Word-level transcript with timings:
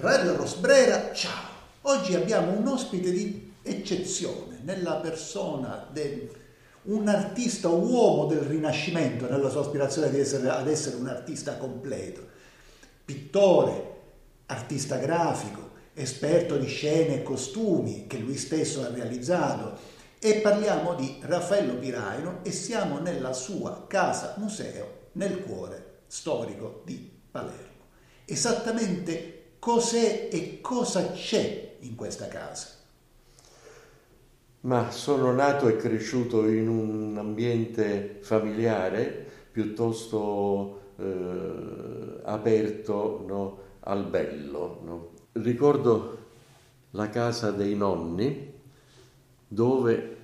Radio 0.00 0.36
Rosbrera, 0.36 1.12
ciao! 1.12 1.48
Oggi 1.82 2.14
abbiamo 2.14 2.56
un 2.56 2.68
ospite 2.68 3.10
di 3.10 3.52
eccezione 3.62 4.60
nella 4.62 4.94
persona 4.98 5.88
di 5.90 6.28
un 6.82 7.08
artista 7.08 7.68
uomo 7.68 8.26
del 8.26 8.42
Rinascimento, 8.42 9.28
nella 9.28 9.48
sua 9.48 9.62
aspirazione 9.62 10.16
essere, 10.16 10.50
ad 10.50 10.68
essere 10.68 10.94
un 10.94 11.08
artista 11.08 11.56
completo, 11.56 12.24
pittore, 13.04 13.96
artista 14.46 14.98
grafico, 14.98 15.70
esperto 15.94 16.56
di 16.58 16.68
scene 16.68 17.16
e 17.16 17.22
costumi 17.24 18.06
che 18.06 18.18
lui 18.18 18.36
stesso 18.36 18.84
ha 18.84 18.90
realizzato 18.90 19.76
e 20.20 20.34
parliamo 20.34 20.94
di 20.94 21.18
Raffaello 21.22 21.74
Piraino 21.74 22.38
e 22.44 22.52
siamo 22.52 23.00
nella 23.00 23.32
sua 23.32 23.86
casa 23.88 24.34
museo 24.36 25.08
nel 25.14 25.42
cuore 25.42 26.02
storico 26.06 26.82
di 26.84 27.18
Palermo. 27.32 27.66
Esattamente 28.24 29.37
cos'è 29.58 30.28
e 30.30 30.60
cosa 30.60 31.12
c'è 31.12 31.76
in 31.80 31.94
questa 31.94 32.28
casa? 32.28 32.76
Ma 34.60 34.90
sono 34.90 35.32
nato 35.32 35.68
e 35.68 35.76
cresciuto 35.76 36.46
in 36.46 36.68
un 36.68 37.16
ambiente 37.16 38.18
familiare 38.20 39.26
piuttosto 39.52 40.80
eh, 40.96 42.20
aperto 42.24 43.24
no, 43.26 43.58
al 43.80 44.04
bello. 44.04 44.80
No? 44.84 45.10
Ricordo 45.32 46.16
la 46.90 47.08
casa 47.08 47.50
dei 47.50 47.74
nonni 47.74 48.52
dove 49.46 50.16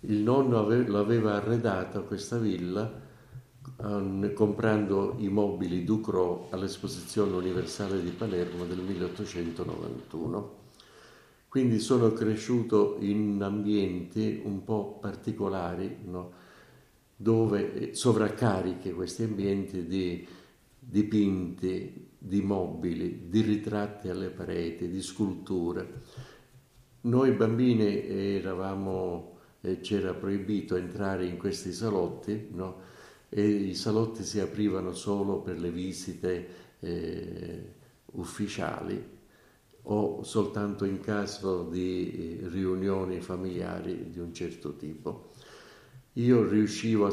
il 0.00 0.18
nonno 0.18 0.58
ave, 0.58 0.86
l'aveva 0.86 1.34
arredata 1.34 2.00
questa 2.00 2.38
villa 2.38 3.01
um, 3.76 4.32
comprando 4.34 5.16
i 5.18 5.28
mobili 5.28 5.84
Ducro 5.84 6.48
all'esposizione 6.50 7.34
universale 7.36 8.02
di 8.02 8.10
Palermo 8.10 8.64
del 8.64 8.78
1891. 8.78 10.60
Quindi 11.48 11.80
sono 11.80 12.12
cresciuto 12.12 12.96
in 13.00 13.42
ambienti 13.42 14.40
un 14.42 14.64
po' 14.64 14.98
particolari, 15.00 15.98
no? 16.04 16.32
dove 17.14 17.74
eh, 17.74 17.94
sovraccariche 17.94 18.92
questi 18.92 19.24
ambienti 19.24 19.86
di 19.86 20.26
dipinti, 20.78 22.08
di 22.18 22.40
mobili, 22.40 23.28
di 23.28 23.40
ritratti 23.42 24.08
alle 24.08 24.30
pareti, 24.30 24.88
di 24.88 25.00
sculture. 25.00 26.00
Noi 27.02 27.32
bambini 27.32 28.06
eravamo, 28.06 29.38
eh, 29.60 29.80
c'era 29.80 30.14
proibito 30.14 30.76
entrare 30.76 31.26
in 31.26 31.36
questi 31.36 31.72
salotti, 31.72 32.48
no? 32.52 32.90
E 33.34 33.46
i 33.46 33.74
salotti 33.74 34.24
si 34.24 34.40
aprivano 34.40 34.92
solo 34.92 35.40
per 35.40 35.58
le 35.58 35.70
visite 35.70 36.48
eh, 36.80 37.74
ufficiali 38.12 39.02
o 39.84 40.22
soltanto 40.22 40.84
in 40.84 41.00
caso 41.00 41.62
di 41.64 42.40
eh, 42.42 42.48
riunioni 42.48 43.22
familiari 43.22 44.10
di 44.10 44.18
un 44.18 44.34
certo 44.34 44.76
tipo. 44.76 45.30
Io 46.16 46.46
riuscivo 46.46 47.06
a 47.06 47.10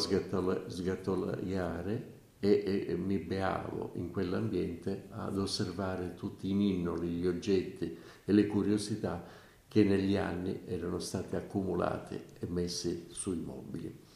sgattoliare 0.67 2.17
e, 2.39 2.85
e, 2.89 2.95
mi 2.97 3.17
beavo 3.17 3.91
in 3.95 4.11
quell'ambiente 4.11 5.05
ad 5.11 5.37
osservare 5.37 6.15
tutti 6.15 6.49
i 6.49 6.53
ninnoli, 6.53 7.07
gli 7.07 7.27
oggetti 7.27 7.95
e 8.25 8.31
le 8.33 8.45
curiosità 8.45 9.25
che 9.69 9.85
negli 9.85 10.17
anni 10.17 10.63
erano 10.65 10.99
state 10.99 11.37
accumulate 11.37 12.25
e 12.39 12.47
messe 12.47 13.05
sui 13.07 13.37
mobili. 13.37 14.07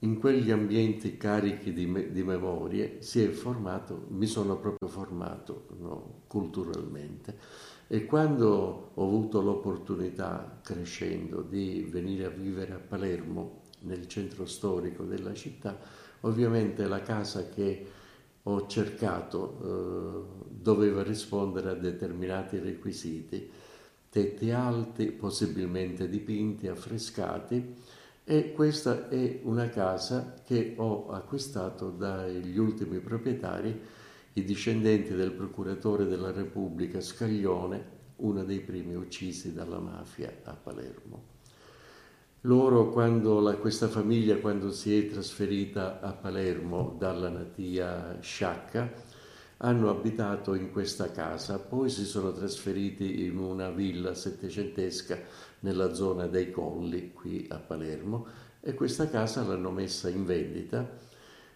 In 0.00 0.18
quegli 0.18 0.50
ambienti 0.50 1.16
carichi 1.16 1.72
di, 1.72 1.86
me, 1.86 2.10
di 2.10 2.22
memorie 2.22 2.98
si 3.00 3.22
è 3.22 3.28
formato, 3.28 4.06
mi 4.08 4.26
sono 4.26 4.58
proprio 4.58 4.88
formato 4.88 5.66
no, 5.78 6.22
culturalmente. 6.26 7.64
E 7.88 8.04
quando 8.04 8.90
ho 8.92 9.02
avuto 9.02 9.40
l'opportunità 9.40 10.60
crescendo 10.62 11.40
di 11.40 11.86
venire 11.88 12.24
a 12.24 12.30
vivere 12.30 12.74
a 12.74 12.78
Palermo 12.78 13.62
nel 13.82 14.06
centro 14.08 14.44
storico 14.44 15.04
della 15.04 15.32
città, 15.32 15.78
ovviamente 16.20 16.86
la 16.86 17.00
casa 17.00 17.48
che 17.48 17.86
ho 18.42 18.66
cercato 18.66 19.58
eh, 19.62 20.44
doveva 20.48 21.02
rispondere 21.02 21.70
a 21.70 21.74
determinati 21.74 22.58
requisiti, 22.58 23.48
tetti 24.10 24.50
alti, 24.50 25.06
possibilmente 25.10 26.08
dipinti, 26.08 26.68
affrescati, 26.68 27.74
e 28.28 28.52
questa 28.52 29.08
è 29.08 29.38
una 29.44 29.68
casa 29.68 30.34
che 30.44 30.74
ho 30.78 31.10
acquistato 31.10 31.90
dagli 31.90 32.58
ultimi 32.58 32.98
proprietari, 32.98 33.80
i 34.32 34.42
discendenti 34.42 35.14
del 35.14 35.30
procuratore 35.30 36.06
della 36.06 36.32
Repubblica 36.32 37.00
Scaglione, 37.00 37.94
uno 38.16 38.42
dei 38.42 38.58
primi 38.58 38.96
uccisi 38.96 39.52
dalla 39.52 39.78
mafia 39.78 40.40
a 40.42 40.54
Palermo. 40.54 41.22
Loro, 42.40 42.90
quando 42.90 43.38
la, 43.38 43.54
questa 43.54 43.86
famiglia, 43.86 44.38
quando 44.38 44.72
si 44.72 44.98
è 44.98 45.08
trasferita 45.08 46.00
a 46.00 46.10
Palermo 46.10 46.96
dalla 46.98 47.28
natia 47.28 48.18
Sciacca, 48.20 48.92
hanno 49.58 49.88
abitato 49.88 50.54
in 50.54 50.72
questa 50.72 51.12
casa, 51.12 51.60
poi 51.60 51.88
si 51.90 52.04
sono 52.04 52.32
trasferiti 52.32 53.24
in 53.24 53.38
una 53.38 53.70
villa 53.70 54.14
settecentesca 54.14 55.18
nella 55.66 55.92
zona 55.92 56.28
dei 56.28 56.52
Colli, 56.52 57.12
qui 57.12 57.44
a 57.50 57.56
Palermo, 57.56 58.26
e 58.60 58.74
questa 58.74 59.08
casa 59.08 59.42
l'hanno 59.42 59.72
messa 59.72 60.08
in 60.08 60.24
vendita, 60.24 60.88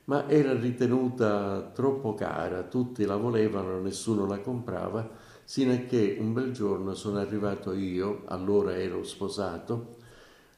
ma 0.05 0.29
era 0.29 0.53
ritenuta 0.53 1.71
troppo 1.73 2.15
cara, 2.15 2.65
tutti 2.65 3.05
la 3.05 3.17
volevano, 3.17 3.81
nessuno 3.81 4.27
la 4.27 4.41
comprava, 4.41 5.09
sino 5.45 5.73
a 5.73 5.77
che 5.77 6.17
un 6.19 6.33
bel 6.33 6.51
giorno 6.51 6.95
sono 6.95 7.19
arrivato 7.19 7.73
io, 7.73 8.23
allora 8.27 8.77
ero 8.77 9.05
sposato, 9.05 9.99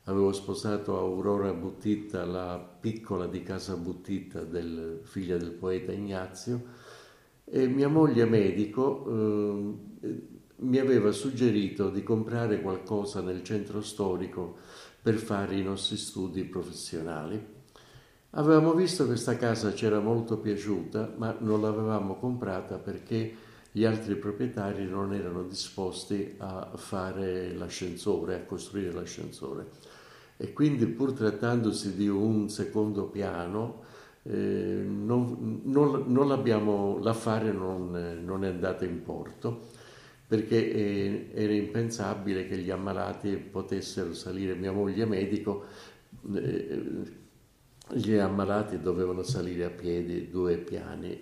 avevo 0.04 0.32
sposato 0.32 0.98
Aurora 0.98 1.52
Buttitta, 1.52 2.24
la 2.24 2.58
piccola 2.58 3.26
di 3.26 3.42
casa 3.42 3.76
Buttitta, 3.76 4.42
del, 4.44 5.00
figlia 5.02 5.36
del 5.36 5.52
poeta 5.52 5.92
Ignazio, 5.92 6.80
e 7.44 7.66
mia 7.66 7.88
moglie 7.88 8.24
medico 8.24 9.04
eh, 10.00 10.31
mi 10.62 10.78
aveva 10.78 11.10
suggerito 11.12 11.90
di 11.90 12.02
comprare 12.02 12.60
qualcosa 12.60 13.20
nel 13.20 13.42
centro 13.42 13.80
storico 13.80 14.56
per 15.00 15.16
fare 15.16 15.56
i 15.56 15.62
nostri 15.62 15.96
studi 15.96 16.44
professionali. 16.44 17.60
Avevamo 18.30 18.72
visto 18.72 19.04
questa 19.04 19.36
casa, 19.36 19.74
ci 19.74 19.84
era 19.84 20.00
molto 20.00 20.38
piaciuta, 20.38 21.14
ma 21.16 21.36
non 21.40 21.60
l'avevamo 21.60 22.14
comprata 22.14 22.78
perché 22.78 23.34
gli 23.72 23.84
altri 23.84 24.14
proprietari 24.16 24.86
non 24.86 25.12
erano 25.12 25.42
disposti 25.42 26.34
a 26.38 26.70
fare 26.76 27.52
l'ascensore, 27.54 28.36
a 28.36 28.44
costruire 28.44 28.92
l'ascensore. 28.92 29.66
E 30.36 30.52
quindi 30.52 30.86
pur 30.86 31.12
trattandosi 31.12 31.94
di 31.94 32.08
un 32.08 32.48
secondo 32.48 33.04
piano, 33.04 33.82
eh, 34.22 34.84
non, 34.86 35.60
non, 35.64 36.04
non 36.06 37.02
l'affare 37.02 37.52
non, 37.52 38.22
non, 38.24 38.44
è 38.44 38.48
andato 38.48 38.84
in 38.84 39.02
porto 39.02 39.80
perché 40.32 40.72
eh, 40.72 41.30
era 41.34 41.52
impensabile 41.52 42.48
che 42.48 42.56
gli 42.56 42.70
ammalati 42.70 43.36
potessero 43.36 44.14
salire, 44.14 44.54
mia 44.54 44.72
moglie 44.72 45.04
medico, 45.04 45.66
eh, 46.34 46.82
gli 47.90 48.14
ammalati 48.14 48.80
dovevano 48.80 49.24
salire 49.24 49.64
a 49.66 49.68
piedi 49.68 50.30
due 50.30 50.56
piani. 50.56 51.20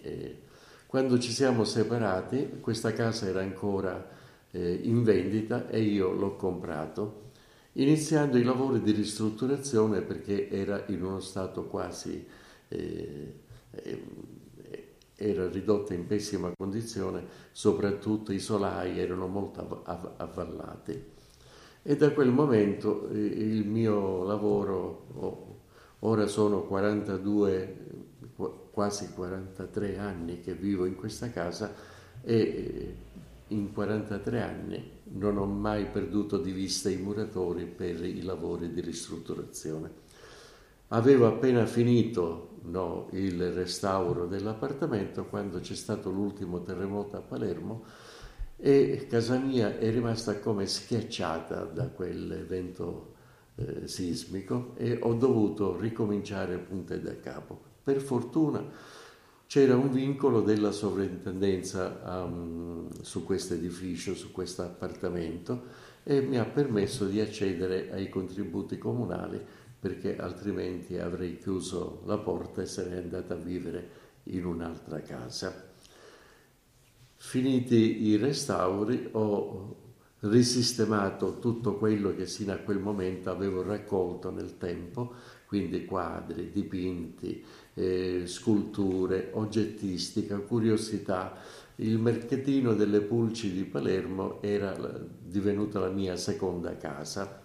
quando 0.87 1.19
ci 1.19 1.33
siamo 1.33 1.65
separati, 1.65 2.59
questa 2.61 2.93
casa 2.93 3.27
era 3.27 3.41
ancora 3.41 4.09
eh, 4.53 4.79
in 4.85 5.03
vendita 5.03 5.69
e 5.69 5.81
io 5.81 6.13
l'ho 6.13 6.37
comprato, 6.37 7.31
iniziando 7.73 8.39
i 8.39 8.45
lavori 8.45 8.81
di 8.81 8.93
ristrutturazione 8.93 10.03
perché 10.03 10.49
era 10.49 10.85
in 10.87 11.03
uno 11.03 11.19
stato 11.19 11.65
quasi 11.65 12.25
eh, 12.69 13.35
era 15.21 15.49
ridotta 15.49 15.93
in 15.93 16.07
pessima 16.07 16.51
condizione, 16.57 17.23
soprattutto 17.53 18.33
i 18.33 18.39
solai 18.39 18.99
erano 18.99 19.27
molto 19.27 19.83
avvallati. 19.85 21.05
E 21.83 21.97
da 21.97 22.11
quel 22.13 22.31
momento 22.31 23.09
eh, 23.11 23.19
il 23.19 23.67
mio 23.67 24.25
lavoro, 24.25 25.07
oh, 25.15 25.61
ora 26.01 26.27
sono 26.27 26.63
42, 26.63 27.77
quasi 28.71 29.13
43 29.13 29.99
anni 29.99 30.41
che 30.41 30.55
vivo 30.55 30.87
in 30.87 30.95
questa 30.95 31.31
casa 31.31 31.75
e 32.23 32.35
eh, 32.35 32.95
in 33.49 33.73
43 33.73 34.43
anni 34.43 34.91
non 35.13 35.37
ho 35.37 35.45
mai 35.45 35.87
perduto 35.87 36.39
di 36.39 36.53
vista 36.53 36.89
i 36.89 36.97
muratori 36.97 37.67
per 37.67 38.03
i 38.05 38.23
lavori 38.23 38.73
di 38.73 38.81
ristrutturazione. 38.81 40.09
Avevo 40.89 41.27
appena 41.27 41.67
finito 41.67 42.50
no, 42.63 43.09
il 43.13 43.53
restauro 43.53 44.27
dell'appartamento 44.27 45.27
quando 45.27 45.61
c'è 45.61 45.75
stato 45.75 46.11
l'ultimo 46.11 46.63
terremoto 46.63 47.17
a 47.17 47.21
Palermo 47.21 47.85
e 48.57 49.07
casa 49.09 49.39
mia 49.39 49.79
è 49.79 49.91
rimasta 49.91 50.39
come 50.39 50.67
schiacciata 50.67 51.65
da 51.65 51.89
quell'evento 51.89 53.15
eh, 53.55 53.89
sismico 53.89 54.75
e 54.77 54.99
ho 55.01 55.15
dovuto 55.15 55.79
ricominciare 55.79 56.59
punte 56.59 57.01
da 57.01 57.19
capo. 57.19 57.59
Per 57.83 58.01
fortuna 58.01 58.63
c'era 59.47 59.77
un 59.77 59.91
vincolo 59.91 60.43
della 60.43 60.71
sovrintendenza 60.71 62.25
um, 62.25 62.89
su 63.01 63.25
questo 63.25 63.55
edificio, 63.55 64.15
su 64.15 64.31
questo 64.31 64.63
appartamento 64.63 65.89
e 66.05 66.21
mi 66.21 66.39
ha 66.39 66.45
permesso 66.45 67.07
di 67.07 67.21
accedere 67.21 67.91
ai 67.93 68.09
contributi 68.09 68.79
comunali 68.79 69.45
perché 69.81 70.19
altrimenti 70.19 70.99
avrei 70.99 71.39
chiuso 71.39 72.03
la 72.05 72.19
porta 72.19 72.61
e 72.61 72.67
sarei 72.67 72.99
andata 72.99 73.35
a 73.35 73.39
vivere 73.39 73.89
in 74.25 74.45
un'altra 74.45 75.01
casa. 75.01 75.69
Finiti 77.17 78.07
i 78.07 78.17
restauri 78.17 79.09
ho 79.13 79.77
risistemato 80.21 81.39
tutto 81.39 81.77
quello 81.77 82.15
che 82.15 82.27
sino 82.27 82.53
a 82.53 82.59
quel 82.59 82.79
momento 82.79 83.31
avevo 83.31 83.63
raccolto 83.63 84.31
nel 84.31 84.59
tempo, 84.59 85.15
quindi 85.47 85.85
quadri, 85.85 86.51
dipinti, 86.53 87.43
eh, 87.75 88.23
sculture, 88.27 89.31
oggettistica, 89.33 90.39
curiosità. 90.39 91.39
Il 91.77 91.99
mercatino 91.99 92.75
delle 92.75 93.01
pulci 93.01 93.53
di 93.53 93.65
Palermo 93.65 94.43
era 94.43 94.77
divenuta 95.23 95.81
la 95.81 95.89
mia 95.89 96.17
seconda 96.17 96.77
casa. 96.77 97.40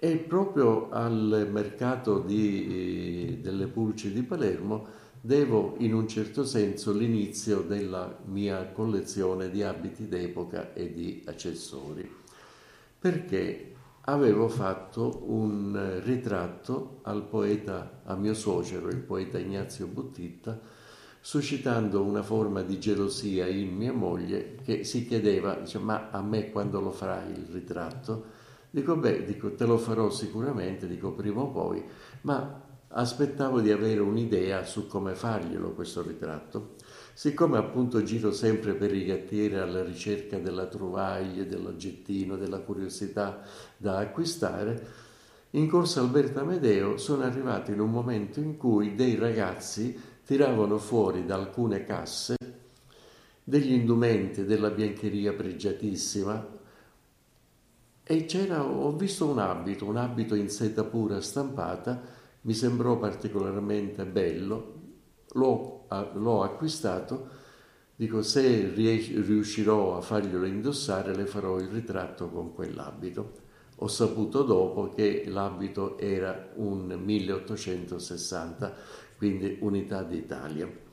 E 0.00 0.16
proprio 0.18 0.90
al 0.90 1.48
mercato 1.50 2.20
di, 2.20 3.32
eh, 3.32 3.38
delle 3.38 3.66
pulci 3.66 4.12
di 4.12 4.22
Palermo 4.22 4.86
devo 5.20 5.74
in 5.78 5.92
un 5.92 6.06
certo 6.06 6.44
senso 6.44 6.92
l'inizio 6.92 7.62
della 7.62 8.16
mia 8.26 8.68
collezione 8.68 9.50
di 9.50 9.64
abiti 9.64 10.06
d'epoca 10.06 10.72
e 10.72 10.92
di 10.92 11.24
accessori, 11.26 12.08
perché 12.96 13.72
avevo 14.02 14.48
fatto 14.48 15.24
un 15.26 16.00
ritratto 16.04 17.00
al 17.02 17.24
poeta, 17.24 18.02
a 18.04 18.14
mio 18.14 18.34
suocero, 18.34 18.86
il 18.90 19.00
poeta 19.00 19.36
Ignazio 19.40 19.88
Buttitta, 19.88 20.60
suscitando 21.20 22.04
una 22.04 22.22
forma 22.22 22.62
di 22.62 22.78
gelosia 22.78 23.48
in 23.48 23.74
mia 23.74 23.92
moglie 23.92 24.54
che 24.62 24.84
si 24.84 25.04
chiedeva, 25.08 25.54
dice, 25.54 25.78
ma 25.78 26.10
a 26.10 26.22
me 26.22 26.52
quando 26.52 26.80
lo 26.80 26.92
farai 26.92 27.32
il 27.32 27.48
ritratto? 27.50 28.37
Dico, 28.70 28.96
beh, 28.96 29.24
dico, 29.24 29.54
te 29.54 29.64
lo 29.64 29.78
farò 29.78 30.10
sicuramente, 30.10 30.86
dico, 30.86 31.12
prima 31.12 31.40
o 31.40 31.50
poi, 31.50 31.82
ma 32.22 32.62
aspettavo 32.88 33.60
di 33.60 33.70
avere 33.70 34.00
un'idea 34.00 34.64
su 34.64 34.86
come 34.86 35.14
farglielo 35.14 35.72
questo 35.72 36.02
ritratto. 36.02 36.74
Siccome 37.14 37.58
appunto 37.58 38.02
giro 38.02 38.30
sempre 38.30 38.74
per 38.74 38.94
i 38.94 39.04
gattieri 39.04 39.56
alla 39.56 39.82
ricerca 39.82 40.38
della 40.38 40.66
trovaglia, 40.66 41.44
dell'oggettino, 41.44 42.36
della 42.36 42.60
curiosità 42.60 43.42
da 43.76 43.98
acquistare, 43.98 45.06
in 45.52 45.66
corsa 45.66 46.00
Alberto 46.00 46.40
Amedeo 46.40 46.98
sono 46.98 47.22
arrivato 47.22 47.70
in 47.70 47.80
un 47.80 47.90
momento 47.90 48.38
in 48.38 48.58
cui 48.58 48.94
dei 48.94 49.16
ragazzi 49.16 49.98
tiravano 50.24 50.76
fuori 50.76 51.24
da 51.24 51.36
alcune 51.36 51.84
casse 51.84 52.36
degli 53.42 53.72
indumenti 53.72 54.44
della 54.44 54.68
biancheria 54.68 55.32
pregiatissima 55.32 56.57
e 58.10 58.24
c'era, 58.24 58.64
ho 58.64 58.96
visto 58.96 59.26
un 59.26 59.38
abito, 59.38 59.84
un 59.84 59.98
abito 59.98 60.34
in 60.34 60.48
seta 60.48 60.82
pura 60.82 61.20
stampata 61.20 62.16
mi 62.40 62.54
sembrò 62.54 62.96
particolarmente 62.96 64.06
bello, 64.06 64.74
l'ho, 65.32 65.86
l'ho 66.14 66.42
acquistato, 66.42 67.28
dico 67.94 68.22
se 68.22 68.70
riuscirò 68.72 69.98
a 69.98 70.00
farglielo 70.00 70.46
indossare 70.46 71.14
le 71.14 71.26
farò 71.26 71.58
il 71.58 71.68
ritratto 71.68 72.30
con 72.30 72.54
quell'abito. 72.54 73.46
Ho 73.80 73.88
saputo 73.88 74.42
dopo 74.42 74.88
che 74.88 75.24
l'abito 75.26 75.98
era 75.98 76.52
un 76.54 76.86
1860, 76.86 78.74
quindi 79.18 79.58
unità 79.60 80.02
d'Italia. 80.02 80.86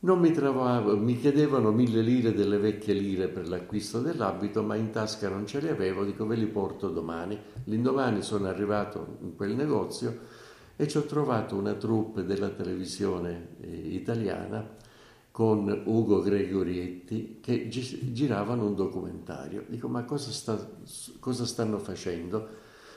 Non 0.00 0.20
mi 0.20 0.30
trovavo, 0.30 0.96
mi 0.96 1.18
chiedevano 1.18 1.72
mille 1.72 2.02
lire 2.02 2.32
delle 2.32 2.58
vecchie 2.58 2.94
lire 2.94 3.26
per 3.26 3.48
l'acquisto 3.48 4.00
dell'abito, 4.00 4.62
ma 4.62 4.76
in 4.76 4.90
tasca 4.90 5.28
non 5.28 5.44
ce 5.44 5.60
le 5.60 5.70
avevo, 5.70 6.04
dico 6.04 6.24
ve 6.24 6.36
li 6.36 6.46
porto 6.46 6.88
domani. 6.88 7.36
L'indomani 7.64 8.22
sono 8.22 8.46
arrivato 8.46 9.16
in 9.22 9.34
quel 9.34 9.56
negozio 9.56 10.20
e 10.76 10.86
ci 10.86 10.98
ho 10.98 11.02
trovato 11.02 11.56
una 11.56 11.74
troupe 11.74 12.24
della 12.24 12.50
televisione 12.50 13.56
eh, 13.60 13.66
italiana 13.68 14.76
con 15.32 15.82
Ugo 15.86 16.20
Gregorietti 16.20 17.40
che 17.42 17.66
gi- 17.66 18.12
giravano 18.12 18.66
un 18.66 18.76
documentario. 18.76 19.64
Dico, 19.66 19.88
ma 19.88 20.04
cosa, 20.04 20.30
sta, 20.30 20.64
cosa, 21.18 21.44
stanno 21.44 21.78
facendo? 21.78 22.48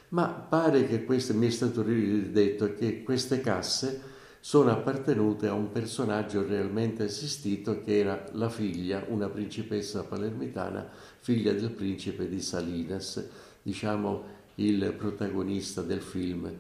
Ma 0.10 0.28
pare 0.28 0.86
che 0.86 1.04
questo, 1.04 1.34
mi 1.34 1.48
è 1.48 1.50
stato 1.50 1.82
detto 1.82 2.76
che 2.76 3.02
queste 3.02 3.42
casse 3.42 4.02
sono 4.42 4.72
appartenute 4.72 5.48
a 5.48 5.54
un 5.54 5.72
personaggio 5.72 6.46
realmente 6.46 7.06
esistito 7.06 7.82
che 7.82 8.00
era 8.00 8.28
la 8.34 8.50
figlia, 8.50 9.06
una 9.08 9.30
principessa 9.30 10.04
palermitana, 10.04 10.90
figlia 11.20 11.54
del 11.54 11.72
principe 11.72 12.28
di 12.28 12.42
Salinas, 12.42 13.26
diciamo 13.62 14.40
il 14.56 14.94
protagonista 14.98 15.82
del 15.82 16.02
film 16.02 16.52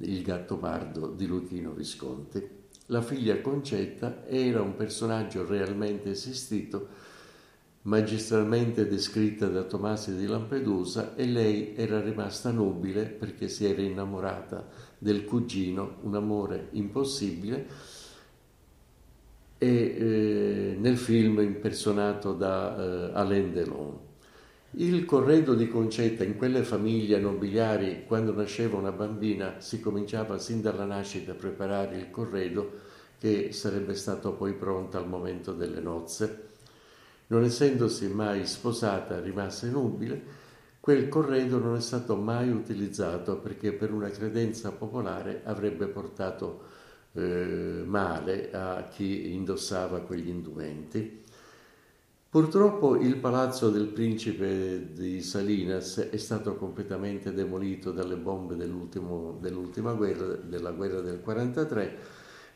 il 0.00 0.22
gatto 0.22 0.56
pardo 0.56 1.08
di 1.08 1.26
Luchino 1.26 1.72
Visconti. 1.72 2.62
La 2.86 3.00
figlia 3.00 3.40
Concetta 3.40 4.26
era 4.26 4.60
un 4.60 4.74
personaggio 4.76 5.46
realmente 5.46 6.10
esistito, 6.10 6.88
magistralmente 7.82 8.86
descritta 8.86 9.46
da 9.46 9.62
Tomasi 9.62 10.16
di 10.16 10.26
Lampedusa 10.26 11.14
e 11.14 11.26
lei 11.26 11.74
era 11.76 12.00
rimasta 12.00 12.50
nubile 12.50 13.04
perché 13.04 13.48
si 13.48 13.66
era 13.66 13.82
innamorata 13.82 14.66
del 15.04 15.26
cugino, 15.26 15.96
un 16.04 16.14
amore 16.14 16.68
impossibile, 16.70 17.66
e 19.58 19.68
eh, 19.68 20.76
nel 20.78 20.96
film 20.96 21.40
impersonato 21.40 22.32
da 22.32 22.74
eh, 22.74 23.10
Alain 23.12 23.52
Delon. 23.52 23.98
Il 24.76 25.04
corredo 25.04 25.54
di 25.54 25.68
Concetta 25.68 26.24
in 26.24 26.38
quelle 26.38 26.62
famiglie 26.62 27.20
nobiliari, 27.20 28.04
quando 28.06 28.32
nasceva 28.32 28.78
una 28.78 28.92
bambina, 28.92 29.60
si 29.60 29.78
cominciava 29.78 30.38
sin 30.38 30.62
dalla 30.62 30.86
nascita 30.86 31.32
a 31.32 31.36
preparare 31.36 31.98
il 31.98 32.10
corredo 32.10 32.72
che 33.18 33.52
sarebbe 33.52 33.94
stato 33.94 34.32
poi 34.32 34.54
pronto 34.54 34.96
al 34.96 35.06
momento 35.06 35.52
delle 35.52 35.80
nozze. 35.80 36.48
Non 37.26 37.44
essendosi 37.44 38.08
mai 38.08 38.46
sposata, 38.46 39.20
rimase 39.20 39.68
nubile, 39.68 40.43
quel 40.84 41.08
corredo 41.08 41.56
non 41.58 41.76
è 41.76 41.80
stato 41.80 42.14
mai 42.14 42.50
utilizzato 42.50 43.38
perché 43.38 43.72
per 43.72 43.90
una 43.90 44.10
credenza 44.10 44.70
popolare 44.70 45.40
avrebbe 45.44 45.86
portato 45.86 46.60
eh, 47.12 47.82
male 47.86 48.50
a 48.52 48.86
chi 48.90 49.32
indossava 49.32 50.00
quegli 50.00 50.28
indumenti. 50.28 51.22
Purtroppo 52.28 52.96
il 52.96 53.16
palazzo 53.16 53.70
del 53.70 53.86
principe 53.86 54.92
di 54.92 55.22
Salinas 55.22 56.10
è 56.10 56.18
stato 56.18 56.54
completamente 56.56 57.32
demolito 57.32 57.90
dalle 57.90 58.16
bombe 58.16 58.54
dell'ultima 58.54 59.94
guerra, 59.94 60.34
della 60.34 60.72
guerra 60.72 61.00
del 61.00 61.22
43, 61.22 61.98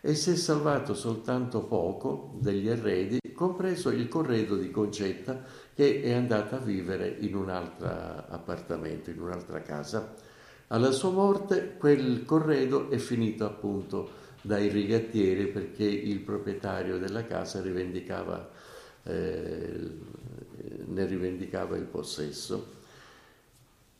e 0.00 0.14
si 0.14 0.32
è 0.32 0.36
salvato 0.36 0.94
soltanto 0.94 1.64
poco 1.64 2.36
degli 2.40 2.68
arredi, 2.68 3.18
compreso 3.34 3.90
il 3.90 4.08
corredo 4.08 4.56
di 4.56 4.70
Concetta 4.70 5.44
che 5.74 6.02
è 6.02 6.12
andata 6.12 6.56
a 6.56 6.60
vivere 6.60 7.16
in 7.20 7.34
un 7.34 7.50
altro 7.50 7.86
appartamento, 7.86 9.10
in 9.10 9.20
un'altra 9.20 9.60
casa. 9.62 10.14
Alla 10.68 10.90
sua 10.90 11.10
morte 11.10 11.76
quel 11.78 12.24
corredo 12.24 12.90
è 12.90 12.98
finito 12.98 13.44
appunto 13.44 14.26
dai 14.42 14.68
rigattieri 14.68 15.46
perché 15.48 15.84
il 15.84 16.20
proprietario 16.20 16.98
della 16.98 17.24
casa 17.24 17.60
rivendicava 17.60 18.50
eh, 19.04 19.90
ne 20.86 21.06
rivendicava 21.06 21.76
il 21.76 21.84
possesso. 21.84 22.76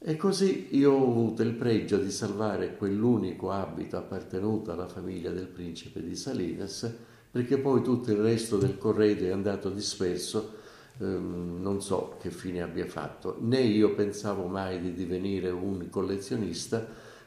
E 0.01 0.17
così 0.17 0.69
io 0.77 0.93
ho 0.93 1.11
avuto 1.11 1.43
il 1.43 1.55
pregio 1.55 1.99
di 1.99 2.13
salvare 2.13 2.77
quell'unico 2.77 3.51
abito 3.51 3.97
appartenuto 3.97 4.71
alla 4.71 4.87
famiglia 4.87 5.33
del 5.33 5.49
principe 5.49 6.01
di 6.01 6.15
Salinas, 6.15 6.89
perché 7.29 7.59
poi 7.59 7.83
tutto 7.83 8.13
il 8.13 8.19
resto 8.19 8.59
del 8.59 8.79
corredo 8.79 9.25
è 9.25 9.31
andato 9.31 9.71
disperso, 9.71 10.55
ehm, 10.99 11.59
non 11.61 11.83
so 11.83 12.15
che 12.21 12.31
fine 12.31 12.63
abbia 12.63 12.87
fatto, 12.87 13.39
né 13.41 13.61
io 13.61 13.93
pensavo 13.95 14.47
mai 14.47 14.81
di 14.81 14.95
divenire 14.95 15.51
un 15.51 15.89
collezionista, 15.91 16.87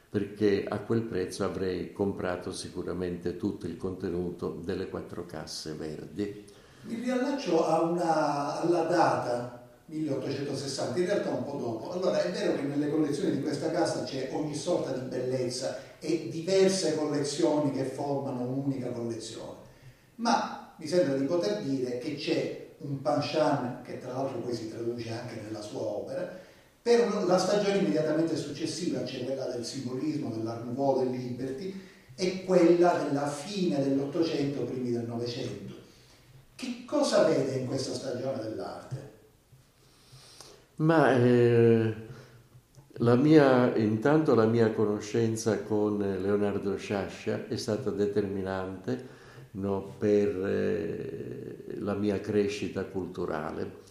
perché 0.09 0.65
a 0.65 0.79
quel 0.79 1.01
prezzo 1.01 1.43
avrei 1.43 1.91
comprato 1.91 2.53
sicuramente 2.53 3.35
tutto 3.35 3.65
il 3.65 3.75
contenuto 3.75 4.61
delle 4.63 4.87
quattro 4.87 5.25
casse 5.25 5.73
verdi. 5.73 6.45
Mi 6.83 6.95
riallaccio 6.95 7.53
una, 7.83 8.61
alla 8.61 8.83
data 8.83 9.60
1860, 9.91 10.99
in 10.99 11.05
realtà 11.05 11.29
un 11.29 11.43
po' 11.43 11.57
dopo. 11.57 11.91
Allora 11.91 12.21
è 12.21 12.31
vero 12.31 12.55
che 12.55 12.61
nelle 12.61 12.89
collezioni 12.89 13.31
di 13.31 13.41
questa 13.41 13.69
casa 13.71 14.03
c'è 14.03 14.29
ogni 14.31 14.55
sorta 14.55 14.91
di 14.91 15.07
bellezza 15.07 15.77
e 15.99 16.29
diverse 16.29 16.95
collezioni 16.95 17.71
che 17.71 17.83
formano 17.83 18.41
un'unica 18.43 18.89
collezione, 18.89 19.59
ma 20.15 20.73
mi 20.77 20.87
sembra 20.87 21.15
di 21.15 21.25
poter 21.25 21.61
dire 21.61 21.97
che 21.97 22.15
c'è 22.15 22.69
un 22.79 23.01
penchant, 23.01 23.83
che 23.83 23.99
tra 23.99 24.13
l'altro 24.13 24.39
poi 24.39 24.55
si 24.55 24.69
traduce 24.69 25.11
anche 25.11 25.39
nella 25.41 25.61
sua 25.61 25.81
opera, 25.81 26.39
per 26.81 27.23
la 27.25 27.37
stagione 27.37 27.77
immediatamente 27.77 28.35
successiva, 28.35 29.05
cioè 29.05 29.23
quella 29.23 29.45
del 29.45 29.63
simbolismo, 29.63 30.31
dell'Art 30.31 30.63
Nouveau, 30.63 31.03
del 31.03 31.11
Liberty, 31.11 31.79
e 32.15 32.43
quella 32.43 32.93
della 33.03 33.27
fine 33.27 33.83
dell'Ottocento, 33.83 34.63
primi 34.63 34.91
del 34.91 35.05
Novecento. 35.05 35.75
Che 36.55 36.83
cosa 36.85 37.23
vede 37.23 37.57
in 37.57 37.67
questa 37.67 37.93
stagione 37.93 38.41
dell'arte? 38.41 39.10
Ma 40.81 41.15
eh, 41.15 41.93
la 42.93 43.15
mia, 43.15 43.75
intanto 43.75 44.33
la 44.33 44.47
mia 44.47 44.71
conoscenza 44.71 45.61
con 45.61 45.99
Leonardo 45.99 46.75
Sciascia 46.75 47.47
è 47.47 47.55
stata 47.55 47.91
determinante 47.91 49.07
no, 49.51 49.93
per 49.99 50.27
eh, 50.43 51.75
la 51.79 51.93
mia 51.93 52.19
crescita 52.19 52.83
culturale. 52.85 53.89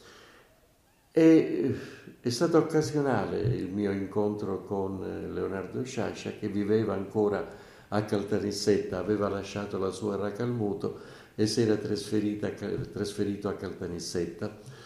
E 1.13 1.79
è 2.21 2.29
stato 2.29 2.59
occasionale 2.59 3.39
il 3.39 3.69
mio 3.69 3.93
incontro 3.93 4.65
con 4.65 5.29
Leonardo 5.33 5.85
Sciascia 5.85 6.33
che 6.41 6.49
viveva 6.49 6.95
ancora 6.95 7.47
a 7.87 8.03
Caltanissetta, 8.03 8.99
aveva 8.99 9.29
lasciato 9.29 9.79
la 9.79 9.91
sua 9.91 10.17
Racalmuto 10.17 10.99
e 11.37 11.47
si 11.47 11.63
era 11.63 11.77
trasferito 11.77 13.49
a 13.49 13.55
Caltanissetta. 13.55 14.80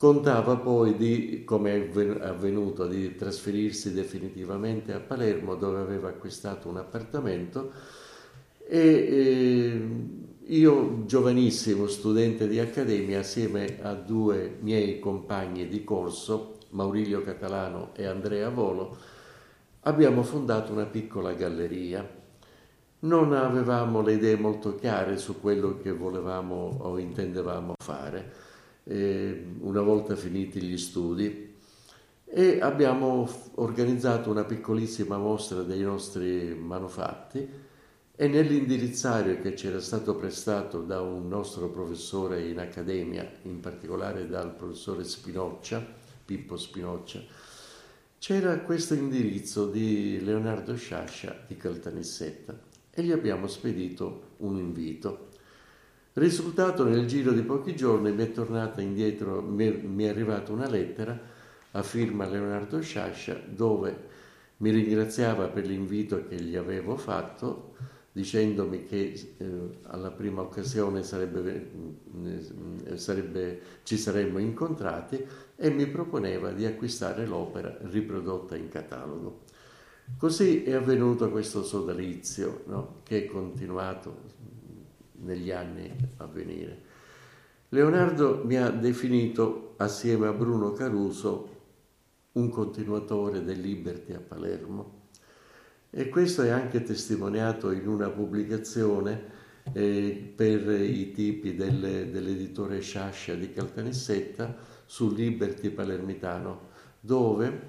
Contava 0.00 0.56
poi 0.56 0.96
di, 0.96 1.44
come 1.44 1.90
è 1.90 2.20
avvenuto, 2.22 2.86
di 2.86 3.14
trasferirsi 3.16 3.92
definitivamente 3.92 4.94
a 4.94 4.98
Palermo 4.98 5.56
dove 5.56 5.78
aveva 5.78 6.08
acquistato 6.08 6.70
un 6.70 6.78
appartamento 6.78 7.70
e 8.66 8.78
eh, 8.78 9.88
io, 10.46 11.04
giovanissimo 11.04 11.86
studente 11.86 12.48
di 12.48 12.58
accademia, 12.58 13.18
assieme 13.18 13.76
a 13.82 13.92
due 13.92 14.56
miei 14.60 14.98
compagni 15.00 15.68
di 15.68 15.84
corso, 15.84 16.56
Maurilio 16.70 17.20
Catalano 17.20 17.90
e 17.94 18.06
Andrea 18.06 18.48
Volo, 18.48 18.96
abbiamo 19.80 20.22
fondato 20.22 20.72
una 20.72 20.86
piccola 20.86 21.34
galleria. 21.34 22.08
Non 23.00 23.34
avevamo 23.34 24.00
le 24.00 24.14
idee 24.14 24.36
molto 24.36 24.76
chiare 24.76 25.18
su 25.18 25.38
quello 25.42 25.76
che 25.76 25.92
volevamo 25.92 26.78
o 26.80 26.96
intendevamo 26.96 27.74
fare, 27.76 28.48
eh, 28.84 29.46
una 29.60 29.82
volta 29.82 30.16
finiti 30.16 30.60
gli 30.60 30.78
studi, 30.78 31.48
e 32.32 32.60
abbiamo 32.60 33.28
organizzato 33.56 34.30
una 34.30 34.44
piccolissima 34.44 35.18
mostra 35.18 35.62
dei 35.62 35.82
nostri 35.82 36.54
manufatti 36.54 37.48
e 38.14 38.28
nell'indirizzario 38.28 39.40
che 39.40 39.56
ci 39.56 39.66
era 39.66 39.80
stato 39.80 40.14
prestato 40.14 40.82
da 40.82 41.00
un 41.00 41.26
nostro 41.26 41.70
professore 41.70 42.46
in 42.46 42.60
accademia, 42.60 43.28
in 43.42 43.58
particolare 43.60 44.28
dal 44.28 44.54
professore 44.54 45.02
Spinoccia, 45.04 45.84
Pippo 46.24 46.56
Spinoccia, 46.56 47.20
c'era 48.18 48.60
questo 48.60 48.94
indirizzo 48.94 49.66
di 49.66 50.22
Leonardo 50.22 50.76
Sciascia 50.76 51.44
di 51.46 51.56
Caltanissetta 51.56 52.56
e 52.90 53.02
gli 53.02 53.10
abbiamo 53.10 53.46
spedito 53.46 54.34
un 54.38 54.58
invito. 54.58 55.29
Risultato, 56.12 56.84
nel 56.84 57.06
giro 57.06 57.32
di 57.32 57.42
pochi 57.42 57.76
giorni 57.76 58.12
mi 58.12 58.24
è 58.24 58.32
tornata 58.32 58.80
indietro, 58.80 59.40
mi 59.42 60.04
è 60.04 60.08
arrivata 60.08 60.52
una 60.52 60.68
lettera 60.68 61.18
a 61.72 61.82
firma 61.82 62.26
Leonardo 62.26 62.80
Sciascia 62.80 63.40
dove 63.46 64.08
mi 64.56 64.70
ringraziava 64.70 65.48
per 65.48 65.66
l'invito 65.66 66.26
che 66.26 66.34
gli 66.40 66.56
avevo 66.56 66.96
fatto 66.96 67.74
dicendomi 68.12 68.84
che 68.84 69.34
eh, 69.36 69.46
alla 69.82 70.10
prima 70.10 70.42
occasione 70.42 71.04
sarebbe, 71.04 71.70
eh, 72.24 72.96
sarebbe, 72.96 73.60
ci 73.84 73.96
saremmo 73.96 74.38
incontrati 74.38 75.24
e 75.54 75.70
mi 75.70 75.86
proponeva 75.86 76.50
di 76.50 76.66
acquistare 76.66 77.24
l'opera 77.24 77.78
riprodotta 77.82 78.56
in 78.56 78.68
catalogo. 78.68 79.42
Così 80.18 80.64
è 80.64 80.72
avvenuto 80.72 81.30
questo 81.30 81.62
sodalizio 81.62 82.64
no? 82.66 83.00
che 83.04 83.24
è 83.24 83.26
continuato 83.26 84.29
negli 85.22 85.50
anni 85.50 85.90
a 86.18 86.26
venire. 86.26 86.88
Leonardo 87.70 88.42
mi 88.44 88.56
ha 88.56 88.70
definito 88.70 89.74
assieme 89.76 90.26
a 90.26 90.32
Bruno 90.32 90.72
Caruso 90.72 91.58
un 92.32 92.48
continuatore 92.48 93.44
del 93.44 93.60
Liberty 93.60 94.12
a 94.12 94.20
Palermo 94.20 94.98
e 95.90 96.08
questo 96.08 96.42
è 96.42 96.50
anche 96.50 96.82
testimoniato 96.82 97.72
in 97.72 97.88
una 97.88 98.08
pubblicazione 98.08 99.38
eh, 99.72 100.32
per 100.34 100.68
i 100.80 101.12
tipi 101.12 101.54
del, 101.54 102.10
dell'editore 102.10 102.80
Sciascia 102.80 103.34
di 103.34 103.52
Caltanissetta 103.52 104.56
su 104.84 105.12
Liberty 105.12 105.70
Palermitano, 105.70 106.68
dove 107.00 107.68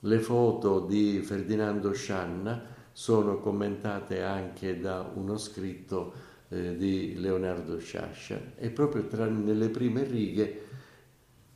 le 0.00 0.18
foto 0.20 0.80
di 0.80 1.20
Ferdinando 1.22 1.92
Scianna 1.92 2.72
sono 2.92 3.40
commentate 3.40 4.22
anche 4.22 4.78
da 4.78 5.10
uno 5.14 5.36
scritto 5.36 6.12
eh, 6.54 6.76
di 6.76 7.18
Leonardo 7.18 7.78
Sciascia 7.78 8.52
e 8.56 8.70
proprio 8.70 9.06
tra, 9.06 9.26
nelle 9.26 9.68
prime 9.68 10.04
righe 10.04 10.62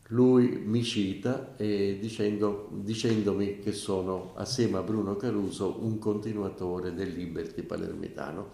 lui 0.09 0.62
mi 0.64 0.83
cita 0.83 1.55
eh, 1.57 1.99
dicendo, 2.00 2.69
dicendomi 2.71 3.59
che 3.59 3.73
sono, 3.73 4.33
assieme 4.37 4.78
a 4.78 4.83
Bruno 4.83 5.17
Caruso, 5.17 5.76
un 5.81 5.99
continuatore 5.99 6.95
del 6.95 7.12
Liberty 7.12 7.62
palermitano. 7.62 8.50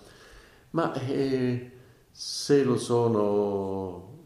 Ma 0.71 0.93
eh, 0.95 1.71
se 2.11 2.65
lo 2.65 2.77
sono, 2.77 4.19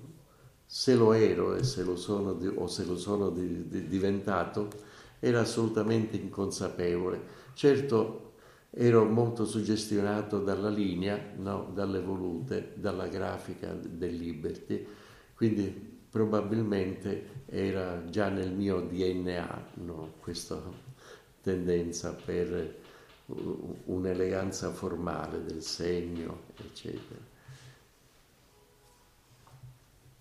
se 0.64 0.94
lo 0.94 1.12
ero 1.12 1.54
e 1.54 1.64
se 1.64 1.82
lo 1.82 1.96
sono 1.96 2.30
o 2.56 2.66
se 2.66 2.84
lo 2.86 2.96
sono 2.96 3.28
di, 3.28 3.68
di, 3.68 3.86
diventato, 3.86 4.70
era 5.18 5.40
assolutamente 5.40 6.16
inconsapevole. 6.16 7.20
Certo, 7.52 8.27
ero 8.70 9.04
molto 9.04 9.44
suggestionato 9.44 10.40
dalla 10.40 10.68
linea, 10.68 11.18
no, 11.36 11.70
dalle 11.74 12.00
volute, 12.00 12.72
dalla 12.76 13.08
grafica 13.08 13.72
del 13.72 14.16
Liberty, 14.16 14.86
quindi 15.34 15.96
probabilmente 16.10 17.44
era 17.46 18.04
già 18.08 18.28
nel 18.28 18.52
mio 18.52 18.80
DNA 18.80 19.66
no? 19.74 20.14
questa 20.20 20.60
tendenza 21.42 22.14
per 22.14 22.80
un'eleganza 23.84 24.70
formale 24.72 25.44
del 25.44 25.62
segno, 25.62 26.44
eccetera. 26.56 27.36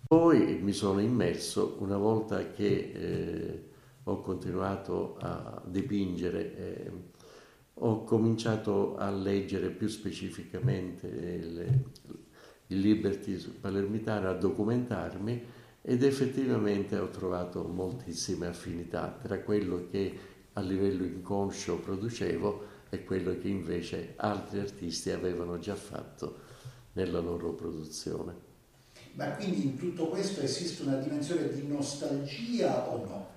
Poi 0.06 0.58
mi 0.62 0.72
sono 0.72 1.00
immerso, 1.00 1.76
una 1.80 1.98
volta 1.98 2.50
che 2.50 2.92
eh, 2.94 3.62
ho 4.04 4.20
continuato 4.22 5.16
a 5.20 5.62
dipingere, 5.66 6.56
eh, 6.56 6.92
ho 7.80 8.04
cominciato 8.04 8.96
a 8.96 9.10
leggere 9.10 9.70
più 9.70 9.88
specificamente 9.88 11.06
il, 11.06 11.82
il 12.68 12.78
Liberty 12.78 13.36
palermitano, 13.36 14.28
a 14.28 14.34
documentarmi 14.34 15.44
ed 15.82 16.02
effettivamente 16.02 16.98
ho 16.98 17.08
trovato 17.08 17.62
moltissime 17.62 18.46
affinità 18.46 19.16
tra 19.22 19.40
quello 19.40 19.86
che 19.90 20.18
a 20.54 20.60
livello 20.60 21.04
inconscio 21.04 21.78
producevo 21.78 22.76
e 22.90 23.04
quello 23.04 23.38
che 23.38 23.48
invece 23.48 24.14
altri 24.16 24.58
artisti 24.58 25.10
avevano 25.10 25.58
già 25.58 25.76
fatto 25.76 26.46
nella 26.94 27.20
loro 27.20 27.52
produzione. 27.52 28.46
Ma 29.12 29.30
quindi 29.32 29.64
in 29.64 29.76
tutto 29.76 30.08
questo 30.08 30.40
esiste 30.40 30.82
una 30.82 30.96
dimensione 30.96 31.48
di 31.52 31.66
nostalgia 31.66 32.88
o 32.88 33.04
no? 33.04 33.36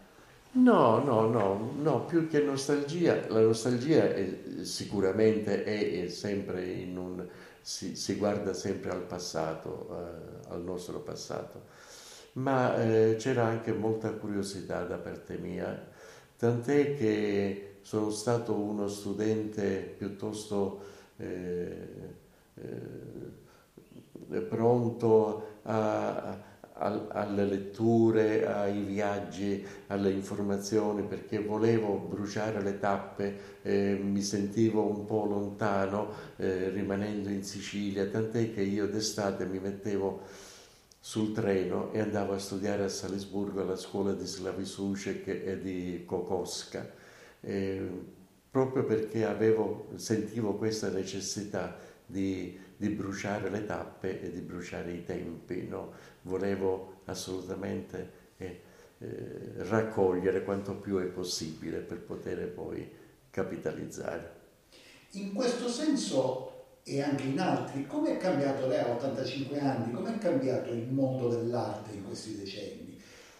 No, 0.53 0.99
no, 0.99 1.27
no, 1.29 1.71
no, 1.77 2.05
più 2.05 2.27
che 2.27 2.41
nostalgia, 2.41 3.25
la 3.29 3.39
nostalgia 3.39 4.03
è, 4.13 4.63
sicuramente 4.63 5.63
è, 5.63 6.03
è 6.03 6.07
sempre 6.09 6.65
in 6.71 6.97
un, 6.97 7.25
si, 7.61 7.95
si, 7.95 8.15
guarda 8.15 8.53
sempre 8.53 8.91
al 8.91 9.03
passato, 9.03 9.87
eh, 9.89 10.49
al 10.49 10.61
nostro 10.61 10.99
passato. 10.99 11.67
Ma 12.33 12.75
eh, 12.83 13.15
c'era 13.17 13.45
anche 13.45 13.71
molta 13.71 14.11
curiosità 14.11 14.83
da 14.83 14.97
parte 14.97 15.37
mia, 15.37 15.87
tant'è 16.37 16.97
che 16.97 17.77
sono 17.81 18.09
stato 18.09 18.53
uno 18.53 18.87
studente 18.89 19.95
piuttosto 19.97 20.81
eh, 21.17 21.87
eh, 22.55 24.41
pronto 24.41 25.59
a, 25.63 26.15
a, 26.15 26.37
alle 26.81 27.45
letture, 27.45 28.47
ai 28.47 28.81
viaggi, 28.81 29.63
alle 29.87 30.11
informazioni, 30.11 31.03
perché 31.03 31.39
volevo 31.39 31.95
bruciare 31.97 32.61
le 32.61 32.79
tappe, 32.79 33.37
eh, 33.61 33.99
mi 34.01 34.21
sentivo 34.21 34.85
un 34.87 35.05
po' 35.05 35.25
lontano 35.25 36.11
eh, 36.37 36.69
rimanendo 36.69 37.29
in 37.29 37.43
Sicilia, 37.43 38.07
tant'è 38.07 38.53
che 38.53 38.61
io 38.61 38.87
d'estate 38.87 39.45
mi 39.45 39.59
mettevo 39.59 40.21
sul 41.03 41.33
treno 41.33 41.91
e 41.93 41.99
andavo 41.99 42.33
a 42.33 42.37
studiare 42.37 42.83
a 42.83 42.87
Salisburgo 42.87 43.61
alla 43.61 43.75
scuola 43.75 44.13
di 44.13 44.25
Slavisucek 44.25 45.27
e 45.27 45.59
di 45.59 46.03
Kokoska, 46.05 46.87
eh, 47.41 47.89
proprio 48.51 48.83
perché 48.83 49.25
avevo, 49.25 49.87
sentivo 49.95 50.55
questa 50.55 50.89
necessità 50.89 51.75
di, 52.05 52.59
di, 52.77 52.89
bruciare 52.89 53.49
le 53.49 53.65
tappe 53.65 54.21
e 54.21 54.31
di 54.31 54.41
bruciare 54.41 54.91
i 54.91 55.03
tempi, 55.03 55.65
no? 55.67 55.93
Volevo 56.23 57.01
assolutamente 57.05 58.11
eh, 58.37 58.61
eh, 58.99 59.53
raccogliere 59.57 60.43
quanto 60.43 60.75
più 60.75 60.97
è 60.99 61.05
possibile 61.05 61.79
per 61.79 61.99
poter 62.01 62.47
poi 62.49 62.89
capitalizzare. 63.29 64.39
In 65.11 65.33
questo 65.33 65.67
senso 65.67 66.51
e 66.83 67.01
anche 67.01 67.23
in 67.23 67.39
altri, 67.39 67.85
come 67.85 68.13
è 68.13 68.17
cambiato 68.17 68.67
lei 68.67 68.79
a 68.79 68.89
85 68.91 69.59
anni, 69.59 69.91
come 69.91 70.15
è 70.15 70.17
cambiato 70.17 70.71
il 70.71 70.87
mondo 70.91 71.29
dell'arte 71.29 71.93
in 71.93 72.05
questi 72.05 72.37
decenni? 72.37 72.99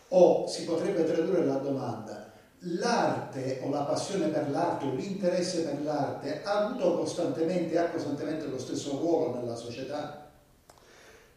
O 0.10 0.48
si 0.48 0.66
potrebbe 0.66 1.06
tradurre 1.06 1.46
la 1.46 1.58
domanda, 1.58 2.32
l'arte 2.60 3.60
o 3.64 3.70
la 3.70 3.84
passione 3.84 4.28
per 4.28 4.50
l'arte 4.50 4.86
o 4.86 4.94
l'interesse 4.94 5.64
per 5.64 5.82
l'arte 5.82 6.44
ha 6.44 6.66
avuto 6.66 6.98
costantemente, 6.98 7.78
ha 7.78 7.90
costantemente 7.90 8.46
lo 8.48 8.60
stesso 8.60 8.98
ruolo 8.98 9.36
nella 9.36 9.56
società? 9.56 10.31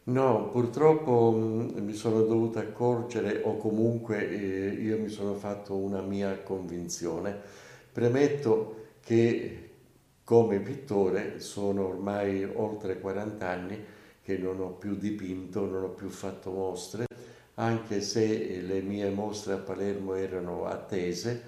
No, 0.07 0.51
purtroppo 0.51 1.31
mh, 1.33 1.81
mi 1.83 1.95
sono 1.95 2.23
dovuto 2.23 2.59
accorgere 2.59 3.41
o 3.43 3.57
comunque 3.57 4.29
eh, 4.29 4.69
io 4.75 4.99
mi 4.99 5.09
sono 5.09 5.35
fatto 5.35 5.77
una 5.77 6.01
mia 6.03 6.39
convinzione. 6.43 7.39
Premetto 7.91 8.83
che 9.01 9.71
come 10.25 10.61
pittore 10.61 11.41
sono 11.41 11.87
ormai 11.87 12.45
oltre 12.45 13.01
40 13.01 13.49
anni 13.49 13.83
che 14.23 14.37
non 14.39 14.61
ho 14.61 14.71
più 14.73 14.95
dipinto, 14.97 15.65
non 15.67 15.85
ho 15.85 15.91
più 15.91 16.09
fatto 16.11 16.51
mostre, 16.51 17.07
anche 17.55 18.01
se 18.03 18.61
le 18.63 18.81
mie 18.83 19.09
mostre 19.11 19.55
a 19.55 19.59
Palermo 19.59 20.15
erano 20.15 20.67
attese, 20.67 21.43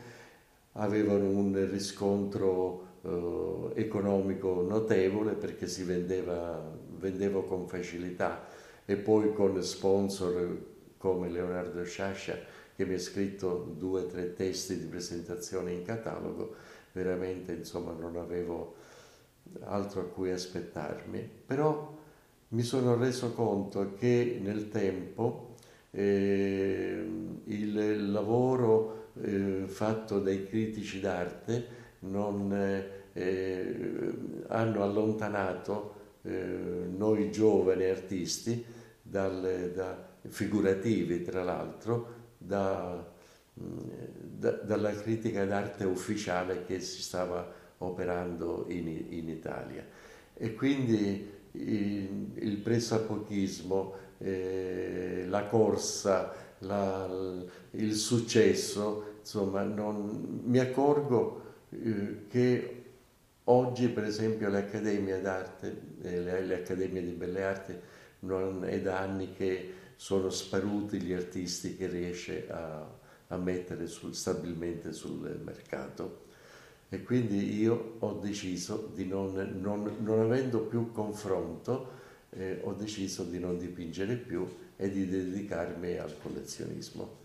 avevano 0.72 1.28
un 1.28 1.68
riscontro 1.70 2.84
eh, 3.02 3.80
economico 3.80 4.62
notevole 4.68 5.32
perché 5.34 5.66
si 5.66 5.84
vendeva, 5.84 6.62
vendevo 6.98 7.42
con 7.42 7.68
facilità. 7.68 8.46
E 8.84 8.96
poi 8.96 9.32
con 9.32 9.62
sponsor 9.62 10.56
come 10.98 11.28
Leonardo 11.28 11.84
Sciascia 11.84 12.36
che 12.74 12.84
mi 12.84 12.94
ha 12.94 12.98
scritto 12.98 13.74
due 13.76 14.02
o 14.02 14.06
tre 14.06 14.34
testi 14.34 14.78
di 14.78 14.84
presentazione 14.84 15.72
in 15.72 15.82
catalogo 15.82 16.54
veramente 16.92 17.52
insomma 17.52 17.92
non 17.92 18.16
avevo 18.16 18.74
altro 19.64 20.00
a 20.00 20.04
cui 20.04 20.30
aspettarmi, 20.30 21.28
però 21.46 21.94
mi 22.48 22.62
sono 22.62 22.96
reso 22.96 23.32
conto 23.32 23.94
che 23.94 24.38
nel 24.42 24.68
tempo 24.68 25.54
eh, 25.90 27.04
il 27.44 28.10
lavoro 28.10 29.10
eh, 29.20 29.64
fatto 29.66 30.20
dai 30.20 30.46
critici 30.46 31.00
d'arte 31.00 31.84
non, 32.00 32.52
eh, 33.12 34.14
hanno 34.48 34.82
allontanato 34.82 35.94
noi 36.26 37.30
giovani 37.30 37.84
artisti, 37.84 38.64
dal, 39.02 39.72
da, 39.74 40.08
figurativi 40.28 41.22
tra 41.22 41.42
l'altro, 41.42 42.14
da 42.38 43.14
da, 43.58 44.50
dalla 44.50 44.92
critica 44.92 45.44
d'arte 45.46 45.84
ufficiale 45.84 46.64
che 46.66 46.80
si 46.80 47.00
stava 47.00 47.50
operando 47.78 48.66
in, 48.68 48.88
in 49.08 49.28
Italia. 49.28 49.84
E 50.34 50.54
quindi 50.54 51.30
il, 51.52 52.32
il 52.34 52.56
pressapochismo, 52.58 53.94
eh, 54.18 55.24
la 55.26 55.46
corsa, 55.46 56.34
la, 56.60 57.08
il 57.70 57.94
successo, 57.94 59.14
insomma, 59.20 59.62
non, 59.62 60.42
mi 60.44 60.58
accorgo 60.58 61.42
eh, 61.70 62.26
che 62.28 62.75
oggi 63.48 63.88
per 63.88 64.04
esempio 64.04 64.48
le 64.48 64.58
accademie 64.58 65.20
d'arte, 65.20 65.80
eh, 66.02 66.20
le, 66.20 66.40
le 66.42 66.54
accademie 66.56 67.02
di 67.02 67.12
belle 67.12 67.44
arti, 67.44 67.74
non 68.20 68.64
è 68.64 68.80
da 68.80 68.98
anni 69.00 69.32
che 69.32 69.72
sono 69.96 70.30
sparuti 70.30 71.00
gli 71.00 71.12
artisti 71.12 71.76
che 71.76 71.86
riesce 71.86 72.48
a, 72.50 72.86
a 73.28 73.36
mettere 73.36 73.86
sul, 73.86 74.14
stabilmente 74.14 74.92
sul 74.92 75.40
mercato. 75.42 76.24
E 76.88 77.02
quindi 77.02 77.58
io 77.58 77.96
ho 77.98 78.12
deciso 78.20 78.90
di 78.94 79.06
non, 79.06 79.34
non, 79.60 79.96
non 80.00 80.20
avendo 80.20 80.60
più 80.60 80.92
confronto, 80.92 81.94
eh, 82.30 82.60
ho 82.62 82.72
deciso 82.74 83.24
di 83.24 83.38
non 83.38 83.58
dipingere 83.58 84.14
più 84.14 84.46
e 84.76 84.90
di 84.90 85.08
dedicarmi 85.08 85.96
al 85.96 86.14
collezionismo. 86.22 87.24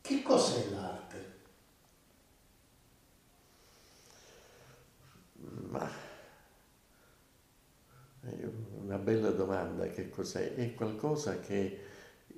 Che 0.00 0.22
cos'è 0.22 0.70
l'arte? 0.70 1.27
Ma 5.68 5.90
una 8.82 8.98
bella 8.98 9.30
domanda, 9.30 9.88
che 9.88 10.08
cos'è? 10.08 10.54
È 10.54 10.74
qualcosa 10.74 11.40
che 11.40 11.78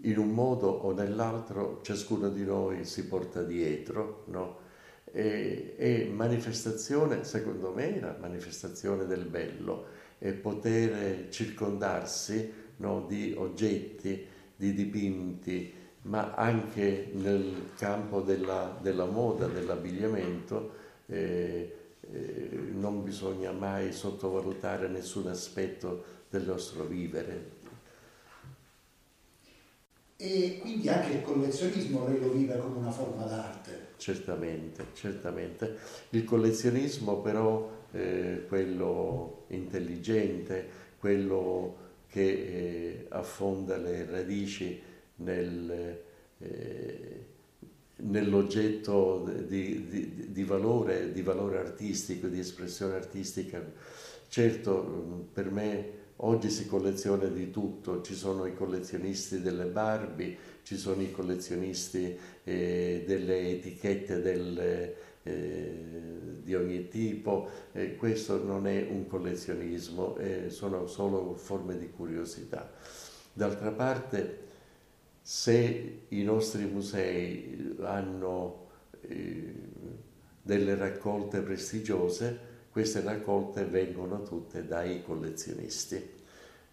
in 0.02 0.18
un 0.18 0.30
modo 0.30 0.68
o 0.68 0.92
nell'altro 0.92 1.80
ciascuno 1.82 2.28
di 2.28 2.44
noi 2.44 2.84
si 2.84 3.06
porta 3.06 3.42
dietro, 3.42 4.24
no? 4.26 4.68
E, 5.12 5.74
e, 5.76 6.10
manifestazione, 6.12 7.24
secondo 7.24 7.72
me, 7.72 7.98
la 8.00 8.16
manifestazione 8.18 9.06
del 9.06 9.24
bello 9.24 9.86
è 10.18 10.32
poter 10.32 11.28
circondarsi 11.30 12.52
no, 12.76 13.04
di 13.06 13.34
oggetti, 13.36 14.26
di 14.54 14.72
dipinti, 14.72 15.72
ma 16.02 16.34
anche 16.34 17.10
nel 17.14 17.70
campo 17.76 18.20
della, 18.20 18.78
della 18.80 19.06
moda, 19.06 19.46
dell'abbigliamento, 19.46 20.72
eh, 21.06 21.79
eh, 22.12 22.50
non 22.72 23.02
bisogna 23.02 23.52
mai 23.52 23.92
sottovalutare 23.92 24.88
nessun 24.88 25.28
aspetto 25.28 26.04
del 26.30 26.44
nostro 26.44 26.84
vivere, 26.84 27.58
e 30.22 30.58
quindi 30.60 30.86
anche 30.90 31.14
il 31.14 31.22
collezionismo 31.22 32.06
lei 32.06 32.20
lo 32.20 32.30
vive 32.30 32.58
come 32.58 32.76
una 32.76 32.90
forma 32.90 33.24
d'arte. 33.24 33.88
Certamente, 33.96 34.88
certamente. 34.92 35.78
Il 36.10 36.24
collezionismo 36.24 37.22
però, 37.22 37.86
eh, 37.92 38.44
quello 38.46 39.44
intelligente, 39.48 40.68
quello 40.98 41.76
che 42.06 42.20
eh, 42.20 43.06
affonda 43.08 43.78
le 43.78 44.04
radici 44.04 44.78
nel, 45.16 46.02
eh, 46.36 47.26
nell'oggetto 48.02 49.28
di, 49.46 49.86
di, 49.88 50.32
di, 50.32 50.44
valore, 50.44 51.12
di 51.12 51.22
valore 51.22 51.58
artistico, 51.58 52.26
di 52.28 52.38
espressione 52.38 52.94
artistica. 52.94 53.62
Certo, 54.28 55.28
per 55.32 55.50
me 55.50 55.98
Oggi 56.22 56.50
si 56.50 56.66
colleziona 56.66 57.24
di 57.26 57.50
tutto, 57.50 58.02
ci 58.02 58.14
sono 58.14 58.44
i 58.44 58.54
collezionisti 58.54 59.40
delle 59.40 59.64
Barbie, 59.64 60.36
ci 60.62 60.76
sono 60.76 61.00
i 61.00 61.10
collezionisti 61.10 62.14
eh, 62.44 63.04
delle 63.06 63.52
etichette 63.52 64.20
del, 64.20 64.94
eh, 65.22 65.84
di 66.42 66.54
ogni 66.54 66.88
tipo, 66.88 67.48
eh, 67.72 67.96
questo 67.96 68.44
non 68.44 68.66
è 68.66 68.86
un 68.90 69.06
collezionismo, 69.06 70.18
sono 70.48 70.86
solo 70.86 71.32
forme 71.36 71.78
di 71.78 71.88
curiosità. 71.88 72.70
D'altra 73.32 73.70
parte, 73.70 74.48
se 75.22 76.02
i 76.09 76.22
nostri 76.22 76.64
musei 76.64 77.76
hanno 77.83 78.68
eh, 79.02 79.54
delle 80.42 80.74
raccolte 80.74 81.40
prestigiose, 81.40 82.48
queste 82.70 83.00
raccolte 83.02 83.64
vengono 83.64 84.22
tutte 84.22 84.66
dai 84.66 85.02
collezionisti, 85.02 86.18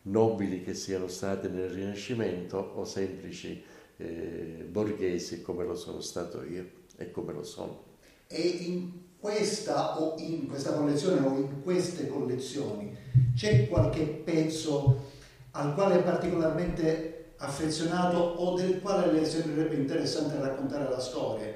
nobili 0.04 0.64
che 0.64 0.74
siano 0.74 1.08
stati 1.08 1.50
nel 1.50 1.70
Rinascimento 1.70 2.58
o 2.58 2.86
semplici 2.86 3.64
eh, 3.98 4.66
borghesi 4.70 5.42
come 5.42 5.66
lo 5.66 5.76
sono 5.76 6.02
stato 6.02 6.44
io 6.44 6.66
e 6.98 7.12
come 7.12 7.34
lo 7.34 7.44
sono. 7.44 7.84
E 8.28 8.42
in 8.42 8.92
questa 9.20 10.00
o 10.00 10.16
in 10.20 10.48
questa 10.48 10.74
collezione 10.74 11.26
o 11.26 11.36
in 11.36 11.62
queste 11.64 12.08
collezioni 12.08 12.96
c'è 13.36 13.68
qualche 13.68 14.04
pezzo 14.04 15.06
al 15.52 15.74
quale 15.74 16.00
particolarmente 16.00 17.26
affezionato 17.38 18.18
o 18.18 18.56
del 18.56 18.82
quale 18.82 19.12
le 19.12 19.26
sembrerebbe 19.26 19.76
interessante 19.76 20.40
raccontare 20.40 20.90
la 20.90 21.00
storia? 21.00 21.54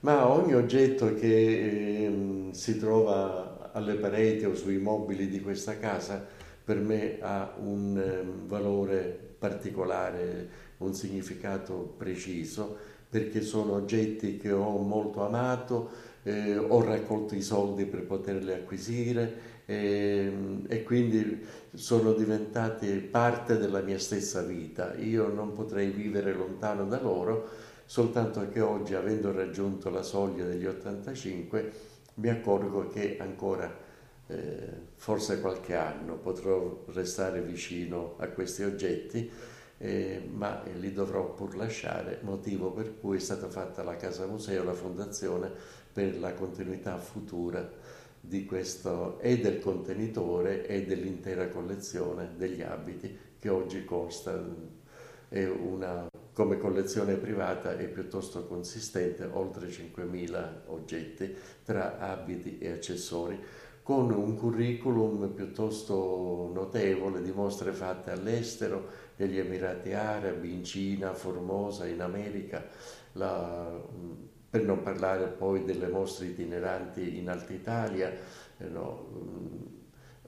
Ma 0.00 0.28
ogni 0.28 0.54
oggetto 0.54 1.14
che 1.14 1.26
eh, 1.26 2.48
si 2.52 2.78
trova 2.78 3.70
alle 3.72 3.94
pareti 3.94 4.44
o 4.44 4.54
sui 4.54 4.78
mobili 4.78 5.28
di 5.28 5.40
questa 5.40 5.78
casa 5.78 6.24
per 6.64 6.78
me 6.78 7.18
ha 7.20 7.54
un 7.58 7.96
um, 7.96 8.46
valore 8.46 9.34
particolare, 9.38 10.48
un 10.78 10.94
significato 10.94 11.94
preciso, 11.96 12.76
perché 13.08 13.40
sono 13.40 13.72
oggetti 13.72 14.36
che 14.36 14.52
ho 14.52 14.76
molto 14.78 15.24
amato, 15.26 15.90
eh, 16.22 16.56
ho 16.56 16.82
raccolto 16.84 17.34
i 17.34 17.42
soldi 17.42 17.86
per 17.86 18.04
poterli 18.04 18.52
acquisire 18.52 19.48
eh, 19.66 20.32
e 20.68 20.82
quindi 20.84 21.44
sono 21.72 22.12
diventati 22.12 22.88
parte 22.96 23.58
della 23.58 23.80
mia 23.80 23.98
stessa 23.98 24.42
vita. 24.42 24.94
Io 24.94 25.28
non 25.28 25.52
potrei 25.52 25.90
vivere 25.90 26.32
lontano 26.32 26.84
da 26.86 27.00
loro, 27.00 27.48
soltanto 27.84 28.48
che 28.48 28.60
oggi, 28.60 28.94
avendo 28.94 29.32
raggiunto 29.32 29.90
la 29.90 30.02
soglia 30.02 30.44
degli 30.44 30.66
85, 30.66 31.72
mi 32.14 32.28
accorgo 32.28 32.88
che 32.88 33.16
ancora 33.20 33.88
eh, 34.26 34.68
forse 34.96 35.40
qualche 35.40 35.74
anno 35.74 36.16
potrò 36.16 36.84
restare 36.88 37.40
vicino 37.40 38.14
a 38.18 38.28
questi 38.28 38.62
oggetti, 38.62 39.30
eh, 39.78 40.28
ma 40.30 40.62
li 40.78 40.92
dovrò 40.92 41.32
pur 41.32 41.56
lasciare, 41.56 42.18
motivo 42.22 42.70
per 42.70 42.98
cui 42.98 43.16
è 43.16 43.20
stata 43.20 43.48
fatta 43.48 43.82
la 43.82 43.96
Casa 43.96 44.26
Museo, 44.26 44.62
la 44.62 44.74
fondazione, 44.74 45.50
per 45.92 46.18
la 46.18 46.34
continuità 46.34 46.96
futura 46.98 47.68
di 48.20 48.44
questo 48.44 49.18
e 49.18 49.38
del 49.38 49.60
contenitore 49.60 50.66
e 50.66 50.84
dell'intera 50.84 51.48
collezione 51.48 52.34
degli 52.36 52.62
abiti 52.62 53.16
che 53.38 53.48
oggi 53.48 53.84
costa 53.84 54.44
una, 55.30 56.08
come 56.32 56.58
collezione 56.58 57.14
privata 57.14 57.76
è 57.76 57.88
piuttosto 57.88 58.46
consistente, 58.46 59.28
oltre 59.30 59.68
5.000 59.68 60.48
oggetti 60.66 61.34
tra 61.64 61.98
abiti 61.98 62.58
e 62.58 62.72
accessori, 62.72 63.38
con 63.82 64.10
un 64.10 64.36
curriculum 64.36 65.28
piuttosto 65.30 66.50
notevole 66.52 67.22
di 67.22 67.32
mostre 67.32 67.72
fatte 67.72 68.10
all'estero, 68.10 69.08
negli 69.16 69.38
Emirati 69.38 69.92
Arabi, 69.92 70.52
in 70.52 70.64
Cina, 70.64 71.12
Formosa, 71.14 71.86
in 71.86 72.00
America, 72.00 72.66
la, 73.12 73.80
per 74.50 74.64
non 74.64 74.82
parlare 74.82 75.28
poi 75.28 75.64
delle 75.64 75.86
mostre 75.86 76.26
itineranti 76.26 77.18
in 77.18 77.30
Alta 77.30 77.52
Italia. 77.52 78.12
Eh, 78.58 78.66
no, 78.66 79.06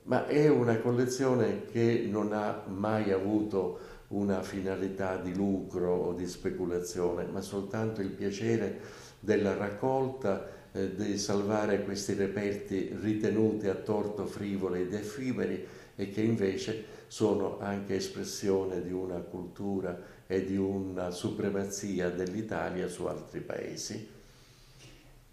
ma 0.04 0.26
è 0.26 0.48
una 0.48 0.78
collezione 0.78 1.64
che 1.66 2.06
non 2.08 2.32
ha 2.32 2.62
mai 2.66 3.10
avuto 3.10 3.78
una 4.08 4.42
finalità 4.42 5.16
di 5.16 5.34
lucro 5.34 5.94
o 5.94 6.12
di 6.12 6.26
speculazione, 6.26 7.24
ma 7.24 7.40
soltanto 7.40 8.00
il 8.00 8.10
piacere 8.10 8.80
della 9.18 9.56
raccolta, 9.56 10.48
eh, 10.72 10.94
di 10.94 11.18
salvare 11.18 11.82
questi 11.82 12.14
reperti 12.14 12.96
ritenuti 13.00 13.68
a 13.68 13.74
torto 13.74 14.26
frivoli 14.26 14.82
ed 14.82 14.94
effimeri 14.94 15.66
e 15.94 16.10
che 16.10 16.20
invece 16.20 16.84
sono 17.12 17.58
anche 17.60 17.96
espressione 17.96 18.82
di 18.82 18.90
una 18.90 19.18
cultura 19.18 20.00
e 20.26 20.46
di 20.46 20.56
una 20.56 21.10
supremazia 21.10 22.08
dell'Italia 22.08 22.88
su 22.88 23.04
altri 23.04 23.40
paesi. 23.40 24.08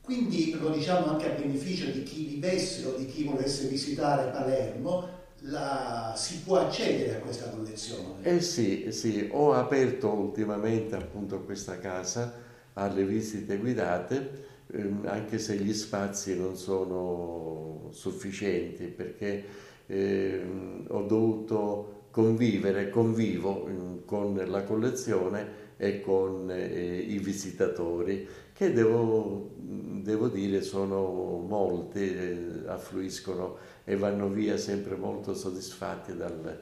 Quindi 0.01 0.57
lo 0.59 0.71
diciamo 0.71 1.05
anche 1.05 1.31
a 1.31 1.35
beneficio 1.35 1.89
di 1.89 2.03
chi 2.03 2.25
vivesse 2.25 2.85
o 2.85 2.97
di 2.97 3.05
chi 3.05 3.23
volesse 3.23 3.69
visitare 3.69 4.29
Palermo, 4.29 5.07
la, 5.43 6.13
si 6.17 6.41
può 6.41 6.57
accedere 6.57 7.15
a 7.15 7.19
questa 7.21 7.47
collezione? 7.47 8.23
Eh 8.23 8.41
sì, 8.41 8.91
sì, 8.91 9.29
ho 9.31 9.53
aperto 9.53 10.11
ultimamente 10.11 10.97
appunto 10.97 11.39
questa 11.43 11.79
casa 11.79 12.33
alle 12.73 13.05
visite 13.05 13.55
guidate, 13.55 14.63
ehm, 14.73 15.05
anche 15.05 15.39
se 15.39 15.55
gli 15.55 15.73
spazi 15.73 16.37
non 16.37 16.57
sono 16.57 17.87
sufficienti 17.91 18.87
perché 18.87 19.68
ehm, 19.89 20.85
ho 20.89 21.01
dovuto 21.03 21.97
convivere, 22.11 22.89
convivo 22.89 23.67
ehm, 23.67 24.05
con 24.05 24.41
la 24.45 24.63
collezione 24.63 25.67
e 25.77 26.01
con 26.01 26.51
eh, 26.51 26.97
i 26.97 27.17
visitatori 27.19 28.27
che 28.53 28.73
devo, 28.73 29.51
devo 29.55 30.27
dire 30.27 30.61
sono 30.61 31.43
molti, 31.47 32.15
eh, 32.15 32.63
affluiscono 32.67 33.57
e 33.83 33.95
vanno 33.95 34.27
via 34.29 34.57
sempre 34.57 34.95
molto 34.95 35.33
soddisfatti 35.33 36.15
dal... 36.15 36.61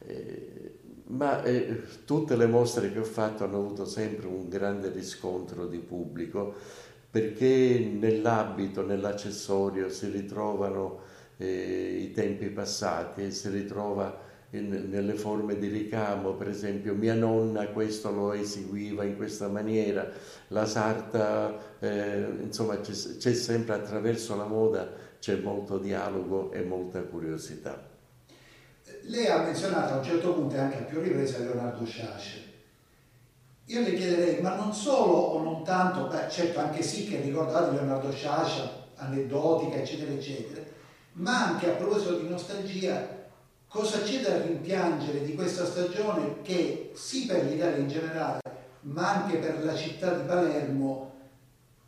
Eh, 0.00 0.76
ma 1.10 1.42
eh, 1.42 1.82
tutte 2.04 2.36
le 2.36 2.46
mostre 2.46 2.92
che 2.92 2.98
ho 2.98 3.04
fatto 3.04 3.44
hanno 3.44 3.56
avuto 3.56 3.86
sempre 3.86 4.26
un 4.26 4.48
grande 4.48 4.90
riscontro 4.90 5.66
di 5.66 5.78
pubblico 5.78 6.54
perché 7.10 7.78
nell'abito, 7.78 8.84
nell'accessorio 8.84 9.88
si 9.88 10.10
ritrovano 10.10 11.07
eh, 11.38 11.98
i 12.02 12.12
tempi 12.12 12.46
passati 12.48 13.24
e 13.24 13.30
si 13.30 13.48
ritrova 13.48 14.26
in, 14.50 14.88
nelle 14.90 15.14
forme 15.14 15.58
di 15.58 15.68
ricamo, 15.68 16.32
per 16.32 16.48
esempio 16.48 16.94
mia 16.94 17.14
nonna 17.14 17.68
questo 17.68 18.10
lo 18.10 18.32
eseguiva 18.32 19.04
in 19.04 19.16
questa 19.16 19.48
maniera, 19.48 20.08
la 20.48 20.66
sarta, 20.66 21.78
eh, 21.78 22.26
insomma 22.42 22.80
c'è, 22.80 22.92
c'è 22.92 23.32
sempre 23.34 23.74
attraverso 23.74 24.36
la 24.36 24.46
moda 24.46 25.06
c'è 25.20 25.36
molto 25.36 25.78
dialogo 25.78 26.52
e 26.52 26.62
molta 26.62 27.00
curiosità. 27.02 27.86
Lei 29.02 29.26
ha 29.26 29.42
menzionato 29.42 29.94
a 29.94 29.96
un 29.98 30.04
certo 30.04 30.32
punto 30.34 30.56
anche 30.56 30.78
a 30.78 30.82
più 30.82 31.00
riprese 31.00 31.40
Leonardo 31.40 31.84
Sciasce. 31.84 32.46
Io 33.66 33.80
le 33.80 33.94
chiederei, 33.94 34.40
ma 34.40 34.54
non 34.54 34.72
solo 34.72 35.12
o 35.12 35.42
non 35.42 35.62
tanto, 35.62 36.06
beh, 36.06 36.30
certo 36.30 36.58
anche 36.58 36.82
sì 36.82 37.06
che 37.06 37.20
ricordate 37.20 37.74
Leonardo 37.74 38.10
Sciascia, 38.10 38.86
aneddotica, 38.94 39.76
eccetera, 39.76 40.12
eccetera, 40.12 40.62
ma 41.18 41.46
anche 41.46 41.70
a 41.70 41.74
proposito 41.74 42.18
di 42.18 42.28
nostalgia, 42.28 43.26
cosa 43.68 44.02
c'è 44.02 44.20
da 44.20 44.40
rimpiangere 44.42 45.24
di 45.24 45.34
questa 45.34 45.64
stagione 45.64 46.42
che 46.42 46.92
sì 46.94 47.26
per 47.26 47.44
l'Italia 47.44 47.76
in 47.76 47.88
generale, 47.88 48.40
ma 48.82 49.22
anche 49.22 49.38
per 49.38 49.64
la 49.64 49.74
città 49.74 50.14
di 50.14 50.26
Palermo 50.26 51.12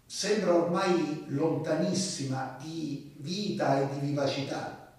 sembra 0.05 0.55
ormai 0.55 1.25
lontanissima 1.29 2.57
di 2.61 3.13
vita 3.19 3.81
e 3.81 3.95
di 3.95 4.07
vivacità. 4.07 4.95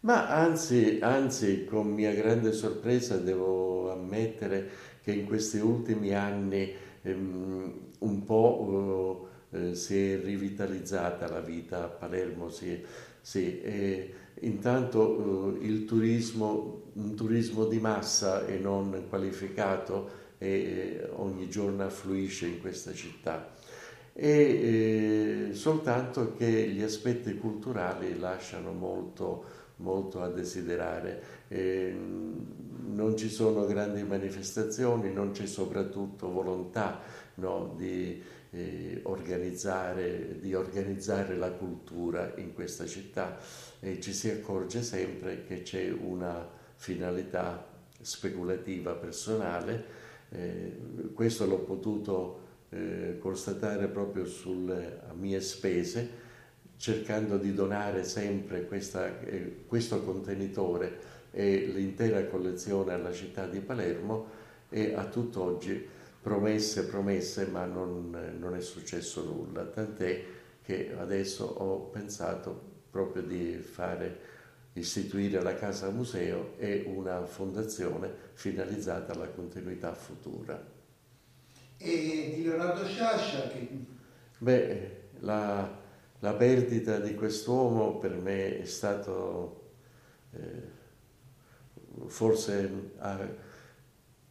Ma 0.00 0.28
anzi, 0.28 0.98
anzi, 1.02 1.66
con 1.66 1.88
mia 1.88 2.14
grande 2.14 2.52
sorpresa 2.52 3.18
devo 3.18 3.92
ammettere 3.92 4.68
che 5.02 5.12
in 5.12 5.26
questi 5.26 5.58
ultimi 5.58 6.14
anni 6.14 6.74
ehm, 7.02 7.88
un 7.98 8.24
po' 8.24 9.28
eh, 9.50 9.74
si 9.74 10.12
è 10.12 10.18
rivitalizzata 10.18 11.28
la 11.28 11.40
vita 11.40 11.84
a 11.84 11.88
Palermo, 11.88 12.48
sì, 12.48 12.82
sì, 13.20 13.60
e 13.60 14.14
intanto 14.40 15.58
eh, 15.60 15.66
il 15.66 15.84
turismo, 15.84 16.90
un 16.94 17.14
turismo 17.14 17.66
di 17.66 17.78
massa 17.78 18.46
e 18.46 18.58
non 18.58 19.06
qualificato 19.08 20.18
e 20.38 21.08
ogni 21.16 21.48
giorno 21.48 21.84
affluisce 21.84 22.46
in 22.46 22.60
questa 22.60 22.92
città 22.92 23.54
e 24.12 25.48
eh, 25.50 25.54
soltanto 25.54 26.34
che 26.34 26.68
gli 26.68 26.82
aspetti 26.82 27.36
culturali 27.36 28.18
lasciano 28.18 28.72
molto, 28.72 29.44
molto 29.76 30.20
a 30.22 30.28
desiderare. 30.28 31.22
Eh, 31.48 31.96
non 32.92 33.16
ci 33.16 33.30
sono 33.30 33.66
grandi 33.66 34.02
manifestazioni, 34.02 35.12
non 35.12 35.30
c'è 35.30 35.46
soprattutto 35.46 36.30
volontà 36.30 37.00
no, 37.36 37.74
di, 37.76 38.20
eh, 38.50 39.00
organizzare, 39.04 40.38
di, 40.40 40.54
organizzare, 40.54 41.36
la 41.36 41.50
cultura 41.52 42.32
in 42.36 42.52
questa 42.52 42.86
città 42.86 43.38
e 43.78 44.00
ci 44.00 44.12
si 44.12 44.28
accorge 44.30 44.82
sempre 44.82 45.44
che 45.44 45.62
c'è 45.62 45.90
una 45.90 46.48
finalità 46.74 47.66
speculativa 48.00 48.92
personale. 48.94 49.98
Eh, 50.30 50.78
questo 51.14 51.46
l'ho 51.46 51.58
potuto 51.58 52.48
eh, 52.70 53.18
constatare 53.18 53.88
proprio 53.88 54.24
sulle 54.24 55.00
mie 55.14 55.40
spese, 55.40 56.28
cercando 56.76 57.36
di 57.36 57.52
donare 57.52 58.04
sempre 58.04 58.64
questa, 58.64 59.20
eh, 59.20 59.64
questo 59.66 60.02
contenitore 60.02 61.18
e 61.32 61.66
l'intera 61.66 62.24
collezione 62.24 62.92
alla 62.92 63.12
città 63.12 63.46
di 63.46 63.60
Palermo 63.60 64.38
e 64.70 64.94
a 64.94 65.04
tutt'oggi 65.04 65.98
promesse, 66.20 66.84
promesse, 66.84 67.46
ma 67.46 67.64
non, 67.64 68.36
non 68.38 68.54
è 68.54 68.60
successo 68.60 69.24
nulla, 69.24 69.64
tant'è 69.64 70.24
che 70.62 70.94
adesso 70.98 71.44
ho 71.44 71.88
pensato 71.88 72.68
proprio 72.90 73.22
di 73.22 73.56
fare 73.56 74.28
istituire 74.74 75.42
la 75.42 75.54
Casa 75.54 75.90
Museo 75.90 76.54
e 76.58 76.84
una 76.86 77.24
fondazione 77.24 78.12
finalizzata 78.34 79.12
alla 79.12 79.28
continuità 79.28 79.92
futura. 79.94 80.62
E 81.76 82.32
di 82.34 82.44
Leonardo 82.44 82.84
Sciascia 82.84 83.48
che... 83.48 83.68
Beh, 84.38 84.98
la, 85.20 85.78
la 86.18 86.34
perdita 86.34 86.98
di 86.98 87.14
quest'uomo 87.14 87.98
per 87.98 88.14
me 88.16 88.60
è 88.60 88.64
stato 88.64 89.72
eh, 90.32 90.78
forse 92.06 92.90
ha, 92.98 93.18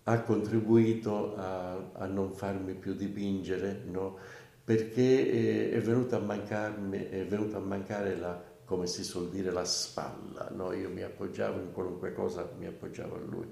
ha 0.10 0.22
contribuito 0.22 1.36
a, 1.36 1.92
a, 1.94 2.06
non 2.08 2.34
farmi 2.34 2.74
più 2.74 2.96
dipingere, 2.96 3.84
no? 3.86 4.18
perché 4.64 5.70
è, 5.72 5.76
è, 5.76 5.82
venuta 5.82 6.16
a 6.16 6.20
mancarmi, 6.20 7.10
è 7.10 7.26
venuta 7.26 7.58
a 7.58 7.60
mancare 7.60 8.18
la, 8.18 8.42
come 8.66 8.88
si 8.88 9.04
suol 9.04 9.30
dire, 9.30 9.52
la 9.52 9.66
spalla. 9.66 10.50
No? 10.52 10.74
Io 10.74 10.90
mi 10.90 11.04
appoggiavo 11.04 11.60
in 11.60 11.72
qualunque 11.72 12.14
cosa, 12.14 12.50
mi 12.58 12.66
appoggiavo 12.66 13.16
a 13.16 13.20
lui. 13.20 13.52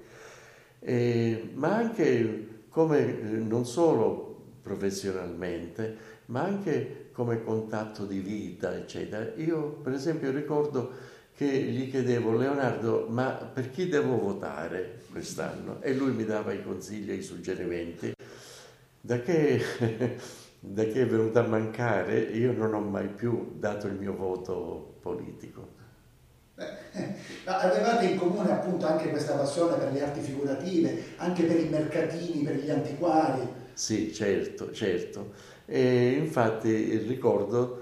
E, 0.80 1.50
ma 1.54 1.76
anche 1.76 2.64
come 2.70 3.20
eh, 3.20 3.22
non 3.36 3.64
solo 3.64 4.46
professionalmente, 4.60 5.96
ma 6.26 6.42
anche 6.42 7.10
come 7.12 7.42
contatto 7.44 8.04
di 8.04 8.18
vita, 8.18 8.76
eccetera. 8.76 9.32
Io, 9.36 9.74
per 9.82 9.92
esempio, 9.92 10.32
ricordo 10.32 10.90
che 11.38 11.46
gli 11.46 11.88
chiedevo, 11.88 12.36
Leonardo, 12.36 13.06
ma 13.08 13.30
per 13.30 13.70
chi 13.70 13.88
devo 13.88 14.18
votare 14.18 15.02
quest'anno? 15.08 15.80
E 15.80 15.94
lui 15.94 16.10
mi 16.10 16.24
dava 16.24 16.52
i 16.52 16.64
consigli 16.64 17.12
e 17.12 17.14
i 17.14 17.22
suggerimenti. 17.22 18.12
Da 19.00 19.20
che, 19.20 19.62
da 20.58 20.82
che 20.82 21.02
è 21.02 21.06
venuto 21.06 21.38
a 21.38 21.46
mancare, 21.46 22.18
io 22.18 22.50
non 22.50 22.74
ho 22.74 22.80
mai 22.80 23.06
più 23.06 23.52
dato 23.56 23.86
il 23.86 23.92
mio 23.92 24.16
voto 24.16 24.96
politico. 25.00 25.68
Avevate 27.44 28.06
in 28.06 28.18
comune 28.18 28.50
appunto 28.50 28.86
anche 28.86 29.08
questa 29.10 29.34
passione 29.34 29.76
per 29.76 29.92
le 29.92 30.02
arti 30.02 30.18
figurative, 30.18 31.04
anche 31.18 31.44
per 31.44 31.60
i 31.60 31.68
mercatini, 31.68 32.42
per 32.42 32.56
gli 32.56 32.68
antiquari. 32.68 33.46
Sì, 33.74 34.12
certo, 34.12 34.72
certo. 34.72 35.34
E 35.66 36.16
infatti 36.18 36.96
ricordo 36.96 37.77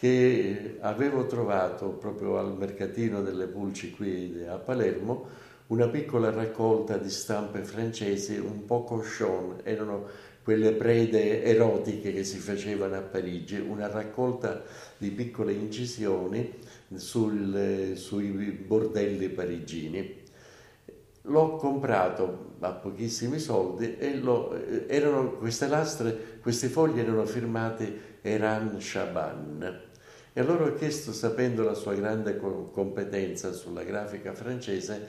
che 0.00 0.78
avevo 0.80 1.26
trovato 1.26 1.90
proprio 1.90 2.38
al 2.38 2.56
mercatino 2.56 3.20
delle 3.20 3.46
pulci 3.46 3.90
qui 3.90 4.46
a 4.48 4.56
Palermo 4.56 5.26
una 5.66 5.88
piccola 5.88 6.30
raccolta 6.30 6.96
di 6.96 7.10
stampe 7.10 7.64
francesi 7.64 8.38
un 8.38 8.64
po' 8.64 8.82
cochon, 8.82 9.60
erano 9.62 10.06
quelle 10.42 10.72
prede 10.72 11.44
erotiche 11.44 12.14
che 12.14 12.24
si 12.24 12.38
facevano 12.38 12.96
a 12.96 13.02
Parigi, 13.02 13.58
una 13.58 13.88
raccolta 13.88 14.64
di 14.96 15.10
piccole 15.10 15.52
incisioni 15.52 16.50
sul, 16.94 17.92
sui 17.94 18.30
bordelli 18.30 19.28
parigini. 19.28 20.22
L'ho 21.24 21.56
comprato 21.56 22.54
a 22.60 22.72
pochissimi 22.72 23.38
soldi 23.38 23.98
e 23.98 24.16
lo, 24.16 24.54
erano, 24.88 25.32
queste 25.32 25.68
lastre, 25.68 26.38
queste 26.40 26.68
foglie 26.68 27.02
erano 27.02 27.26
firmate 27.26 28.18
Eran 28.22 28.76
Chaban. 28.78 29.88
E 30.32 30.40
allora 30.40 30.64
ho 30.64 30.74
chiesto, 30.74 31.12
sapendo 31.12 31.62
la 31.62 31.74
sua 31.74 31.94
grande 31.94 32.36
competenza 32.36 33.52
sulla 33.52 33.82
grafica 33.82 34.32
francese, 34.32 35.08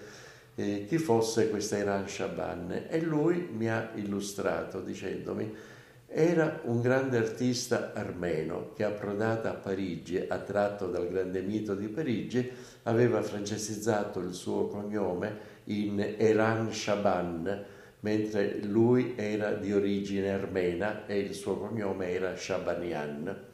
eh, 0.55 0.85
chi 0.87 0.97
fosse 0.97 1.49
questa 1.49 1.77
Iran 1.77 2.07
Shaban 2.07 2.85
e 2.89 3.01
lui 3.01 3.47
mi 3.51 3.69
ha 3.69 3.91
illustrato 3.95 4.81
dicendomi 4.81 5.55
era 6.13 6.59
un 6.65 6.81
grande 6.81 7.15
artista 7.15 7.93
armeno 7.93 8.73
che 8.75 8.83
approdata 8.83 9.51
a 9.51 9.53
Parigi, 9.53 10.17
attratto 10.27 10.87
dal 10.87 11.07
grande 11.07 11.39
mito 11.39 11.73
di 11.73 11.87
Parigi, 11.87 12.51
aveva 12.83 13.21
francesizzato 13.21 14.19
il 14.19 14.33
suo 14.33 14.67
cognome 14.67 15.59
in 15.65 16.15
Eran 16.17 16.73
Shaban, 16.73 17.63
mentre 18.01 18.59
lui 18.63 19.13
era 19.15 19.53
di 19.53 19.71
origine 19.71 20.33
armena 20.33 21.05
e 21.05 21.17
il 21.17 21.33
suo 21.33 21.55
cognome 21.55 22.09
era 22.09 22.35
Shabanian. 22.35 23.50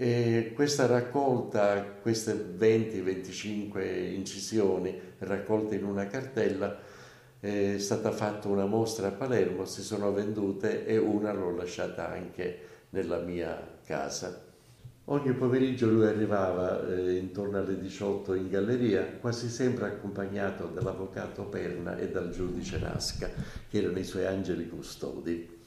E 0.00 0.52
questa 0.54 0.86
raccolta, 0.86 1.82
queste 2.00 2.32
20-25 2.56 4.14
incisioni 4.14 4.96
raccolte 5.18 5.74
in 5.74 5.82
una 5.82 6.06
cartella, 6.06 6.78
è 7.40 7.78
stata 7.78 8.12
fatta 8.12 8.46
una 8.46 8.66
mostra 8.66 9.08
a 9.08 9.10
Palermo, 9.10 9.64
si 9.64 9.82
sono 9.82 10.12
vendute 10.12 10.86
e 10.86 10.98
una 10.98 11.32
l'ho 11.32 11.50
lasciata 11.50 12.08
anche 12.12 12.60
nella 12.90 13.18
mia 13.18 13.60
casa. 13.84 14.40
Ogni 15.06 15.32
pomeriggio 15.32 15.88
lui 15.88 16.06
arrivava 16.06 16.86
eh, 16.86 17.16
intorno 17.16 17.58
alle 17.58 17.76
18 17.80 18.34
in 18.34 18.48
galleria, 18.50 19.02
quasi 19.20 19.48
sempre 19.48 19.86
accompagnato 19.86 20.66
dall'avvocato 20.66 21.46
Perna 21.46 21.96
e 21.96 22.08
dal 22.08 22.30
giudice 22.30 22.78
Nasca, 22.78 23.28
che 23.68 23.78
erano 23.78 23.98
i 23.98 24.04
suoi 24.04 24.26
angeli 24.26 24.68
custodi 24.68 25.57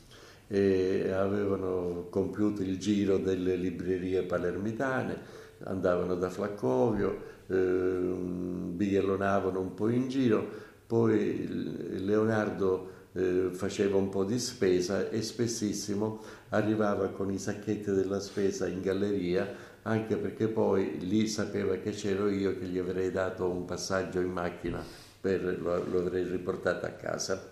e 0.52 1.10
avevano 1.14 2.08
compiuto 2.10 2.62
il 2.62 2.78
giro 2.78 3.18
delle 3.18 3.56
librerie 3.56 4.24
palermitane, 4.24 5.18
andavano 5.64 6.16
da 6.16 6.30
Flaccovio, 6.30 7.18
eh, 7.48 7.56
bighellonavano 7.56 9.62
un 9.62 9.74
po' 9.74 9.88
in 9.88 10.10
giro, 10.10 10.46
poi 10.86 12.04
Leonardo 12.04 13.00
eh, 13.14 13.48
faceva 13.54 13.96
un 13.96 14.10
po' 14.10 14.26
di 14.26 14.38
spesa 14.40 15.10
e 15.10 15.22
spessissimo 15.22 16.22
arrivava 16.50 17.08
con 17.12 17.32
i 17.32 17.38
sacchetti 17.38 17.92
della 17.92 18.20
spesa 18.20 18.68
in 18.68 18.82
galleria, 18.82 19.50
anche 19.84 20.18
perché 20.18 20.50
poi 20.50 20.98
lì 21.00 21.28
sapeva 21.28 21.78
che 21.78 21.92
c'ero 21.92 22.28
io 22.28 22.60
che 22.60 22.66
gli 22.66 22.78
avrei 22.78 23.10
dato 23.10 23.50
un 23.50 23.64
passaggio 23.64 24.20
in 24.20 24.32
macchina, 24.32 24.84
per, 25.22 25.62
lo, 25.62 25.82
lo 25.90 26.00
avrei 26.00 26.26
riportato 26.26 26.86
a 26.86 26.90
casa 26.90 27.51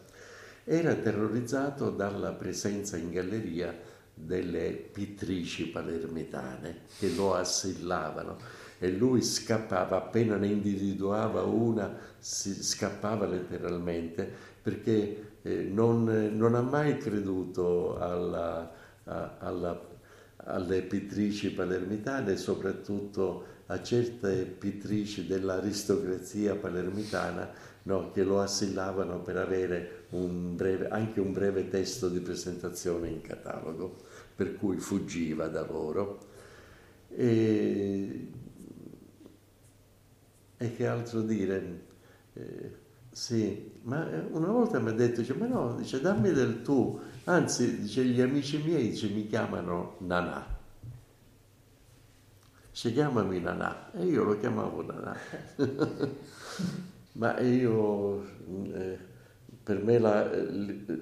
era 0.64 0.94
terrorizzato 0.96 1.90
dalla 1.90 2.32
presenza 2.32 2.98
in 2.98 3.12
galleria 3.12 3.76
delle 4.14 4.72
pittrici 4.72 5.68
palermitane 5.68 6.82
che 6.98 7.10
lo 7.14 7.36
assillavano 7.36 8.38
e 8.80 8.92
lui 8.92 9.22
scappava, 9.22 9.98
appena 9.98 10.38
ne 10.38 10.48
individuava 10.48 11.44
una, 11.44 11.96
scappava 12.20 13.26
letteralmente 13.26 14.30
perché 14.62 15.32
eh, 15.42 15.64
non, 15.64 16.32
non, 16.36 16.56
ha 16.56 16.62
mai 16.62 16.98
creduto 16.98 17.98
alla, 17.98 18.72
alla, 19.04 19.88
alle 20.36 20.82
pittrici 20.82 21.52
palermitane, 21.52 22.38
soprattutto 22.38 23.58
a 23.68 23.82
certe 23.82 24.46
pittrici 24.46 25.28
dell'aristocrazia 25.28 26.56
palermitana 26.56 27.50
no, 27.84 28.12
che 28.12 28.24
lo 28.24 28.42
assillavano 28.42 29.22
per 29.22 29.38
avere 29.38 29.99
un 30.10 30.56
breve, 30.56 30.88
anche 30.90 31.20
un 31.20 31.34
breve 31.34 31.68
testo 31.70 32.10
di 32.10 32.20
presentazione 32.20 33.10
in 33.10 33.22
catalogo, 33.22 33.96
per 34.36 34.56
cui 34.56 34.78
fuggiva 34.78 35.48
da 35.48 35.66
loro. 35.66 36.28
E, 37.10 38.28
e 40.58 40.76
che 40.76 40.88
altro 40.88 41.22
dire? 41.22 41.88
Eh, 42.34 42.88
sì, 43.12 43.72
ma 43.84 44.08
una 44.32 44.48
volta 44.48 44.80
mi 44.80 44.90
ha 44.90 44.94
detto, 44.94 45.22
dice, 45.22 45.34
ma 45.34 45.46
no, 45.48 45.76
dice, 45.76 46.00
dammi 46.00 46.32
del 46.32 46.62
tu, 46.62 47.00
anzi, 47.26 47.82
dice, 47.82 48.04
gli 48.06 48.22
amici 48.22 48.62
miei 48.64 48.90
dice, 48.90 49.10
mi 49.10 49.28
chiamano 49.28 49.96
Nanà. 50.00 50.58
Si 52.72 52.94
chiamami 52.94 53.40
Nanà 53.42 53.92
e 53.92 54.06
io 54.06 54.24
lo 54.24 54.38
chiamavo 54.38 54.84
Nanà. 54.84 55.18
Ma 57.14 57.40
io, 57.40 58.24
eh, 58.74 58.98
per 59.70 59.84
me 59.84 60.00
la, 60.00 60.28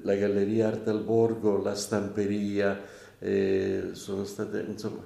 la, 0.01 0.15
Galleria 0.15 0.67
Arte 0.67 0.89
al 0.89 1.01
Borgo, 1.01 1.61
la 1.63 1.73
stamperia, 1.73 2.77
eh, 3.17 3.91
sono 3.93 4.25
state, 4.25 4.65
insomma, 4.67 4.99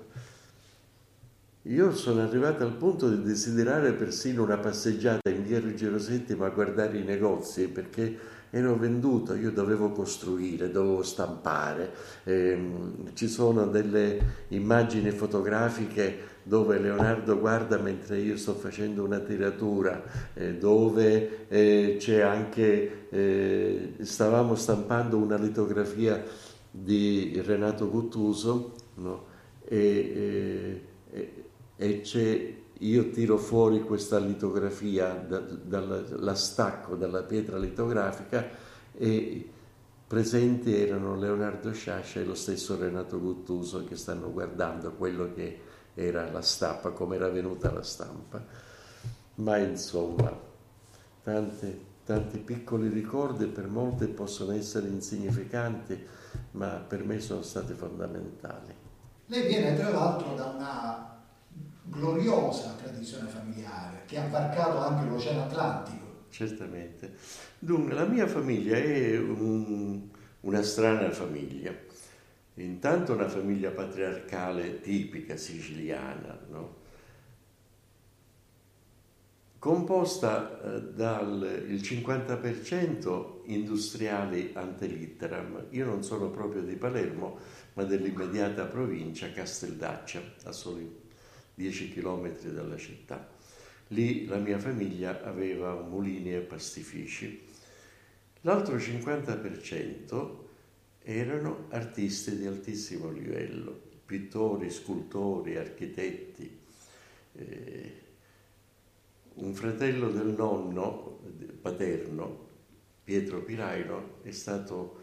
io 1.65 1.93
sono 1.93 2.23
arrivato 2.23 2.63
al 2.63 2.73
punto 2.73 3.07
di 3.07 3.21
desiderare 3.21 3.93
persino 3.93 4.41
una 4.41 4.57
passeggiata 4.57 5.29
in 5.29 5.43
via 5.43 5.59
Ruggero 5.59 5.97
VII 5.97 6.37
a 6.39 6.49
guardare 6.49 6.97
i 6.97 7.03
negozi 7.03 7.67
perché 7.67 8.17
ero 8.49 8.75
venduto, 8.77 9.35
io 9.35 9.51
dovevo 9.51 9.91
costruire, 9.91 10.71
dovevo 10.71 11.03
stampare, 11.03 11.91
eh, 12.23 12.67
ci 13.13 13.27
sono 13.27 13.67
delle 13.67 14.45
immagini 14.47 15.11
fotografiche 15.11 16.30
dove 16.43 16.79
Leonardo 16.79 17.39
guarda 17.39 17.77
mentre 17.77 18.19
io 18.19 18.37
sto 18.37 18.53
facendo 18.53 19.03
una 19.03 19.19
tiratura, 19.19 20.03
eh, 20.33 20.55
dove 20.55 21.47
eh, 21.47 21.95
c'è 21.99 22.21
anche, 22.21 23.07
eh, 23.09 23.93
stavamo 23.99 24.55
stampando 24.55 25.17
una 25.17 25.37
litografia 25.37 26.23
di 26.69 27.41
Renato 27.43 27.89
Guttuso 27.89 28.73
no? 28.95 29.25
e, 29.65 30.81
e 31.75 32.01
c'è 32.01 32.53
io 32.81 33.09
tiro 33.09 33.37
fuori 33.37 33.81
questa 33.81 34.17
litografia, 34.17 35.13
da, 35.13 35.39
da, 35.39 36.03
la 36.09 36.35
stacco 36.35 36.95
dalla 36.95 37.23
pietra 37.23 37.57
litografica 37.57 38.49
e 38.97 39.49
presenti 40.07 40.75
erano 40.75 41.15
Leonardo 41.15 41.71
Sciascia 41.71 42.19
e 42.19 42.25
lo 42.25 42.33
stesso 42.33 42.77
Renato 42.77 43.19
Guttuso 43.19 43.83
che 43.85 43.95
stanno 43.95 44.31
guardando 44.31 44.93
quello 44.93 45.31
che 45.33 45.59
era 45.93 46.29
la 46.31 46.41
stampa, 46.41 46.91
come 46.91 47.15
era 47.15 47.29
venuta 47.29 47.71
la 47.71 47.83
stampa. 47.83 48.43
Ma 49.35 49.57
insomma, 49.57 50.37
tante, 51.23 51.85
tanti 52.05 52.39
piccoli 52.39 52.89
ricordi 52.89 53.45
per 53.45 53.67
molte 53.67 54.07
possono 54.07 54.51
essere 54.51 54.87
insignificanti, 54.87 56.07
ma 56.51 56.83
per 56.85 57.03
me 57.03 57.19
sono 57.19 57.41
stati 57.41 57.73
fondamentali. 57.73 58.73
Lei 59.27 59.47
viene 59.47 59.75
tra 59.75 59.89
l'altro 59.89 60.35
da 60.35 60.45
una 60.45 61.19
gloriosa 61.83 62.75
tradizione 62.81 63.29
familiare 63.29 64.03
che 64.05 64.19
ha 64.19 64.27
varcato 64.27 64.77
anche 64.77 65.09
l'Oceano 65.09 65.43
Atlantico. 65.43 66.25
Certamente. 66.29 67.15
Dunque, 67.59 67.93
la 67.93 68.05
mia 68.05 68.27
famiglia 68.27 68.77
è 68.77 69.17
un, 69.17 70.07
una 70.41 70.61
strana 70.61 71.09
famiglia. 71.11 71.73
Intanto 72.61 73.13
una 73.13 73.27
famiglia 73.27 73.71
patriarcale 73.71 74.81
tipica 74.81 75.35
siciliana, 75.35 76.39
no? 76.49 76.79
composta 79.57 80.59
eh, 80.59 80.81
dal 80.93 81.65
50% 81.67 83.41
industriali 83.45 84.51
ante 84.53 84.87
litteram. 84.87 85.65
Io 85.69 85.85
non 85.85 86.03
sono 86.03 86.29
proprio 86.29 86.61
di 86.63 86.75
Palermo, 86.75 87.37
ma 87.73 87.83
dell'immediata 87.83 88.65
provincia 88.65 89.31
Casteldaccia, 89.31 90.21
a 90.45 90.51
soli 90.51 90.99
10 91.53 91.93
km 91.93 92.39
dalla 92.51 92.77
città. 92.77 93.29
Lì 93.89 94.25
la 94.25 94.37
mia 94.37 94.57
famiglia 94.57 95.23
aveva 95.23 95.73
mulini 95.75 96.33
e 96.33 96.39
pastifici. 96.39 97.47
L'altro 98.41 98.77
50% 98.77 100.49
erano 101.03 101.65
artisti 101.69 102.37
di 102.37 102.45
altissimo 102.45 103.09
livello, 103.09 103.79
pittori, 104.05 104.69
scultori, 104.69 105.57
architetti. 105.57 106.59
Eh, 107.33 107.93
un 109.33 109.53
fratello 109.53 110.09
del 110.11 110.27
nonno 110.27 111.19
paterno, 111.61 112.49
Pietro 113.03 113.41
Piraino, 113.41 114.19
è 114.21 114.31
stato 114.31 114.99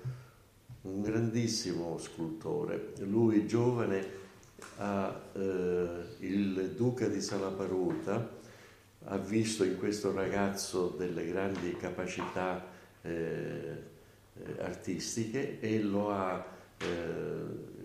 un 0.83 1.03
grandissimo 1.03 1.99
scultore. 1.99 2.93
Lui 2.99 3.47
giovane 3.47 4.27
a, 4.77 5.31
eh, 5.33 6.05
il 6.21 6.75
duca 6.77 7.09
di 7.09 7.21
Salaparuta 7.21 8.37
ha 9.05 9.19
visto 9.19 9.65
in 9.65 9.79
questo 9.79 10.13
ragazzo 10.13 10.89
delle 10.89 11.27
grandi 11.27 11.77
capacità 11.77 12.65
eh, 13.03 13.88
artistiche 14.59 15.61
e 15.61 15.81
lo 15.83 16.11
ha 16.11 16.47
eh, 16.79 17.77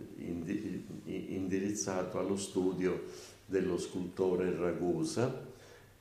indirizzato 1.06 2.20
allo 2.20 2.38
studio 2.38 3.04
dello 3.46 3.78
scultore 3.78 4.56
Ragusa 4.56 5.52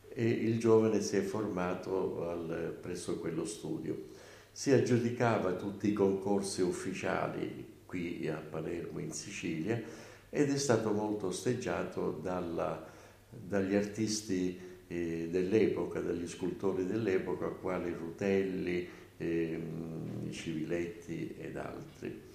e 0.09 0.29
il 0.29 0.59
giovane 0.59 1.01
si 1.01 1.17
è 1.17 1.23
formato 1.23 2.29
al, 2.29 2.77
presso 2.81 3.19
quello 3.19 3.45
studio. 3.45 4.11
Si 4.53 4.71
aggiudicava 4.71 5.53
tutti 5.55 5.89
i 5.89 5.93
concorsi 5.93 6.61
ufficiali 6.61 7.81
qui 7.87 8.29
a 8.29 8.37
Palermo 8.37 8.99
in 9.01 9.13
Sicilia 9.13 9.83
ed 10.29 10.51
è 10.51 10.59
stato 10.59 10.93
molto 10.93 11.29
osteggiato 11.29 12.19
dalla, 12.23 12.87
dagli 13.29 13.75
artisti 13.75 14.59
eh, 14.87 15.29
dell'epoca, 15.31 16.01
dagli 16.01 16.27
scultori 16.27 16.87
dell'epoca, 16.87 17.49
quali 17.49 17.93
Rutelli, 17.93 18.89
eh, 19.23 20.31
Civiletti 20.31 21.35
ed 21.39 21.57
altri. 21.57 22.31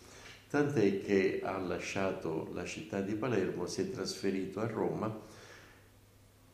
Tant'è 0.50 1.04
che 1.04 1.42
ha 1.44 1.58
lasciato 1.58 2.50
la 2.54 2.64
città 2.64 3.02
di 3.02 3.16
Palermo, 3.16 3.66
si 3.66 3.82
è 3.82 3.92
trasferito 3.92 4.62
a 4.62 4.68
Roma 4.68 5.36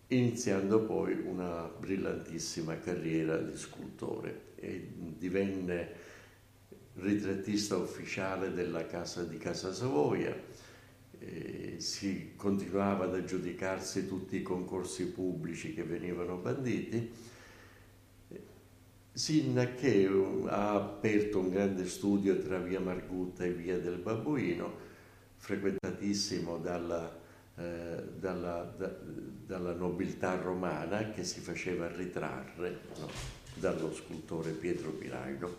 iniziando 0.08 0.82
poi 0.82 1.20
una 1.26 1.72
brillantissima 1.80 2.78
carriera 2.80 3.38
di 3.38 3.58
scultore 3.58 4.52
e 4.56 4.88
divenne 5.18 6.12
ritrattista 6.96 7.78
ufficiale 7.78 8.54
della 8.54 8.86
casa 8.86 9.24
di 9.24 9.38
Casa 9.38 9.74
Savoia, 9.74 10.36
e 11.20 11.76
si 11.78 12.34
continuava 12.36 13.06
ad 13.06 13.16
aggiudicarsi 13.16 14.08
tutti 14.08 14.38
i 14.38 14.42
concorsi 14.42 15.08
pubblici 15.08 15.74
che 15.74 15.84
venivano 15.84 16.38
banditi, 16.38 17.12
sin 19.14 19.74
che 19.78 20.10
ha 20.48 20.74
aperto 20.74 21.40
un 21.40 21.50
grande 21.50 21.88
studio 21.88 22.42
tra 22.42 22.58
via 22.58 22.80
Margutta 22.80 23.46
e 23.46 23.52
via 23.52 23.80
del 23.80 23.98
Babbuino, 23.98 24.92
frequentatissimo 25.38 26.58
dalla 26.58 27.22
eh, 27.56 28.04
dalla, 28.18 28.64
da, 28.76 28.92
dalla, 29.46 29.74
nobiltà 29.74 30.36
romana 30.42 31.12
che 31.12 31.24
si 31.24 31.40
faceva 31.40 31.88
ritrarre 31.88 32.80
no, 32.98 33.08
dallo 33.54 33.94
scultore 33.94 34.50
Pietro 34.50 34.90
Piraino. 34.90 35.56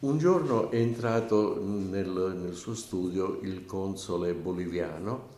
Un 0.00 0.18
giorno 0.18 0.72
è 0.72 0.76
entrato 0.78 1.62
nel, 1.64 2.34
nel 2.36 2.54
suo 2.54 2.74
studio 2.74 3.38
il 3.42 3.64
console 3.64 4.34
boliviano 4.34 5.34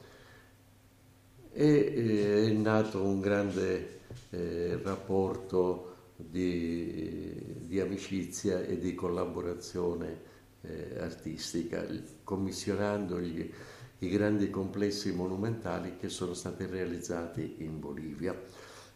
e 1.53 1.67
eh, 1.67 2.47
è 2.47 2.51
nato 2.53 3.03
un 3.03 3.21
grande 3.21 3.98
eh, 4.31 4.81
rapporto 4.83 5.97
di, 6.17 7.67
di, 7.67 7.81
amicizia 7.81 8.61
e 8.61 8.79
di 8.79 8.95
collaborazione 8.95 10.21
eh, 10.63 10.99
artistica, 10.99 11.87
commissionandogli 12.25 13.53
i 14.01 14.09
grandi 14.09 14.51
complessi 14.51 15.13
monumentali 15.13 15.97
che 15.97 16.09
sono 16.09 16.35
stati 16.35 16.67
realizzati 16.67 17.57
in 17.59 17.79
Bolivia, 17.81 18.41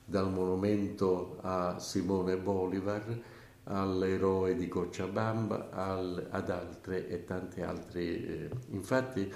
dal 0.04 0.30
monumento 0.30 1.38
a 1.40 1.78
Simone 1.78 2.36
Bolivar 2.36 3.20
all'eroe 3.64 4.56
di 4.56 4.68
Cochabamba 4.68 5.70
al, 5.70 6.28
ad 6.30 6.50
altre 6.50 7.08
e 7.08 7.24
tante 7.24 7.62
altre. 7.62 8.02
Eh. 8.02 8.50
Infatti 8.70 9.32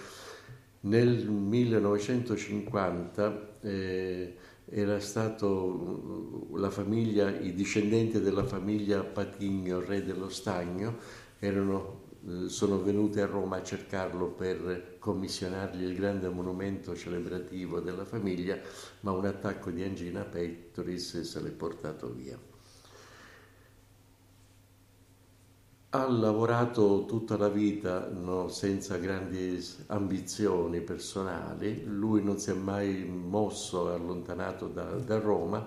nel 0.80 1.28
1950 1.28 3.58
eh, 3.60 4.36
era 4.68 4.98
stato 5.00 6.48
la 6.54 6.70
famiglia, 6.70 7.30
i 7.30 7.52
discendenti 7.52 8.20
della 8.20 8.44
famiglia 8.44 9.02
Patigno, 9.04 9.80
re 9.80 10.04
dello 10.04 10.28
Stagno, 10.28 10.98
erano 11.38 12.04
eh, 12.28 12.48
sono 12.48 12.82
venuti 12.82 13.20
a 13.20 13.26
Roma 13.26 13.58
a 13.58 13.62
cercarlo 13.62 14.30
per 14.30 14.96
commissionargli 14.98 15.84
il 15.84 15.94
grande 15.94 16.28
monumento 16.28 16.96
celebrativo 16.96 17.80
della 17.80 18.04
famiglia, 18.04 18.58
ma 19.00 19.12
un 19.12 19.26
attacco 19.26 19.70
di 19.70 19.84
angina 19.84 20.24
pectoris 20.24 21.20
se 21.20 21.40
l'è 21.40 21.50
portato 21.50 22.12
via. 22.12 22.45
Ha 25.88 26.08
lavorato 26.08 27.04
tutta 27.06 27.36
la 27.36 27.48
vita 27.48 28.08
no, 28.10 28.48
senza 28.48 28.98
grandi 28.98 29.64
ambizioni 29.86 30.80
personali, 30.80 31.84
lui 31.86 32.22
non 32.22 32.38
si 32.38 32.50
è 32.50 32.54
mai 32.54 33.04
mosso, 33.04 33.92
allontanato 33.92 34.66
da, 34.66 34.82
da 34.82 35.18
Roma, 35.18 35.66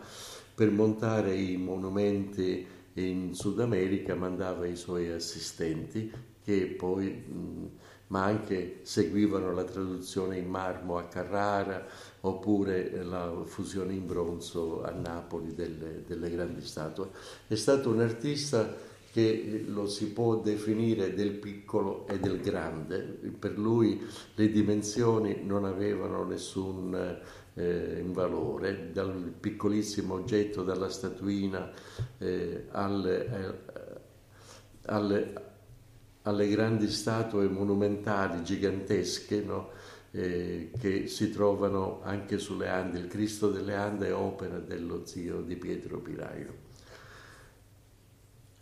per 0.53 0.71
montare 0.71 1.35
i 1.35 1.55
monumenti 1.57 2.67
in 2.93 3.33
Sud 3.33 3.59
America 3.61 4.13
mandava 4.13 4.67
i 4.67 4.75
suoi 4.75 5.09
assistenti 5.09 6.11
che 6.43 6.75
poi, 6.77 7.71
ma 8.07 8.23
anche 8.25 8.81
seguivano 8.83 9.53
la 9.53 9.63
traduzione 9.63 10.37
in 10.37 10.49
marmo 10.49 10.97
a 10.97 11.03
Carrara 11.03 11.85
oppure 12.21 13.03
la 13.03 13.43
fusione 13.45 13.93
in 13.93 14.05
bronzo 14.05 14.83
a 14.83 14.91
Napoli 14.91 15.55
delle, 15.55 16.03
delle 16.05 16.29
grandi 16.29 16.61
statue. 16.61 17.09
È 17.47 17.55
stato 17.55 17.89
un 17.89 18.01
artista 18.01 18.88
che 19.11 19.63
lo 19.67 19.87
si 19.87 20.11
può 20.11 20.39
definire 20.39 21.13
del 21.13 21.31
piccolo 21.31 22.07
e 22.07 22.19
del 22.19 22.39
grande, 22.41 22.99
per 23.39 23.57
lui 23.57 24.05
le 24.35 24.49
dimensioni 24.49 25.41
non 25.43 25.65
avevano 25.65 26.23
nessun 26.23 27.17
eh, 27.55 28.03
valore, 28.05 28.91
dal 28.91 29.33
piccolissimo 29.39 30.13
oggetto, 30.13 30.63
dalla 30.63 30.89
statuina 30.89 31.71
eh, 32.19 32.67
alle, 32.69 33.25
eh, 33.25 33.53
alle, 34.85 35.33
alle 36.23 36.47
grandi 36.47 36.89
statue 36.89 37.49
monumentali 37.49 38.43
gigantesche 38.43 39.41
no? 39.41 39.71
eh, 40.11 40.71
che 40.79 41.07
si 41.07 41.31
trovano 41.31 42.01
anche 42.03 42.37
sulle 42.37 42.69
Ande. 42.69 42.99
Il 42.99 43.07
Cristo 43.07 43.49
delle 43.49 43.75
Ande 43.75 44.07
è 44.07 44.13
opera 44.13 44.59
dello 44.59 45.05
zio 45.05 45.41
di 45.41 45.55
Pietro 45.55 45.99
Piraio. 45.99 46.67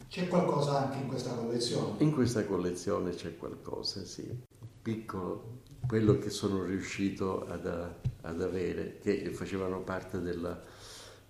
C'è 0.07 0.27
qualcosa 0.27 0.85
anche 0.85 0.99
in 0.99 1.07
questa 1.07 1.33
collezione? 1.33 1.95
In 2.03 2.13
questa 2.13 2.45
collezione 2.45 3.11
c'è 3.11 3.37
qualcosa, 3.37 4.03
sì. 4.05 4.25
Piccolo, 4.81 5.61
quello 5.85 6.17
che 6.17 6.29
sono 6.29 6.63
riuscito 6.63 7.45
ad, 7.45 7.65
ad 8.21 8.41
avere, 8.41 8.99
che 9.01 9.31
facevano 9.31 9.81
parte 9.81 10.21
della, 10.21 10.61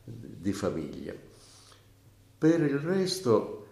di 0.03 0.53
famiglia. 0.53 1.13
Per 2.37 2.61
il 2.61 2.77
resto 2.77 3.65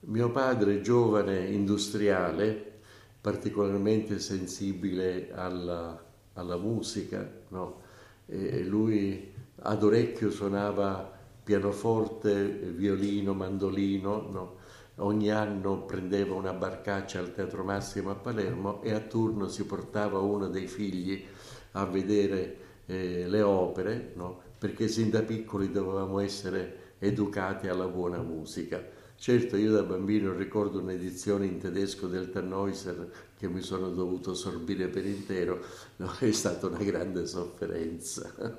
mio 0.00 0.30
padre, 0.30 0.80
giovane 0.80 1.46
industriale, 1.46 2.80
particolarmente 3.20 4.20
sensibile 4.20 5.32
alla, 5.32 6.00
alla 6.34 6.56
musica, 6.56 7.28
no? 7.48 7.82
lui 8.26 9.34
ad 9.56 9.82
orecchio 9.82 10.30
suonava 10.30 11.15
pianoforte, 11.46 12.44
violino, 12.74 13.32
mandolino, 13.32 14.28
no? 14.32 14.56
ogni 14.96 15.30
anno 15.30 15.84
prendeva 15.84 16.34
una 16.34 16.52
barcaccia 16.52 17.20
al 17.20 17.32
Teatro 17.32 17.62
Massimo 17.62 18.10
a 18.10 18.16
Palermo 18.16 18.82
e 18.82 18.92
a 18.92 18.98
turno 18.98 19.46
si 19.46 19.64
portava 19.64 20.18
uno 20.18 20.48
dei 20.48 20.66
figli 20.66 21.24
a 21.72 21.84
vedere 21.84 22.56
eh, 22.86 23.28
le 23.28 23.42
opere, 23.42 24.10
no? 24.16 24.40
perché 24.58 24.88
sin 24.88 25.08
da 25.08 25.22
piccoli 25.22 25.70
dovevamo 25.70 26.18
essere 26.18 26.94
educati 26.98 27.68
alla 27.68 27.86
buona 27.86 28.18
musica. 28.18 28.84
Certo, 29.14 29.56
io 29.56 29.70
da 29.70 29.84
bambino 29.84 30.32
ricordo 30.32 30.80
un'edizione 30.80 31.46
in 31.46 31.58
tedesco 31.58 32.08
del 32.08 32.28
Tannhäuser 32.28 33.08
che 33.38 33.46
mi 33.46 33.62
sono 33.62 33.90
dovuto 33.90 34.34
sorbire 34.34 34.88
per 34.88 35.06
intero, 35.06 35.60
no, 35.98 36.12
è 36.18 36.32
stata 36.32 36.66
una 36.66 36.82
grande 36.82 37.24
sofferenza. 37.24 38.58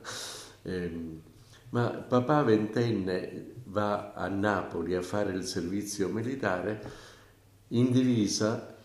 eh, 0.62 1.36
ma 1.70 1.90
papà 1.90 2.44
ventenne 2.44 3.56
va 3.66 4.14
a 4.14 4.28
Napoli 4.28 4.96
a 4.96 5.02
fare 5.02 5.34
il 5.34 5.44
servizio 5.44 6.08
militare 6.08 6.82
in 7.70 7.92
divisa 7.92 8.76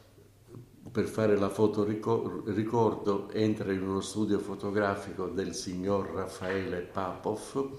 per 0.91 1.07
fare 1.07 1.39
la 1.39 1.49
foto 1.49 1.85
ricordo 1.85 3.31
entra 3.31 3.73
in 3.73 3.83
uno 3.83 4.01
studio 4.01 4.39
fotografico 4.39 5.29
del 5.29 5.55
signor 5.55 6.11
Raffaele 6.13 6.81
Papov 6.81 7.71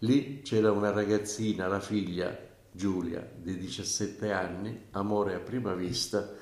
lì 0.00 0.42
c'era 0.42 0.70
una 0.70 0.90
ragazzina 0.90 1.66
la 1.66 1.80
figlia 1.80 2.46
Giulia, 2.78 3.28
di 3.34 3.58
17 3.58 4.30
anni, 4.30 4.86
amore 4.92 5.34
a 5.34 5.40
prima 5.40 5.74
vista, 5.74 6.32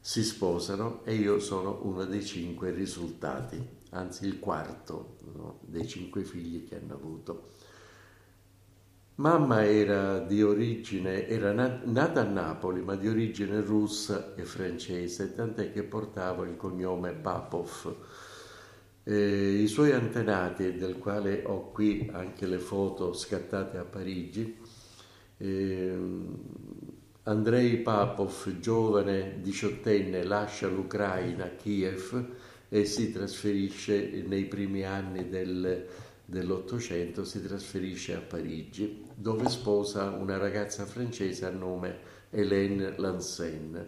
si 0.00 0.24
sposano 0.24 1.04
e 1.04 1.14
io 1.14 1.38
sono 1.40 1.80
uno 1.82 2.04
dei 2.06 2.24
cinque 2.24 2.70
risultati, 2.70 3.62
anzi 3.90 4.26
il 4.26 4.38
quarto 4.38 5.16
no, 5.34 5.60
dei 5.66 5.86
cinque 5.86 6.24
figli 6.24 6.66
che 6.66 6.76
hanno 6.76 6.94
avuto. 6.94 7.48
Mamma 9.16 9.66
era 9.66 10.18
di 10.20 10.42
origine, 10.42 11.28
era 11.28 11.52
nata 11.52 12.20
a 12.22 12.24
Napoli, 12.24 12.80
ma 12.80 12.96
di 12.96 13.06
origine 13.06 13.60
russa 13.60 14.34
e 14.34 14.44
francese, 14.44 15.34
tant'è 15.34 15.72
che 15.72 15.82
portava 15.82 16.46
il 16.46 16.56
cognome 16.56 17.12
Papov. 17.12 17.96
Eh, 19.04 19.60
I 19.60 19.66
suoi 19.66 19.92
antenati, 19.92 20.74
del 20.74 20.96
quale 20.96 21.42
ho 21.44 21.70
qui 21.70 22.08
anche 22.10 22.46
le 22.46 22.58
foto 22.58 23.12
scattate 23.12 23.76
a 23.76 23.84
Parigi, 23.84 24.56
eh, 25.36 25.98
Andrei 27.30 27.76
Papov, 27.76 28.58
giovane 28.58 29.36
diciottenne, 29.40 30.24
lascia 30.24 30.66
l'Ucraina, 30.66 31.50
Kiev, 31.50 32.26
e 32.68 32.84
si 32.84 33.12
trasferisce 33.12 34.24
nei 34.26 34.46
primi 34.46 34.84
anni 34.84 35.28
del, 35.28 35.86
dell'Ottocento, 36.24 37.24
si 37.24 37.40
trasferisce 37.40 38.16
a 38.16 38.18
Parigi, 38.18 39.04
dove 39.14 39.48
sposa 39.48 40.10
una 40.10 40.38
ragazza 40.38 40.84
francese 40.86 41.46
a 41.46 41.50
nome 41.50 41.98
Hélène 42.30 42.94
Lansen. 42.96 43.86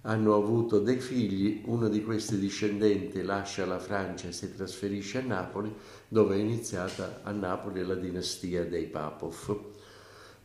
Hanno 0.00 0.34
avuto 0.34 0.78
dei 0.78 0.98
figli, 0.98 1.60
uno 1.66 1.90
di 1.90 2.02
questi 2.02 2.38
discendenti 2.38 3.20
lascia 3.20 3.66
la 3.66 3.78
Francia 3.78 4.28
e 4.28 4.32
si 4.32 4.56
trasferisce 4.56 5.18
a 5.18 5.26
Napoli, 5.26 5.74
dove 6.08 6.36
è 6.36 6.38
iniziata 6.38 7.20
a 7.22 7.32
Napoli 7.32 7.84
la 7.84 7.96
dinastia 7.96 8.64
dei 8.64 8.86
Papov. 8.86 9.74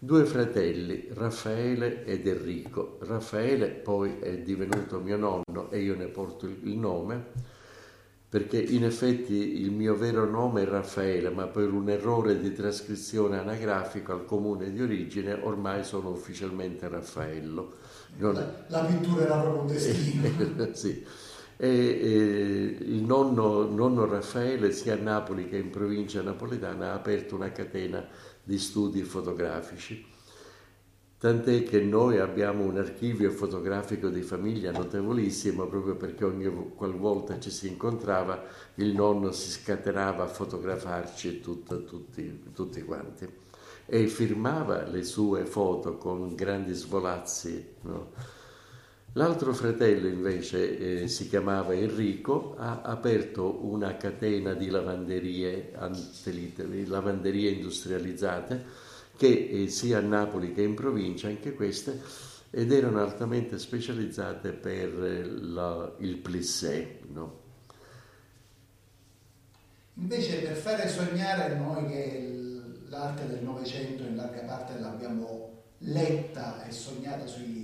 Due 0.03 0.25
fratelli, 0.25 1.09
Raffaele 1.13 2.03
ed 2.05 2.25
Enrico. 2.25 2.97
Raffaele 3.01 3.67
poi 3.67 4.17
è 4.19 4.39
divenuto 4.39 4.99
mio 4.99 5.15
nonno 5.15 5.69
e 5.69 5.79
io 5.79 5.95
ne 5.95 6.07
porto 6.07 6.47
il 6.47 6.75
nome 6.75 7.25
perché 8.27 8.59
in 8.59 8.83
effetti 8.83 9.61
il 9.61 9.69
mio 9.69 9.95
vero 9.95 10.27
nome 10.27 10.63
è 10.63 10.65
Raffaele, 10.65 11.29
ma 11.29 11.45
per 11.45 11.71
un 11.71 11.87
errore 11.87 12.39
di 12.39 12.51
trascrizione 12.51 13.37
anagrafico 13.37 14.11
al 14.13 14.25
comune 14.25 14.71
di 14.71 14.81
origine 14.81 15.33
ormai 15.33 15.83
sono 15.83 16.09
ufficialmente 16.09 16.87
Raffaello. 16.87 17.73
Non... 18.17 18.33
La, 18.33 18.79
la 18.79 18.85
pittura 18.85 19.21
era 19.21 19.37
proprio 19.37 19.61
un 19.61 19.67
destino. 19.67 20.73
sì. 20.73 21.05
E, 21.57 21.67
e, 21.67 22.77
il 22.79 23.03
nonno, 23.03 23.69
nonno 23.69 24.07
Raffaele, 24.07 24.71
sia 24.71 24.95
a 24.95 24.97
Napoli 24.97 25.47
che 25.47 25.57
in 25.57 25.69
provincia 25.69 26.23
napoletana, 26.23 26.89
ha 26.89 26.95
aperto 26.95 27.35
una 27.35 27.51
catena 27.51 28.03
di 28.43 28.57
studi 28.57 29.03
fotografici. 29.03 30.05
Tant'è 31.17 31.63
che 31.63 31.79
noi 31.81 32.17
abbiamo 32.17 32.63
un 32.63 32.77
archivio 32.77 33.29
fotografico 33.29 34.09
di 34.09 34.23
famiglia 34.23 34.71
notevolissimo 34.71 35.67
proprio 35.67 35.95
perché 35.95 36.25
ogni 36.25 36.73
qualvolta 36.75 37.39
ci 37.39 37.51
si 37.51 37.67
incontrava 37.67 38.43
il 38.75 38.95
nonno 38.95 39.31
si 39.31 39.51
scatenava 39.51 40.23
a 40.23 40.27
fotografarci 40.27 41.39
tutto, 41.39 41.83
tutti, 41.83 42.43
tutti 42.55 42.81
quanti 42.81 43.27
e 43.85 44.07
firmava 44.07 44.87
le 44.87 45.03
sue 45.03 45.45
foto 45.45 45.97
con 45.97 46.33
grandi 46.33 46.73
svolazzi. 46.73 47.75
No? 47.81 48.11
L'altro 49.13 49.53
fratello 49.53 50.07
invece 50.07 51.01
eh, 51.01 51.07
si 51.09 51.27
chiamava 51.27 51.73
Enrico, 51.73 52.55
ha 52.57 52.81
aperto 52.81 53.65
una 53.65 53.97
catena 53.97 54.53
di 54.53 54.69
lavanderie, 54.69 55.73
lavanderie 56.85 57.51
industrializzate 57.51 58.63
che 59.17 59.49
eh, 59.49 59.67
sia 59.67 59.97
a 59.97 60.01
Napoli 60.01 60.53
che 60.53 60.61
in 60.61 60.75
provincia, 60.75 61.27
anche 61.27 61.53
queste, 61.53 62.01
ed 62.51 62.71
erano 62.71 63.01
altamente 63.01 63.59
specializzate 63.59 64.53
per 64.53 65.03
eh, 65.03 65.25
la, 65.25 65.93
il 65.99 66.15
plissé. 66.17 66.99
No? 67.11 67.39
Invece 69.95 70.37
per 70.37 70.55
fare 70.55 70.87
sognare 70.87 71.53
noi 71.55 71.85
che 71.85 72.33
l'arte 72.87 73.27
del 73.27 73.43
Novecento 73.43 74.03
in 74.03 74.15
larga 74.15 74.41
parte 74.43 74.79
l'abbiamo 74.79 75.49
letta 75.79 76.63
e 76.65 76.71
sognata 76.71 77.25
sui 77.25 77.45
libri, 77.45 77.60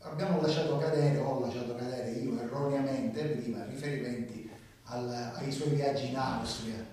abbiamo 0.00 0.40
lasciato 0.40 0.78
cadere, 0.78 1.18
ho 1.18 1.40
lasciato 1.40 1.74
cadere 1.74 2.10
io 2.10 2.40
erroneamente 2.40 3.22
prima 3.24 3.64
riferimenti 3.64 4.48
al, 4.84 5.32
ai 5.36 5.50
suoi 5.50 5.70
viaggi 5.70 6.08
in 6.08 6.16
Austria. 6.16 6.86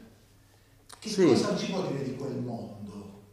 Che 0.99 1.10
sì. 1.10 1.26
cosa 1.26 1.56
ci 1.56 1.72
può 1.72 1.86
dire 1.88 2.03
di 2.03 2.16
quel 2.16 2.38
mondo? 2.38 3.24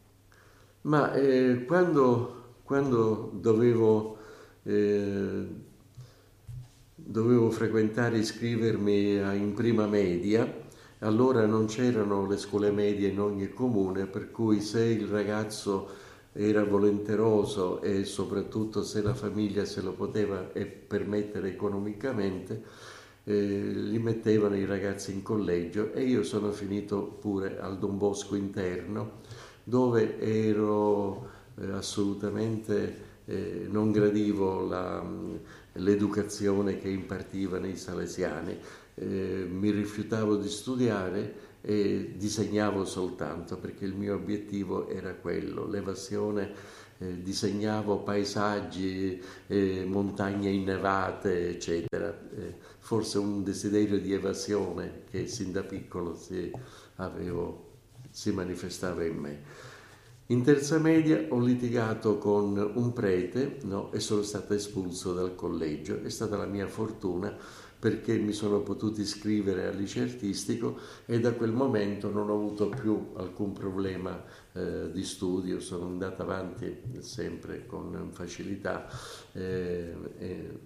Ma 0.82 1.12
eh, 1.14 1.64
quando, 1.66 2.56
quando 2.64 3.30
dovevo, 3.34 4.18
eh, 4.64 5.46
dovevo, 6.94 7.50
frequentare 7.50 8.16
e 8.16 8.20
iscrivermi 8.20 9.14
in 9.14 9.54
prima 9.54 9.86
media, 9.86 10.60
allora 10.98 11.46
non 11.46 11.66
c'erano 11.66 12.26
le 12.26 12.36
scuole 12.36 12.70
medie 12.70 13.08
in 13.08 13.20
ogni 13.20 13.48
comune, 13.52 14.06
per 14.06 14.30
cui 14.30 14.60
se 14.60 14.84
il 14.84 15.06
ragazzo 15.06 15.88
era 16.32 16.64
volenteroso 16.64 17.82
e 17.82 18.04
soprattutto 18.04 18.82
se 18.82 19.02
la 19.02 19.14
famiglia 19.14 19.64
se 19.64 19.82
lo 19.82 19.92
poteva 19.92 20.38
permettere 20.86 21.48
economicamente, 21.48 22.62
eh, 23.24 23.34
li 23.34 23.98
mettevano 23.98 24.56
i 24.56 24.64
ragazzi 24.64 25.12
in 25.12 25.22
collegio 25.22 25.92
e 25.92 26.04
io 26.04 26.22
sono 26.22 26.50
finito 26.50 27.02
pure 27.20 27.60
al 27.60 27.78
Don 27.78 27.98
Bosco 27.98 28.34
interno 28.34 29.20
dove 29.62 30.18
ero 30.18 31.28
eh, 31.60 31.70
assolutamente 31.70 33.10
eh, 33.26 33.66
non 33.70 33.92
gradivo 33.92 34.66
la, 34.66 35.04
l'educazione 35.74 36.78
che 36.78 36.88
impartivano 36.88 37.66
i 37.66 37.76
salesiani, 37.76 38.58
eh, 38.94 39.46
mi 39.48 39.70
rifiutavo 39.70 40.36
di 40.36 40.48
studiare 40.48 41.50
e 41.62 42.14
disegnavo 42.16 42.84
soltanto 42.84 43.56
perché 43.56 43.84
il 43.84 43.94
mio 43.94 44.14
obiettivo 44.14 44.88
era 44.88 45.14
quello, 45.14 45.66
l'evasione. 45.66 46.80
Eh, 46.98 47.22
disegnavo 47.22 48.02
paesaggi, 48.02 49.20
eh, 49.46 49.84
montagne 49.86 50.50
innevate, 50.50 51.50
eccetera. 51.50 52.16
Eh, 52.36 52.54
forse 52.78 53.18
un 53.18 53.42
desiderio 53.42 53.98
di 53.98 54.12
evasione 54.12 55.02
che 55.10 55.26
sin 55.26 55.52
da 55.52 55.62
piccolo 55.62 56.14
si, 56.14 56.50
avevo, 56.96 57.70
si 58.10 58.32
manifestava 58.32 59.04
in 59.04 59.16
me. 59.16 59.40
In 60.26 60.42
terza 60.42 60.78
media 60.78 61.26
ho 61.28 61.40
litigato 61.40 62.16
con 62.18 62.56
un 62.56 62.92
prete 62.92 63.58
no, 63.64 63.92
e 63.92 64.00
sono 64.00 64.22
stato 64.22 64.54
espulso 64.54 65.12
dal 65.12 65.34
collegio. 65.34 66.00
È 66.02 66.08
stata 66.08 66.36
la 66.36 66.46
mia 66.46 66.68
fortuna 66.68 67.36
perché 67.82 68.16
mi 68.16 68.32
sono 68.32 68.60
potuto 68.60 69.00
iscrivere 69.00 69.66
al 69.66 69.74
liceo 69.74 70.04
artistico 70.04 70.78
e 71.04 71.18
da 71.18 71.32
quel 71.32 71.50
momento 71.50 72.12
non 72.12 72.30
ho 72.30 72.34
avuto 72.34 72.68
più 72.68 73.08
alcun 73.16 73.50
problema 73.50 74.22
eh, 74.52 74.88
di 74.92 75.02
studio, 75.02 75.58
sono 75.58 75.86
andato 75.86 76.22
avanti 76.22 76.78
sempre 77.00 77.66
con 77.66 78.10
facilità. 78.12 78.86
Eh, 79.32 79.96
eh, 80.16 80.60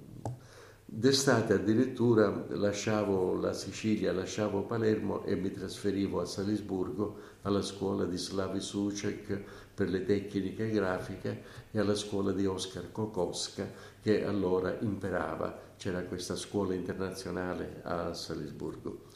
D'estate 0.88 1.54
addirittura 1.54 2.46
lasciavo 2.50 3.34
la 3.34 3.52
Sicilia, 3.52 4.12
lasciavo 4.12 4.62
Palermo 4.62 5.24
e 5.24 5.34
mi 5.34 5.50
trasferivo 5.50 6.20
a 6.20 6.24
Salisburgo 6.24 7.18
alla 7.42 7.60
scuola 7.62 8.04
di 8.04 8.16
Slavi 8.16 8.60
Sucek 8.60 9.42
per 9.74 9.88
le 9.90 10.04
tecniche 10.04 10.70
grafiche 10.70 11.42
e 11.72 11.80
alla 11.80 11.96
scuola 11.96 12.30
di 12.30 12.46
Oscar 12.46 12.92
Kokoska 12.92 13.68
che 14.06 14.24
allora 14.24 14.76
imperava. 14.82 15.74
C'era 15.76 16.04
questa 16.04 16.36
scuola 16.36 16.74
internazionale 16.74 17.80
a 17.82 18.14
Salisburgo 18.14 19.06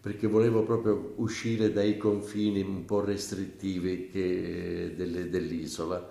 perché 0.00 0.28
volevo 0.28 0.62
proprio 0.62 1.14
uscire 1.16 1.72
dai 1.72 1.96
confini 1.96 2.60
un 2.62 2.84
po' 2.84 3.00
restrittivi 3.00 4.08
che, 4.08 4.94
delle, 4.96 5.28
dell'isola. 5.28 6.08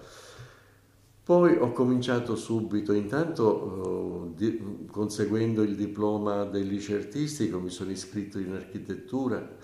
Poi 1.24 1.55
ho 1.55 1.72
cominciato 1.72 2.36
subito, 2.36 2.91
intanto 2.91 4.34
eh, 4.34 4.36
di, 4.36 4.86
conseguendo 4.91 5.63
il 5.63 5.78
diploma 5.78 6.43
del 6.43 6.67
liceo 6.67 6.97
artistico 6.97 7.61
mi 7.61 7.70
sono 7.70 7.89
iscritto 7.89 8.38
in 8.38 8.51
architettura, 8.51 9.55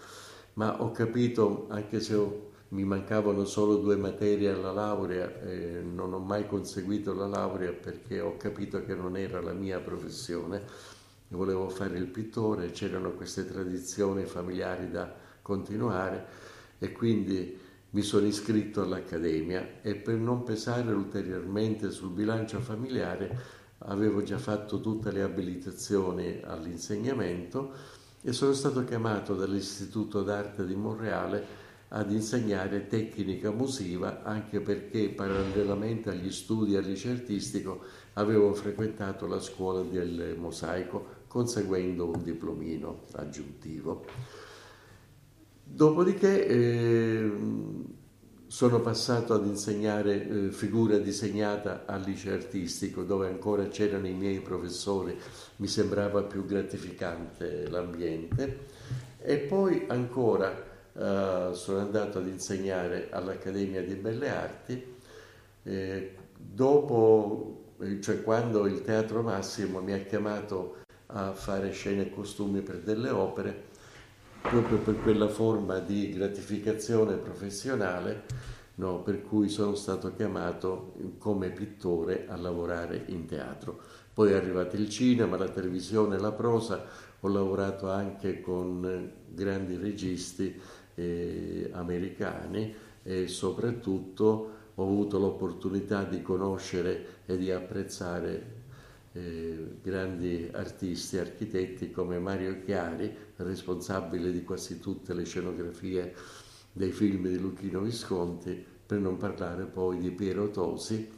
ma 0.53 0.81
ho 0.81 0.91
capito, 0.91 1.67
anche 1.69 1.99
se 1.99 2.15
ho, 2.15 2.51
mi 2.69 2.83
mancavano 2.83 3.45
solo 3.45 3.77
due 3.77 3.95
materie 3.95 4.49
alla 4.49 4.71
laurea, 4.71 5.41
eh, 5.41 5.81
non 5.81 6.13
ho 6.13 6.19
mai 6.19 6.47
conseguito 6.47 7.13
la 7.13 7.27
laurea 7.27 7.71
perché 7.71 8.19
ho 8.19 8.37
capito 8.37 8.83
che 8.83 8.95
non 8.95 9.15
era 9.15 9.41
la 9.41 9.53
mia 9.53 9.79
professione, 9.79 10.63
volevo 11.29 11.69
fare 11.69 11.97
il 11.97 12.07
pittore, 12.07 12.71
c'erano 12.71 13.11
queste 13.11 13.45
tradizioni 13.45 14.25
familiari 14.25 14.89
da 14.89 15.13
continuare 15.41 16.25
e 16.79 16.91
quindi 16.91 17.57
mi 17.91 18.01
sono 18.01 18.25
iscritto 18.25 18.81
all'Accademia 18.81 19.81
e 19.81 19.95
per 19.95 20.15
non 20.15 20.43
pesare 20.43 20.91
ulteriormente 20.91 21.91
sul 21.91 22.09
bilancio 22.09 22.59
familiare 22.59 23.63
avevo 23.79 24.23
già 24.23 24.37
fatto 24.37 24.81
tutte 24.81 25.11
le 25.11 25.21
abilitazioni 25.21 26.41
all'insegnamento 26.43 27.73
e 28.21 28.33
sono 28.33 28.53
stato 28.53 28.83
chiamato 28.83 29.35
dall'Istituto 29.35 30.23
d'Arte 30.23 30.65
di 30.65 30.75
Monreale 30.75 31.63
ad 31.95 32.11
insegnare 32.11 32.87
tecnica 32.87 33.51
musiva 33.51 34.21
anche 34.23 34.59
perché 34.59 35.09
parallelamente 35.09 36.09
agli 36.09 36.29
studi 36.29 36.75
al 36.75 36.83
liceo 36.83 37.13
artistico 37.13 37.83
avevo 38.13 38.53
frequentato 38.53 39.27
la 39.27 39.39
scuola 39.39 39.81
del 39.81 40.35
mosaico 40.37 41.23
conseguendo 41.27 42.09
un 42.09 42.21
diplomino 42.21 43.03
aggiuntivo. 43.13 44.05
Dopodiché 45.63 46.47
eh, 46.47 47.31
sono 48.45 48.81
passato 48.81 49.33
ad 49.33 49.45
insegnare 49.45 50.27
eh, 50.27 50.51
figura 50.51 50.97
disegnata 50.97 51.85
al 51.85 52.01
liceo 52.01 52.33
artistico 52.33 53.03
dove 53.03 53.27
ancora 53.27 53.67
c'erano 53.69 54.07
i 54.07 54.13
miei 54.13 54.41
professori, 54.41 55.17
mi 55.57 55.67
sembrava 55.67 56.23
più 56.23 56.45
gratificante 56.45 57.69
l'ambiente 57.69 58.65
e 59.21 59.37
poi 59.37 59.85
ancora 59.87 60.73
eh, 60.97 61.49
sono 61.53 61.79
andato 61.79 62.19
ad 62.19 62.27
insegnare 62.27 63.09
all'Accademia 63.11 63.83
di 63.83 63.95
Belle 63.95 64.29
Arti 64.29 64.95
eh, 65.63 66.15
dopo, 66.37 67.73
eh, 67.81 67.99
cioè 68.01 68.23
quando 68.23 68.65
il 68.65 68.81
Teatro 68.81 69.21
Massimo 69.21 69.81
mi 69.81 69.93
ha 69.93 69.99
chiamato 69.99 70.77
a 71.07 71.33
fare 71.33 71.71
scene 71.71 72.03
e 72.03 72.09
costumi 72.09 72.61
per 72.61 72.79
delle 72.79 73.09
opere, 73.09 73.63
proprio 74.41 74.77
per 74.77 75.01
quella 75.01 75.27
forma 75.27 75.79
di 75.79 76.13
gratificazione 76.13 77.15
professionale 77.15 78.23
no, 78.75 79.01
per 79.01 79.21
cui 79.21 79.49
sono 79.49 79.75
stato 79.75 80.13
chiamato 80.13 80.93
come 81.17 81.49
pittore 81.49 82.25
a 82.27 82.35
lavorare 82.35 83.03
in 83.07 83.25
teatro. 83.25 83.79
Poi 84.13 84.31
è 84.31 84.35
arrivato 84.35 84.75
il 84.75 84.89
cinema, 84.89 85.37
la 85.37 85.49
televisione, 85.49 86.17
la 86.17 86.31
prosa, 86.31 86.85
ho 87.19 87.27
lavorato 87.27 87.89
anche 87.89 88.39
con 88.39 89.11
grandi 89.27 89.75
registi 89.75 90.59
eh, 90.95 91.69
americani 91.73 92.73
e 93.03 93.27
soprattutto 93.27 94.51
ho 94.75 94.83
avuto 94.83 95.19
l'opportunità 95.19 96.03
di 96.03 96.21
conoscere 96.21 97.05
e 97.25 97.37
di 97.37 97.51
apprezzare 97.51 98.63
eh, 99.13 99.77
grandi 99.81 100.49
artisti, 100.51 101.17
architetti 101.17 101.91
come 101.91 102.19
Mario 102.19 102.59
Chiari, 102.63 103.13
responsabile 103.37 104.31
di 104.31 104.43
quasi 104.43 104.79
tutte 104.79 105.13
le 105.13 105.23
scenografie 105.23 106.13
dei 106.73 106.91
film 106.91 107.27
di 107.27 107.39
Lucchino 107.39 107.79
Visconti, 107.79 108.63
per 108.85 108.99
non 108.99 109.17
parlare 109.17 109.63
poi 109.63 109.99
di 109.99 110.11
Piero 110.11 110.51
Tosi, 110.51 111.09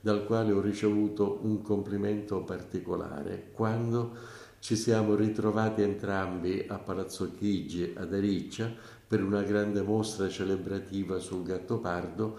dal 0.00 0.26
quale 0.26 0.52
ho 0.52 0.60
ricevuto 0.60 1.40
un 1.42 1.62
complimento 1.62 2.42
particolare. 2.42 3.48
Quando 3.52 4.14
ci 4.58 4.76
siamo 4.76 5.14
ritrovati 5.14 5.82
entrambi 5.82 6.64
a 6.68 6.78
Palazzo 6.78 7.32
Chigi 7.32 7.92
ad 7.96 8.12
Ariccia 8.12 8.72
per 9.06 9.22
una 9.22 9.42
grande 9.42 9.82
mostra 9.82 10.28
celebrativa 10.28 11.18
sul 11.18 11.44
Gattopardo 11.44 12.38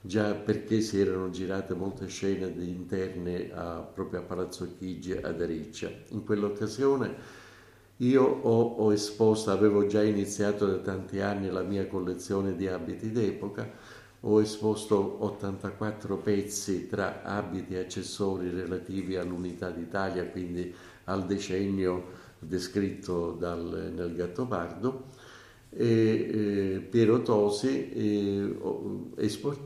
già 0.00 0.32
perché 0.34 0.80
si 0.80 1.00
erano 1.00 1.30
girate 1.30 1.74
molte 1.74 2.06
scene 2.06 2.46
interne 2.58 3.50
a, 3.52 3.80
proprio 3.80 4.20
a 4.20 4.22
Palazzo 4.22 4.68
Chigi 4.78 5.12
ad 5.12 5.40
Ariccia. 5.40 5.90
In 6.10 6.24
quell'occasione 6.24 7.46
io 7.98 8.22
ho, 8.22 8.62
ho, 8.76 8.92
esposto, 8.92 9.50
avevo 9.50 9.86
già 9.86 10.02
iniziato 10.02 10.66
da 10.66 10.78
tanti 10.78 11.20
anni 11.20 11.50
la 11.50 11.62
mia 11.62 11.88
collezione 11.88 12.54
di 12.54 12.68
abiti 12.68 13.10
d'epoca, 13.10 13.68
ho 14.20 14.40
esposto 14.40 15.24
84 15.24 16.16
pezzi 16.18 16.86
tra 16.86 17.22
abiti 17.22 17.74
e 17.74 17.80
accessori 17.80 18.50
relativi 18.50 19.16
all'unità 19.16 19.70
d'Italia, 19.70 20.26
quindi 20.26 20.72
al 21.04 21.26
decennio 21.26 22.26
descritto 22.38 23.32
dal, 23.32 23.92
nel 23.94 24.14
Gattopardo. 24.14 25.06
E, 25.80 26.88
Piero 26.90 27.22
Tosi 27.22 27.90
eh, 27.90 28.58
espo, 29.14 29.56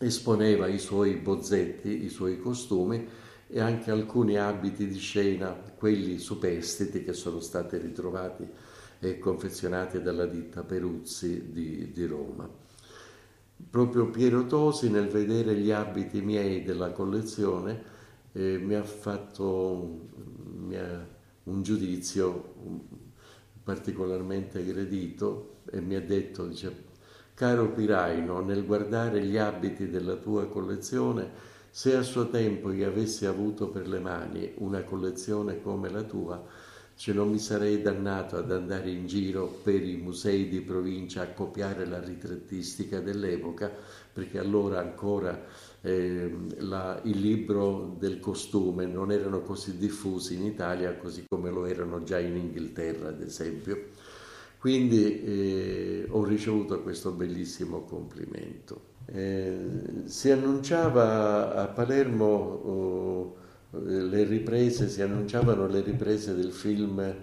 esponeva 0.00 0.66
i 0.66 0.80
suoi 0.80 1.14
bozzetti, 1.14 2.04
i 2.04 2.08
suoi 2.08 2.40
costumi 2.40 3.06
e 3.46 3.60
anche 3.60 3.92
alcuni 3.92 4.36
abiti 4.36 4.88
di 4.88 4.98
scena, 4.98 5.52
quelli 5.52 6.18
superstiti 6.18 7.04
che 7.04 7.12
sono 7.12 7.38
stati 7.38 7.76
ritrovati 7.76 8.44
e 8.98 9.18
confezionati 9.20 10.02
dalla 10.02 10.26
ditta 10.26 10.64
Peruzzi 10.64 11.52
di, 11.52 11.92
di 11.92 12.06
Roma. 12.06 12.50
Proprio 13.70 14.10
Piero 14.10 14.46
Tosi 14.46 14.90
nel 14.90 15.06
vedere 15.06 15.54
gli 15.54 15.70
abiti 15.70 16.20
miei 16.20 16.64
della 16.64 16.90
collezione 16.90 17.80
eh, 18.32 18.58
mi 18.58 18.74
ha 18.74 18.82
fatto 18.82 20.08
mi 20.66 20.76
ha, 20.76 21.06
un 21.44 21.62
giudizio 21.62 22.54
particolarmente 23.64 24.64
gradito 24.64 25.62
e 25.70 25.80
mi 25.80 25.96
ha 25.96 26.00
detto, 26.00 26.46
dice, 26.46 26.92
Caro 27.34 27.72
Piraino, 27.72 28.40
nel 28.40 28.64
guardare 28.64 29.24
gli 29.24 29.36
abiti 29.36 29.88
della 29.88 30.14
tua 30.14 30.46
collezione, 30.46 31.52
se 31.70 31.96
a 31.96 32.02
suo 32.02 32.28
tempo 32.28 32.70
io 32.70 32.86
avessi 32.86 33.26
avuto 33.26 33.68
per 33.70 33.88
le 33.88 33.98
mani 33.98 34.52
una 34.58 34.84
collezione 34.84 35.60
come 35.60 35.90
la 35.90 36.02
tua, 36.02 36.40
cioè 36.94 37.12
non 37.12 37.30
mi 37.30 37.40
sarei 37.40 37.82
dannato 37.82 38.36
ad 38.36 38.52
andare 38.52 38.90
in 38.90 39.08
giro 39.08 39.46
per 39.46 39.82
i 39.82 39.96
musei 39.96 40.48
di 40.48 40.60
provincia 40.60 41.22
a 41.22 41.32
copiare 41.32 41.86
la 41.86 41.98
ritrattistica 41.98 43.00
dell'epoca, 43.00 43.72
perché 44.12 44.38
allora 44.38 44.78
ancora 44.78 45.44
eh, 45.86 46.34
la, 46.60 46.98
il 47.04 47.20
libro 47.20 47.94
del 47.98 48.18
costume 48.18 48.86
non 48.86 49.12
erano 49.12 49.42
così 49.42 49.76
diffusi 49.76 50.34
in 50.34 50.44
Italia 50.44 50.96
così 50.96 51.26
come 51.28 51.50
lo 51.50 51.66
erano 51.66 52.02
già 52.02 52.18
in 52.18 52.36
Inghilterra, 52.36 53.08
ad 53.08 53.20
esempio. 53.20 53.88
Quindi 54.58 55.22
eh, 55.22 56.06
ho 56.08 56.24
ricevuto 56.24 56.80
questo 56.80 57.10
bellissimo 57.10 57.82
complimento. 57.82 58.92
Eh, 59.04 59.58
si 60.04 60.30
annunciava 60.30 61.54
a 61.54 61.66
Palermo 61.66 62.24
oh, 62.24 63.36
le 63.82 64.24
riprese, 64.24 64.88
si 64.88 65.02
annunciavano 65.02 65.66
le 65.66 65.82
riprese 65.82 66.34
del 66.34 66.52
film, 66.52 67.14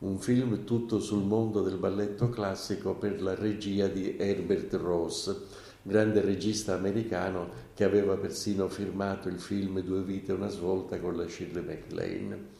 un 0.00 0.18
film 0.18 0.64
tutto 0.64 1.00
sul 1.00 1.24
mondo 1.24 1.62
del 1.62 1.78
balletto 1.78 2.28
classico 2.28 2.94
per 2.94 3.22
la 3.22 3.34
regia 3.34 3.86
di 3.86 4.18
Herbert 4.18 4.74
Ross, 4.74 5.34
grande 5.82 6.20
regista 6.20 6.74
americano 6.74 7.68
che 7.74 7.84
aveva 7.84 8.16
persino 8.16 8.68
firmato 8.68 9.28
il 9.28 9.38
film 9.38 9.80
Due 9.80 10.02
vite 10.02 10.32
e 10.32 10.34
una 10.34 10.48
svolta 10.48 10.98
con 10.98 11.16
la 11.16 11.26
Shirley 11.26 11.64
MacLaine. 11.64 12.58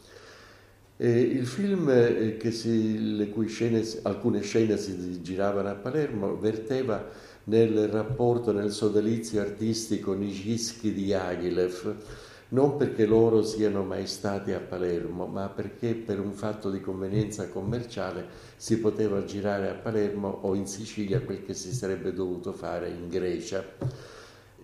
Eh, 0.96 1.20
il 1.20 1.46
film, 1.46 1.88
eh, 1.88 2.38
si, 2.50 3.32
scene, 3.46 3.82
alcune 4.02 4.42
scene 4.42 4.76
si 4.76 5.22
giravano 5.22 5.70
a 5.70 5.74
Palermo, 5.74 6.36
verteva 6.38 7.08
nel 7.44 7.88
rapporto, 7.88 8.52
nel 8.52 8.70
sodalizio 8.70 9.40
artistico 9.40 10.12
Nijinsky 10.12 10.92
di 10.92 11.14
Agilev, 11.14 11.96
non 12.50 12.76
perché 12.76 13.06
loro 13.06 13.42
siano 13.42 13.82
mai 13.82 14.06
stati 14.06 14.52
a 14.52 14.60
Palermo, 14.60 15.26
ma 15.26 15.48
perché 15.48 15.94
per 15.94 16.18
un 16.18 16.32
fatto 16.32 16.70
di 16.70 16.80
convenienza 16.80 17.48
commerciale 17.48 18.26
si 18.56 18.78
poteva 18.78 19.24
girare 19.24 19.68
a 19.68 19.74
Palermo 19.74 20.28
o 20.42 20.54
in 20.54 20.66
Sicilia 20.66 21.20
quel 21.20 21.44
che 21.44 21.54
si 21.54 21.72
sarebbe 21.72 22.12
dovuto 22.12 22.52
fare 22.52 22.88
in 22.88 23.08
Grecia. 23.08 23.64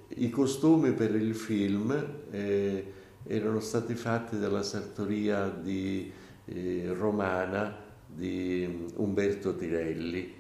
I 0.08 0.30
costumi 0.30 0.92
per 0.92 1.14
il 1.14 1.34
film 1.34 1.92
eh, 2.30 2.92
erano 3.24 3.60
stati 3.60 3.94
fatti 3.94 4.38
dalla 4.38 4.62
sartoria 4.62 5.48
di 5.48 6.10
eh, 6.46 6.92
romana 6.96 7.84
di 8.06 8.88
Umberto 8.96 9.54
Tirelli. 9.54 10.34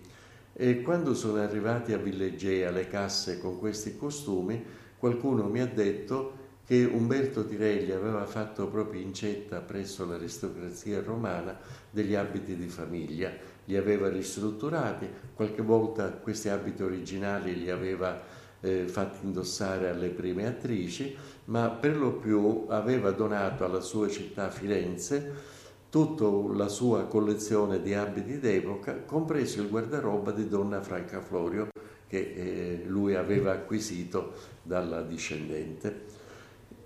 E 0.52 0.80
quando 0.82 1.14
sono 1.14 1.40
arrivati 1.40 1.92
a 1.92 1.98
Villegea 1.98 2.70
le 2.70 2.88
casse 2.88 3.38
con 3.38 3.58
questi 3.58 3.96
costumi, 3.96 4.64
qualcuno 4.98 5.48
mi 5.48 5.60
ha 5.60 5.66
detto 5.66 6.44
che 6.66 6.84
Umberto 6.84 7.46
Tirelli 7.46 7.92
aveva 7.92 8.26
fatto 8.26 8.66
proprio 8.66 9.00
incetta 9.00 9.60
presso 9.60 10.04
l'aristocrazia 10.04 11.00
romana 11.00 11.56
degli 11.88 12.14
abiti 12.14 12.56
di 12.56 12.66
famiglia, 12.68 13.32
li 13.66 13.76
aveva 13.76 14.08
ristrutturati, 14.08 15.08
qualche 15.34 15.62
volta 15.62 16.10
questi 16.10 16.48
abiti 16.48 16.82
originali 16.82 17.56
li 17.56 17.70
aveva 17.70 18.20
eh, 18.60 18.88
fatti 18.88 19.24
indossare 19.24 19.88
alle 19.88 20.08
prime 20.08 20.46
attrici, 20.46 21.16
ma 21.46 21.70
per 21.70 21.96
lo 21.96 22.14
più 22.14 22.66
aveva 22.68 23.12
donato 23.12 23.64
alla 23.64 23.80
sua 23.80 24.08
città 24.08 24.50
Firenze 24.50 25.54
tutta 25.88 26.26
la 26.52 26.68
sua 26.68 27.04
collezione 27.04 27.80
di 27.80 27.94
abiti 27.94 28.40
d'epoca, 28.40 29.02
compreso 29.04 29.62
il 29.62 29.68
guardaroba 29.68 30.32
di 30.32 30.48
Donna 30.48 30.82
Franca 30.82 31.20
Florio 31.20 31.68
che 32.08 32.18
eh, 32.18 32.82
lui 32.86 33.14
aveva 33.14 33.52
acquisito 33.52 34.32
dalla 34.62 35.02
discendente. 35.02 36.15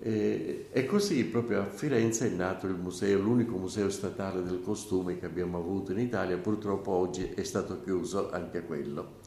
E, 0.03 0.68
e, 0.72 0.86
così 0.86 1.24
proprio 1.26 1.61
a 1.61 1.66
Firenze 1.66 2.28
è 2.28 2.30
nato 2.30 2.66
il 2.66 2.74
museo, 2.74 3.18
l'unico 3.18 3.59
museo 3.59 3.90
statale 3.90 4.42
del 4.42 4.62
costume 4.62 5.18
che 5.18 5.26
abbiamo 5.26 5.59
avuto 5.59 5.92
in 5.92 5.98
Italia, 5.98 6.38
purtroppo 6.38 6.92
oggi 6.92 7.32
è 7.34 7.42
stato 7.42 7.82
chiuso 7.82 8.30
anche 8.30 8.64
quello. 8.64 9.18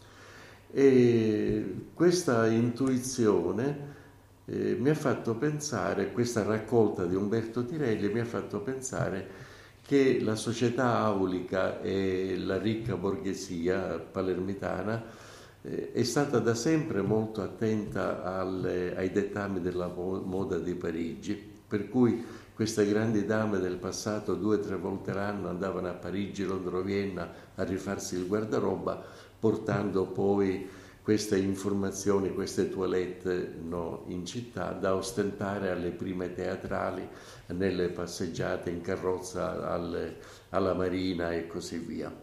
E 0.71 1.75
questa 1.93 2.47
intuizione 2.47 3.91
eh, 4.45 4.75
mi 4.79 4.89
ha 4.89 4.95
fatto 4.95 5.35
pensare, 5.35 6.11
questa 6.11 6.41
raccolta 6.41 7.05
di 7.05 7.13
Umberto 7.13 7.65
Tirelli 7.65 8.11
mi 8.11 8.19
ha 8.19 8.25
fatto 8.25 8.59
pensare 8.61 9.51
che 9.85 10.19
la 10.21 10.35
società 10.35 10.97
aulica 10.97 11.81
e 11.81 12.35
la 12.37 12.57
ricca 12.57 12.95
borghesia 12.95 13.99
palermitana 13.99 15.03
è 15.63 16.03
stata 16.03 16.39
da 16.39 16.55
sempre 16.55 17.01
molto 17.01 17.41
attenta 17.41 18.21
alle, 18.21 18.95
ai 18.97 19.11
dettami 19.11 19.61
della 19.61 19.87
moda 19.87 20.59
di 20.59 20.75
Parigi, 20.75 21.51
per 21.65 21.87
cui 21.87 22.21
queste 22.53 22.85
grandi 22.85 23.25
dame 23.25 23.59
del 23.59 23.77
passato 23.77 24.35
due 24.35 24.57
o 24.57 24.59
tre 24.59 24.75
volte 24.75 25.13
l'anno 25.13 25.47
andavano 25.47 25.87
a 25.87 25.93
Parigi, 25.93 26.43
Londra 26.43 26.81
Vienna 26.81 27.31
a 27.55 27.63
rifarsi 27.63 28.15
il 28.15 28.27
guardaroba, 28.27 29.01
portando 29.39 30.05
poi 30.05 30.67
queste 31.01 31.37
informazioni, 31.37 32.33
queste 32.33 32.69
toilette 32.69 33.55
no, 33.61 34.03
in 34.07 34.25
città 34.25 34.71
da 34.71 34.95
ostentare 34.95 35.69
alle 35.69 35.91
prime 35.91 36.33
teatrali, 36.33 37.07
nelle 37.47 37.87
passeggiate 37.87 38.69
in 38.69 38.81
carrozza 38.81 39.69
alle, 39.69 40.17
alla 40.49 40.73
marina 40.73 41.31
e 41.31 41.47
così 41.47 41.77
via. 41.77 42.22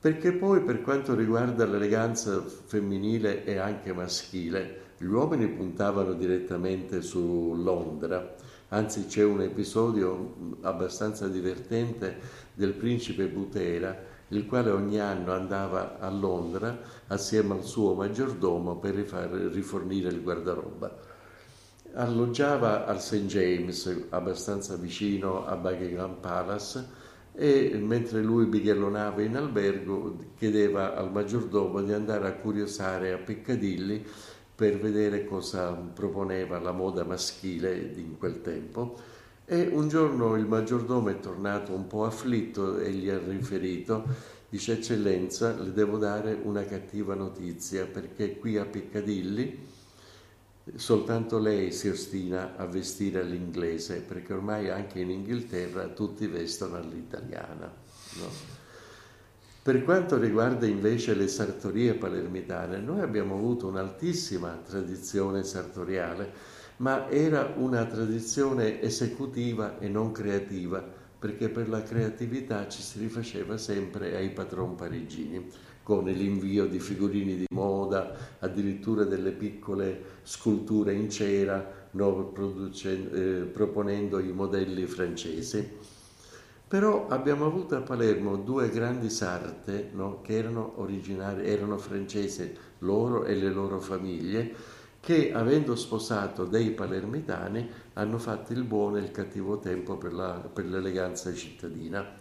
Perché 0.00 0.32
poi 0.32 0.62
per 0.62 0.82
quanto 0.82 1.14
riguarda 1.14 1.66
l'eleganza 1.66 2.40
femminile 2.42 3.44
e 3.44 3.56
anche 3.58 3.92
maschile, 3.92 4.86
gli 4.98 5.06
uomini 5.06 5.48
puntavano 5.48 6.12
direttamente 6.12 7.02
su 7.02 7.54
Londra, 7.56 8.34
anzi 8.68 9.06
c'è 9.06 9.24
un 9.24 9.42
episodio 9.42 10.56
abbastanza 10.62 11.26
divertente 11.28 12.18
del 12.54 12.74
principe 12.74 13.26
Butera 13.26 14.16
il 14.28 14.46
quale 14.46 14.70
ogni 14.70 15.00
anno 15.00 15.32
andava 15.32 15.98
a 15.98 16.10
Londra 16.10 16.78
assieme 17.06 17.54
al 17.54 17.64
suo 17.64 17.94
maggiordomo 17.94 18.76
per 18.76 18.94
rifornire 18.94 20.08
il 20.10 20.22
guardaroba. 20.22 20.96
Alloggiava 21.94 22.86
al 22.86 23.00
St. 23.00 23.24
James, 23.24 24.06
abbastanza 24.10 24.76
vicino 24.76 25.46
a 25.46 25.56
Buckingham 25.56 26.16
Palace, 26.20 26.97
e 27.40 27.78
mentre 27.80 28.20
lui 28.20 28.46
bighellonava 28.46 29.22
in 29.22 29.36
albergo 29.36 30.16
chiedeva 30.36 30.96
al 30.96 31.12
maggiordomo 31.12 31.80
di 31.82 31.92
andare 31.92 32.26
a 32.26 32.32
curiosare 32.32 33.12
a 33.12 33.18
Piccadilly 33.18 34.04
per 34.56 34.80
vedere 34.80 35.24
cosa 35.24 35.70
proponeva 35.70 36.58
la 36.58 36.72
moda 36.72 37.04
maschile 37.04 37.92
in 37.94 38.18
quel 38.18 38.40
tempo. 38.40 38.98
E 39.44 39.68
un 39.72 39.86
giorno 39.86 40.34
il 40.34 40.46
maggiordomo 40.46 41.10
è 41.10 41.20
tornato 41.20 41.72
un 41.72 41.86
po' 41.86 42.04
afflitto 42.04 42.76
e 42.78 42.90
gli 42.90 43.08
ha 43.08 43.20
riferito, 43.24 44.04
dice 44.48 44.72
eccellenza, 44.72 45.54
le 45.56 45.72
devo 45.72 45.96
dare 45.96 46.36
una 46.42 46.64
cattiva 46.64 47.14
notizia 47.14 47.86
perché 47.86 48.36
qui 48.36 48.56
a 48.56 48.64
Piccadilly 48.64 49.67
soltanto 50.76 51.38
lei 51.38 51.72
si 51.72 51.88
ostina 51.88 52.56
a 52.56 52.66
vestire 52.66 53.20
all'inglese 53.20 54.00
perché 54.00 54.32
ormai 54.32 54.70
anche 54.70 55.00
in 55.00 55.10
Inghilterra 55.10 55.88
tutti 55.88 56.26
vestono 56.26 56.76
all'italiana. 56.76 57.72
No? 58.16 58.56
Per 59.62 59.84
quanto 59.84 60.18
riguarda 60.18 60.66
invece 60.66 61.14
le 61.14 61.28
sartorie 61.28 61.94
palermitane, 61.94 62.78
noi 62.78 63.00
abbiamo 63.00 63.34
avuto 63.34 63.66
un'altissima 63.66 64.62
tradizione 64.64 65.42
sartoriale 65.42 66.56
ma 66.78 67.08
era 67.08 67.54
una 67.56 67.84
tradizione 67.86 68.80
esecutiva 68.80 69.78
e 69.78 69.88
non 69.88 70.12
creativa, 70.12 70.84
perché 71.18 71.48
per 71.48 71.68
la 71.68 71.82
creatività 71.82 72.68
ci 72.68 72.82
si 72.82 73.00
rifaceva 73.00 73.56
sempre 73.56 74.16
ai 74.16 74.30
patron 74.30 74.76
parigini, 74.76 75.50
con 75.88 76.04
l'invio 76.04 76.66
di 76.66 76.80
figurini 76.80 77.34
di 77.34 77.46
moda, 77.48 78.14
addirittura 78.40 79.04
delle 79.04 79.30
piccole 79.30 80.18
sculture 80.22 80.92
in 80.92 81.08
cera, 81.08 81.88
no, 81.92 82.34
eh, 82.82 83.48
proponendo 83.50 84.18
i 84.18 84.30
modelli 84.30 84.84
francesi. 84.84 85.66
Però 86.68 87.06
abbiamo 87.08 87.46
avuto 87.46 87.74
a 87.74 87.80
Palermo 87.80 88.36
due 88.36 88.68
grandi 88.68 89.08
sarte 89.08 89.88
no, 89.94 90.20
che 90.20 90.34
erano 90.36 90.76
erano 91.42 91.78
francesi, 91.78 92.52
loro 92.80 93.24
e 93.24 93.34
le 93.34 93.50
loro 93.50 93.80
famiglie, 93.80 94.54
che 95.00 95.32
avendo 95.32 95.74
sposato 95.74 96.44
dei 96.44 96.72
palermitani 96.72 97.66
hanno 97.94 98.18
fatto 98.18 98.52
il 98.52 98.64
buono 98.64 98.98
e 98.98 99.00
il 99.00 99.10
cattivo 99.10 99.58
tempo 99.58 99.96
per, 99.96 100.12
la, 100.12 100.32
per 100.52 100.66
l'eleganza 100.66 101.32
cittadina. 101.32 102.17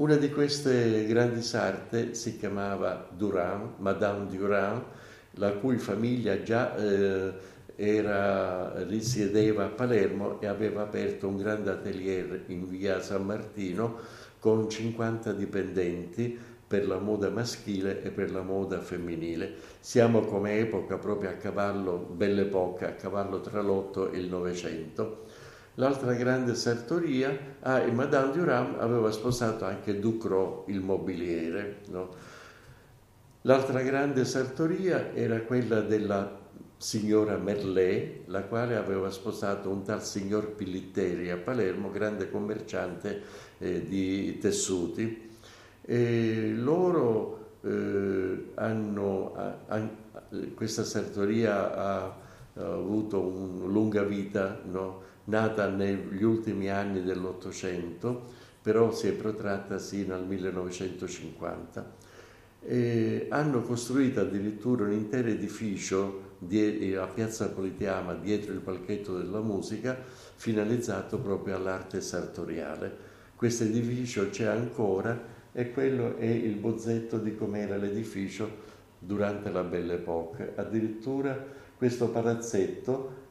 Una 0.00 0.16
di 0.16 0.30
queste 0.30 1.04
grandi 1.04 1.42
sarte 1.42 2.14
si 2.14 2.38
chiamava 2.38 3.06
Durand, 3.14 3.72
Madame 3.80 4.30
Durand, 4.30 4.82
la 5.32 5.52
cui 5.52 5.76
famiglia 5.76 6.42
già 6.42 6.74
eh, 6.74 7.34
era, 7.76 8.82
risiedeva 8.84 9.66
a 9.66 9.68
Palermo 9.68 10.40
e 10.40 10.46
aveva 10.46 10.80
aperto 10.80 11.28
un 11.28 11.36
grande 11.36 11.70
atelier 11.70 12.44
in 12.46 12.66
via 12.66 13.02
San 13.02 13.26
Martino 13.26 13.98
con 14.38 14.70
50 14.70 15.34
dipendenti 15.34 16.38
per 16.66 16.86
la 16.86 16.98
moda 16.98 17.28
maschile 17.28 18.02
e 18.02 18.10
per 18.10 18.30
la 18.30 18.40
moda 18.40 18.80
femminile. 18.80 19.52
Siamo 19.80 20.20
come 20.20 20.60
epoca 20.60 20.96
proprio 20.96 21.28
a 21.28 21.34
cavallo, 21.34 21.98
belle 21.98 22.42
epoca, 22.42 22.88
a 22.88 22.92
cavallo 22.92 23.42
tra 23.42 23.60
l'Otto 23.60 24.10
e 24.10 24.18
il 24.18 24.30
Novecento. 24.30 25.26
L'altra 25.80 26.12
grande 26.12 26.54
sartoria, 26.56 27.56
ah, 27.60 27.78
e 27.78 27.90
Madame 27.90 28.32
Durand 28.32 28.78
aveva 28.80 29.10
sposato 29.10 29.64
anche 29.64 29.98
Ducrot, 29.98 30.68
il 30.68 30.82
mobiliere. 30.82 31.78
No? 31.88 32.10
L'altra 33.42 33.80
grande 33.80 34.26
sartoria 34.26 35.14
era 35.14 35.40
quella 35.40 35.80
della 35.80 36.38
signora 36.76 37.38
Merlet, 37.38 38.26
la 38.26 38.42
quale 38.42 38.76
aveva 38.76 39.08
sposato 39.10 39.70
un 39.70 39.82
tal 39.82 40.04
signor 40.04 40.50
Pillitteri 40.50 41.30
a 41.30 41.38
Palermo, 41.38 41.90
grande 41.90 42.30
commerciante 42.30 43.22
eh, 43.56 43.86
di 43.86 44.36
tessuti 44.36 45.30
e 45.80 46.52
loro 46.56 47.56
eh, 47.62 48.50
hanno, 48.54 49.32
ha, 49.34 49.88
questa 50.54 50.84
sartoria 50.84 51.74
ha, 51.74 52.04
ha 52.04 52.72
avuto 52.72 53.18
una 53.18 53.64
lunga 53.64 54.02
vita, 54.02 54.60
no? 54.70 55.08
Nata 55.30 55.68
negli 55.68 56.22
ultimi 56.22 56.68
anni 56.68 57.02
dell'Ottocento, 57.02 58.22
però 58.60 58.92
si 58.92 59.06
è 59.06 59.12
protratta 59.12 59.78
sino 59.78 60.14
al 60.14 60.26
1950. 60.26 62.08
E 62.62 63.26
hanno 63.30 63.62
costruito 63.62 64.20
addirittura 64.20 64.84
un 64.84 64.92
intero 64.92 65.28
edificio 65.28 66.28
a 66.40 67.06
Piazza 67.06 67.48
Politeama 67.48 68.14
dietro 68.14 68.52
il 68.52 68.60
palchetto 68.60 69.16
della 69.16 69.40
musica 69.40 69.96
finalizzato 70.34 71.18
proprio 71.18 71.56
all'arte 71.56 72.00
sartoriale. 72.00 73.08
Questo 73.36 73.64
edificio 73.64 74.28
c'è 74.28 74.46
ancora 74.46 75.38
e 75.52 75.70
quello 75.70 76.16
è 76.16 76.26
il 76.26 76.56
bozzetto 76.56 77.18
di 77.18 77.34
com'era 77.34 77.76
l'edificio 77.76 78.68
durante 78.98 79.50
la 79.50 79.62
Belle 79.62 79.94
Époque. 79.94 80.52
Addirittura 80.56 81.42
questo 81.76 82.08
palazzetto 82.08 83.12
eh, 83.12 83.29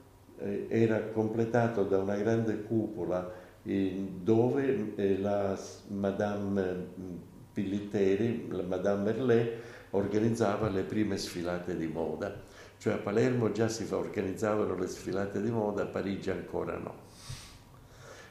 era 0.68 1.02
completato 1.12 1.84
da 1.84 1.98
una 1.98 2.16
grande 2.16 2.64
cupola 2.64 3.32
eh, 3.64 4.08
dove 4.22 4.94
eh, 4.96 5.20
la 5.20 5.58
Madame 5.88 6.88
mm, 7.00 7.16
Pillitteri, 7.54 8.48
la 8.50 8.64
Madame 8.64 9.04
Merlet, 9.04 9.58
organizzava 9.92 10.70
le 10.70 10.84
prime 10.84 11.18
sfilate 11.18 11.76
di 11.76 11.88
moda. 11.88 12.34
Cioè 12.78 12.94
a 12.94 12.98
Palermo 12.98 13.52
già 13.52 13.68
si 13.68 13.86
organizzavano 13.92 14.76
le 14.76 14.88
sfilate 14.88 15.42
di 15.42 15.50
moda, 15.50 15.84
a 15.84 15.88
Parigi 15.88 16.30
ancora 16.30 16.78
no. 16.78 17.08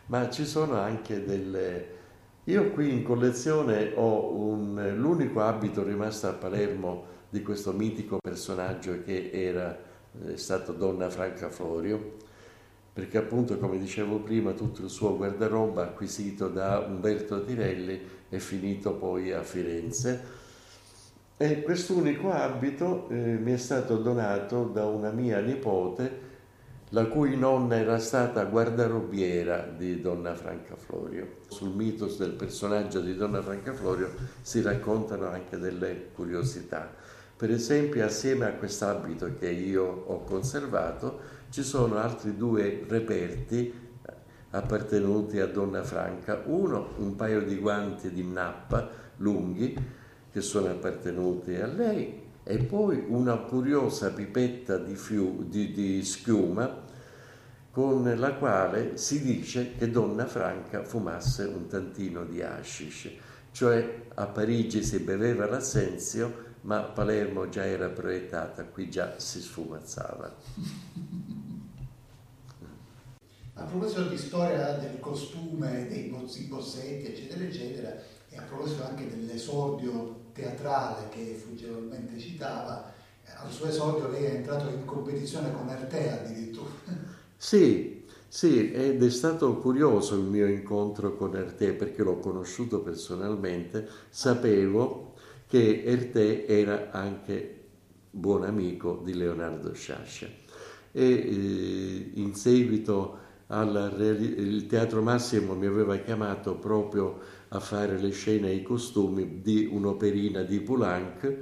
Ma 0.07 0.31
ci 0.31 0.47
sono 0.47 0.77
anche 0.77 1.23
delle, 1.25 1.87
io 2.45 2.71
qui 2.71 2.91
in 2.91 3.03
collezione 3.03 3.93
ho 3.95 4.35
un, 4.35 4.95
l'unico 4.97 5.43
abito 5.43 5.83
rimasto 5.83 6.29
a 6.29 6.33
Palermo 6.33 7.17
di 7.29 7.43
questo 7.43 7.73
mitico 7.73 8.17
personaggio 8.23 9.03
che 9.05 9.31
era 9.31 9.79
è 10.27 10.37
stato 10.37 10.73
Donna 10.73 11.11
Franca 11.11 11.49
Florio, 11.49 12.17
perché 12.93 13.19
appunto, 13.19 13.59
come 13.59 13.79
dicevo 13.79 14.19
prima, 14.19 14.53
tutto 14.53 14.83
il 14.83 14.91
suo 14.91 15.17
guardaroba 15.17 15.83
acquisito 15.83 16.49
da 16.49 16.79
Umberto 16.81 17.45
Tirelli 17.45 18.01
è 18.29 18.39
finito 18.39 18.95
poi 18.95 19.33
a 19.33 19.43
Firenze. 19.43 20.37
E 21.37 21.63
quest'unico 21.63 22.33
abito 22.33 23.09
eh, 23.11 23.15
mi 23.15 23.53
è 23.53 23.57
stato 23.57 23.99
donato 23.99 24.65
da 24.65 24.87
una 24.87 25.11
mia 25.11 25.39
nipote 25.39 26.27
la 26.91 27.05
cui 27.07 27.37
nonna 27.37 27.77
era 27.77 27.99
stata 27.99 28.45
guardarobiera 28.45 29.69
di 29.77 30.01
Donna 30.01 30.35
Franca 30.35 30.75
Florio. 30.77 31.37
Sul 31.49 31.75
mitos 31.75 32.17
del 32.17 32.33
personaggio 32.33 33.01
di 33.01 33.15
Donna 33.15 33.43
Franca 33.43 33.75
Florio 33.75 34.11
si 34.41 34.63
raccontano 34.63 35.27
anche 35.27 35.59
delle 35.59 36.09
curiosità. 36.15 36.95
Per 37.39 37.53
esempio, 37.53 38.05
assieme 38.05 38.47
a 38.47 38.55
quest'abito 38.55 39.37
che 39.39 39.49
io 39.49 39.85
ho 39.85 40.25
conservato, 40.25 41.21
ci 41.51 41.63
sono 41.63 41.97
altri 41.97 42.37
due 42.37 42.85
reperti 42.89 43.73
appartenuti 44.51 45.39
a 45.39 45.47
Donna 45.47 45.85
Franca. 45.85 46.43
Uno, 46.47 46.95
un 46.97 47.15
paio 47.15 47.43
di 47.43 47.55
guanti 47.59 48.11
di 48.11 48.25
nappa 48.25 48.91
lunghi 49.19 49.73
che 50.33 50.41
sono 50.41 50.67
appartenuti 50.67 51.55
a 51.55 51.69
lei 51.69 52.23
e 52.43 52.59
poi 52.59 53.05
una 53.07 53.37
curiosa 53.37 54.11
pipetta 54.11 54.77
di, 54.77 54.97
fiu, 54.97 55.45
di, 55.45 55.71
di 55.71 56.03
schiuma 56.03 56.87
con 57.71 58.13
la 58.17 58.35
quale 58.35 58.97
si 58.97 59.23
dice 59.23 59.77
che 59.79 59.89
Donna 59.93 60.27
Franca 60.27 60.83
fumasse 60.83 61.45
un 61.45 61.69
tantino 61.69 62.25
di 62.25 62.43
hashish, 62.43 63.13
cioè 63.53 64.07
a 64.15 64.27
Parigi 64.27 64.83
si 64.83 64.99
beveva 64.99 65.47
l'assenzio, 65.47 66.48
ma 66.63 66.81
Palermo 66.81 67.49
già 67.49 67.65
era 67.65 67.89
proiettata, 67.89 68.65
qui 68.65 68.91
già 68.91 69.19
si 69.19 69.41
sfumazzava. 69.41 70.37
A 73.55 73.63
proposito 73.65 74.09
di 74.09 74.17
storia 74.17 74.73
del 74.73 75.01
costume, 75.01 75.89
dei 75.89 76.15
bozzetti, 76.49 77.07
eccetera, 77.07 77.45
eccetera, 77.45 77.97
e 78.29 78.37
a 78.37 78.43
proposito 78.43 78.85
anche 78.85 79.09
dell'esordio 79.09 80.27
teatrale 80.33 81.09
che 81.09 81.35
fuggevolmente 81.35 82.19
citava, 82.19 82.93
Al 83.41 83.53
suo 83.53 83.69
esordio 83.69 84.09
lei 84.09 84.25
è 84.25 84.35
entrato 84.37 84.69
in 84.69 84.85
competizione 84.85 85.53
con 85.53 85.69
Ertea 85.69 86.23
addirittura. 86.25 86.71
Sì, 87.37 88.05
sì, 88.27 88.73
ed 88.73 89.03
è 89.03 89.11
stato 89.11 89.57
curioso 89.57 90.15
il 90.17 90.25
mio 90.25 90.47
incontro 90.47 91.17
con 91.17 91.37
Erte 91.37 91.73
perché 91.73 92.03
l'ho 92.03 92.19
conosciuto 92.19 92.81
personalmente, 92.81 93.89
sapevo 94.11 95.08
che 95.49 95.83
Erte 95.83 96.47
era 96.47 96.91
anche 96.91 97.55
buon 98.11 98.45
amico 98.45 99.01
di 99.03 99.15
Leonardo 99.15 99.73
Sciascia 99.73 100.27
e 100.93 101.05
eh, 101.05 102.11
in 102.15 102.35
seguito 102.35 103.27
al 103.49 103.95
il 103.99 104.67
Teatro 104.67 105.01
Massimo 105.01 105.55
mi 105.55 105.67
aveva 105.67 105.97
chiamato 105.97 106.57
proprio 106.57 107.19
a 107.49 107.61
fare 107.61 107.99
le 107.99 108.11
scene 108.11 108.51
e 108.51 108.57
i 108.57 108.63
costumi 108.63 109.41
di 109.41 109.67
un'operina 109.71 110.43
di 110.43 110.61
Poulenc 110.61 111.37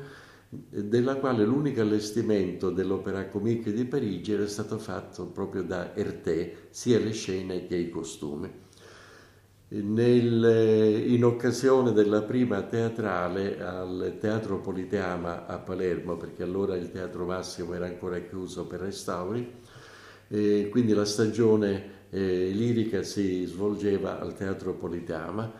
della 0.48 1.16
quale 1.16 1.44
l'unico 1.44 1.80
allestimento 1.80 2.70
dell'Opera 2.70 3.26
Comique 3.26 3.72
di 3.72 3.84
Parigi 3.84 4.32
era 4.32 4.46
stato 4.46 4.78
fatto 4.78 5.26
proprio 5.26 5.62
da 5.62 5.94
Herté, 5.94 6.68
sia 6.70 7.00
le 7.00 7.12
scene 7.12 7.66
che 7.66 7.74
i 7.74 7.90
costumi. 7.90 8.64
Nel, 9.68 11.04
in 11.08 11.24
occasione 11.24 11.92
della 11.92 12.22
prima 12.22 12.62
teatrale 12.62 13.60
al 13.60 14.16
Teatro 14.20 14.60
Politeama 14.60 15.44
a 15.46 15.58
Palermo, 15.58 16.16
perché 16.16 16.44
allora 16.44 16.76
il 16.76 16.92
Teatro 16.92 17.24
Massimo 17.24 17.74
era 17.74 17.86
ancora 17.86 18.20
chiuso 18.20 18.66
per 18.66 18.78
restauri, 18.78 19.54
e 20.28 20.68
quindi 20.70 20.92
la 20.92 21.04
stagione 21.04 21.94
eh, 22.10 22.50
lirica 22.50 23.02
si 23.02 23.44
svolgeva 23.44 24.20
al 24.20 24.36
Teatro 24.36 24.74
Politeama 24.74 25.52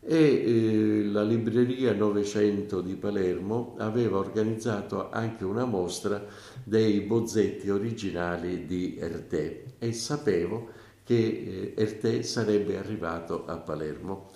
e 0.00 0.16
eh, 0.16 1.04
la 1.04 1.22
libreria 1.22 1.94
Novecento 1.94 2.80
di 2.80 2.94
Palermo 2.94 3.76
aveva 3.78 4.18
organizzato 4.18 5.10
anche 5.10 5.44
una 5.44 5.64
mostra 5.64 6.26
dei 6.64 7.00
bozzetti 7.02 7.70
originali 7.70 8.66
di 8.66 8.96
Erté 8.98 9.64
e 9.78 9.92
sapevo 9.92 10.73
che 11.04 11.74
eh, 11.76 11.80
Erté 11.80 12.22
sarebbe 12.22 12.78
arrivato 12.78 13.44
a 13.46 13.56
Palermo. 13.58 14.30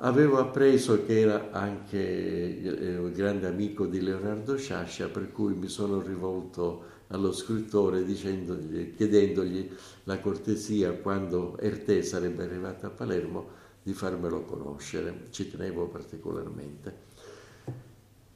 Avevo 0.00 0.38
appreso 0.38 1.04
che 1.04 1.20
era 1.20 1.50
anche 1.50 2.60
eh, 2.60 2.98
un 2.98 3.12
grande 3.12 3.46
amico 3.46 3.86
di 3.86 4.00
Leonardo 4.00 4.56
Sciascia, 4.56 5.08
per 5.08 5.32
cui 5.32 5.54
mi 5.54 5.68
sono 5.68 6.00
rivolto 6.00 6.96
allo 7.08 7.32
scrittore 7.32 8.04
chiedendogli 8.04 9.70
la 10.04 10.20
cortesia 10.20 10.92
quando 10.92 11.58
Erté 11.58 12.02
sarebbe 12.02 12.44
arrivato 12.44 12.86
a 12.86 12.90
Palermo 12.90 13.56
di 13.82 13.92
farmelo 13.94 14.42
conoscere, 14.42 15.28
ci 15.30 15.50
tenevo 15.50 15.86
particolarmente. 15.86 17.06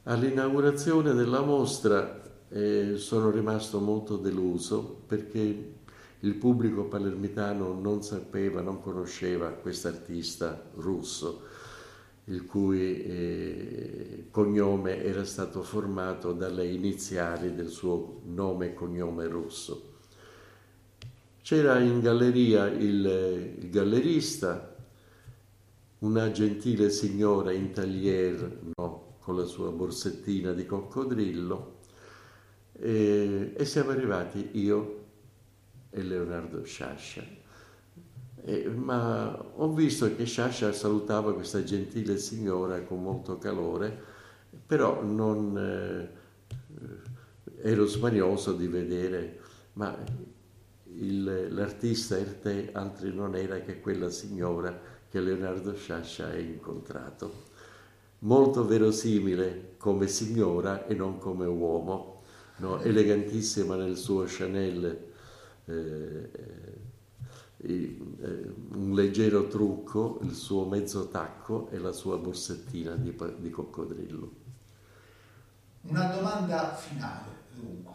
All'inaugurazione 0.03 1.13
della 1.13 1.41
mostra 1.41 2.21
eh, 2.49 2.95
sono 2.97 3.29
rimasto 3.29 3.79
molto 3.79 4.17
deluso 4.17 5.01
perché 5.05 5.72
il 6.23 6.35
pubblico 6.35 6.85
palermitano 6.85 7.73
non 7.73 8.01
sapeva, 8.01 8.61
non 8.61 8.81
conosceva 8.81 9.49
quest'artista 9.49 10.69
russo, 10.75 11.41
il 12.25 12.45
cui 12.45 13.03
eh, 13.03 14.27
cognome 14.31 15.03
era 15.03 15.25
stato 15.25 15.63
formato 15.63 16.31
dalle 16.31 16.65
iniziali 16.65 17.53
del 17.53 17.67
suo 17.67 18.21
nome 18.25 18.67
e 18.67 18.73
cognome 18.73 19.27
russo. 19.27 19.91
C'era 21.41 21.79
in 21.79 21.99
galleria 21.99 22.67
il, 22.67 23.55
il 23.59 23.69
gallerista, 23.69 24.77
una 25.99 26.31
gentile 26.31 26.89
signora 26.89 27.51
in 27.51 27.71
taglier, 27.71 28.59
no, 28.77 29.15
con 29.19 29.35
la 29.35 29.45
sua 29.45 29.71
borsettina 29.71 30.53
di 30.53 30.65
coccodrillo, 30.65 31.79
e, 32.79 33.53
e 33.57 33.65
siamo 33.65 33.91
arrivati 33.91 34.51
io 34.53 35.02
e 35.93 36.01
Leonardo 36.01 36.63
Sciascia. 36.63 37.23
E, 38.45 38.67
ma 38.67 39.41
ho 39.55 39.71
visto 39.71 40.13
che 40.15 40.25
Sciascia 40.25 40.73
salutava 40.73 41.33
questa 41.33 41.63
gentile 41.63 42.17
signora 42.17 42.81
con 42.81 43.01
molto 43.01 43.37
calore, 43.37 44.11
però 44.65 45.01
non 45.03 45.57
eh, 45.57 46.09
ero 47.61 47.85
smanioso 47.85 48.53
di 48.53 48.67
vedere, 48.67 49.39
ma 49.73 49.97
il, 50.95 51.47
l'artista 51.53 52.17
Erte 52.17 52.69
altri 52.73 53.13
non 53.13 53.35
era 53.35 53.59
che 53.61 53.79
quella 53.79 54.09
signora 54.09 54.77
che 55.09 55.19
Leonardo 55.19 55.75
Sciascia 55.75 56.27
ha 56.27 56.37
incontrato. 56.37 57.51
Molto 58.19 58.65
verosimile 58.65 59.75
come 59.77 60.07
signora 60.07 60.85
e 60.87 60.93
non 60.95 61.17
come 61.17 61.45
uomo, 61.45 62.23
no? 62.57 62.81
elegantissima 62.81 63.75
nel 63.75 63.97
suo 63.97 64.23
Chanel, 64.25 65.11
un 68.75 68.93
leggero 68.93 69.47
trucco, 69.47 70.19
il 70.23 70.33
suo 70.33 70.65
mezzo 70.65 71.07
tacco 71.07 71.69
e 71.69 71.77
la 71.77 71.91
sua 71.91 72.17
borsettina 72.17 72.95
di, 72.95 73.15
di 73.37 73.49
coccodrillo. 73.49 74.31
Una 75.81 76.07
domanda 76.07 76.73
finale, 76.75 77.29
dunque. 77.53 77.91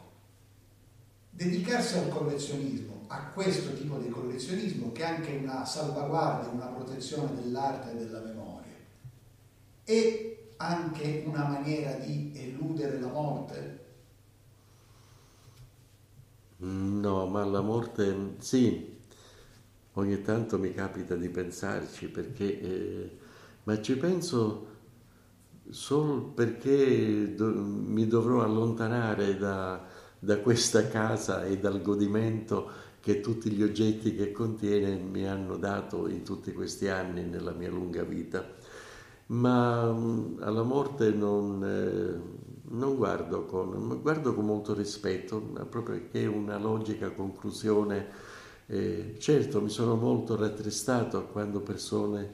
Dedicarsi 1.31 1.99
al 1.99 2.09
collezionismo 2.09 3.05
a 3.09 3.31
questo 3.31 3.73
tipo 3.75 3.97
di 3.99 4.09
collezionismo 4.09 4.93
che 4.93 5.03
è 5.03 5.07
anche 5.07 5.37
una 5.43 5.65
salvaguardia, 5.65 6.51
una 6.51 6.67
protezione 6.67 7.35
dell'arte 7.35 7.93
e 7.93 7.97
della 7.97 8.21
memoria 8.21 8.59
e 9.85 10.53
anche 10.59 11.23
una 11.27 11.45
maniera 11.45 11.93
di 11.93 12.33
eludere 12.35 13.01
la 13.01 13.07
morte? 13.07 13.78
No, 16.61 17.27
ma 17.27 17.45
la 17.45 17.61
morte 17.61 18.35
sì, 18.39 18.97
ogni 19.95 20.23
tanto 20.23 20.59
mi 20.59 20.73
capita 20.75 21.15
di 21.15 21.29
pensarci 21.29 22.09
perché, 22.09 22.61
eh, 22.61 23.19
ma 23.65 23.81
ci 23.81 23.97
penso 23.97 24.67
solo 25.71 26.23
perché 26.35 27.35
do, 27.35 27.47
mi 27.53 28.07
dovrò 28.09 28.43
allontanare 28.43 29.37
da, 29.37 29.85
da 30.19 30.39
questa 30.41 30.89
casa 30.89 31.45
e 31.45 31.59
dal 31.59 31.81
godimento 31.83 32.71
che 33.01 33.21
tutti 33.21 33.51
gli 33.53 33.63
oggetti 33.63 34.15
che 34.15 34.33
contiene 34.33 34.97
mi 34.97 35.27
hanno 35.29 35.57
dato 35.57 36.09
in 36.09 36.25
tutti 36.25 36.53
questi 36.53 36.89
anni 36.89 37.25
nella 37.25 37.53
mia 37.53 37.71
lunga 37.71 38.03
vita. 38.03 38.45
Ma 39.27 39.93
mm, 39.93 40.43
alla 40.43 40.63
morte 40.63 41.11
non, 41.11 41.63
eh, 41.65 42.48
non 42.71 42.97
guardo, 42.97 43.45
con, 43.45 44.01
guardo 44.01 44.35
con 44.35 44.45
molto 44.45 44.75
rispetto, 44.75 45.41
proprio 45.41 45.99
perché 45.99 46.23
è 46.23 46.27
una 46.27 46.59
logica 46.59 47.11
conclusione. 47.11 48.07
Eh, 48.67 49.17
certo, 49.19 49.61
mi 49.63 49.71
sono 49.71 49.95
molto 49.97 50.37
rattristato 50.37 51.27
quando 51.27 51.61
persone, 51.61 52.31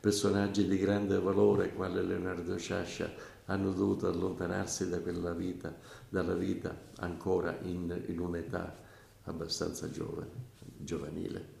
personaggi 0.00 0.66
di 0.66 0.78
grande 0.78 1.18
valore, 1.18 1.72
quale 1.72 2.02
Leonardo 2.02 2.56
Sciascia, 2.56 3.10
hanno 3.46 3.72
dovuto 3.72 4.08
allontanarsi 4.08 4.88
da 4.88 5.00
quella 5.00 5.32
vita, 5.32 5.74
dalla 6.08 6.34
vita 6.34 6.76
ancora 6.96 7.58
in, 7.62 8.04
in 8.06 8.20
un'età 8.20 8.76
abbastanza 9.24 9.90
giovane, 9.90 10.30
giovanile. 10.76 11.56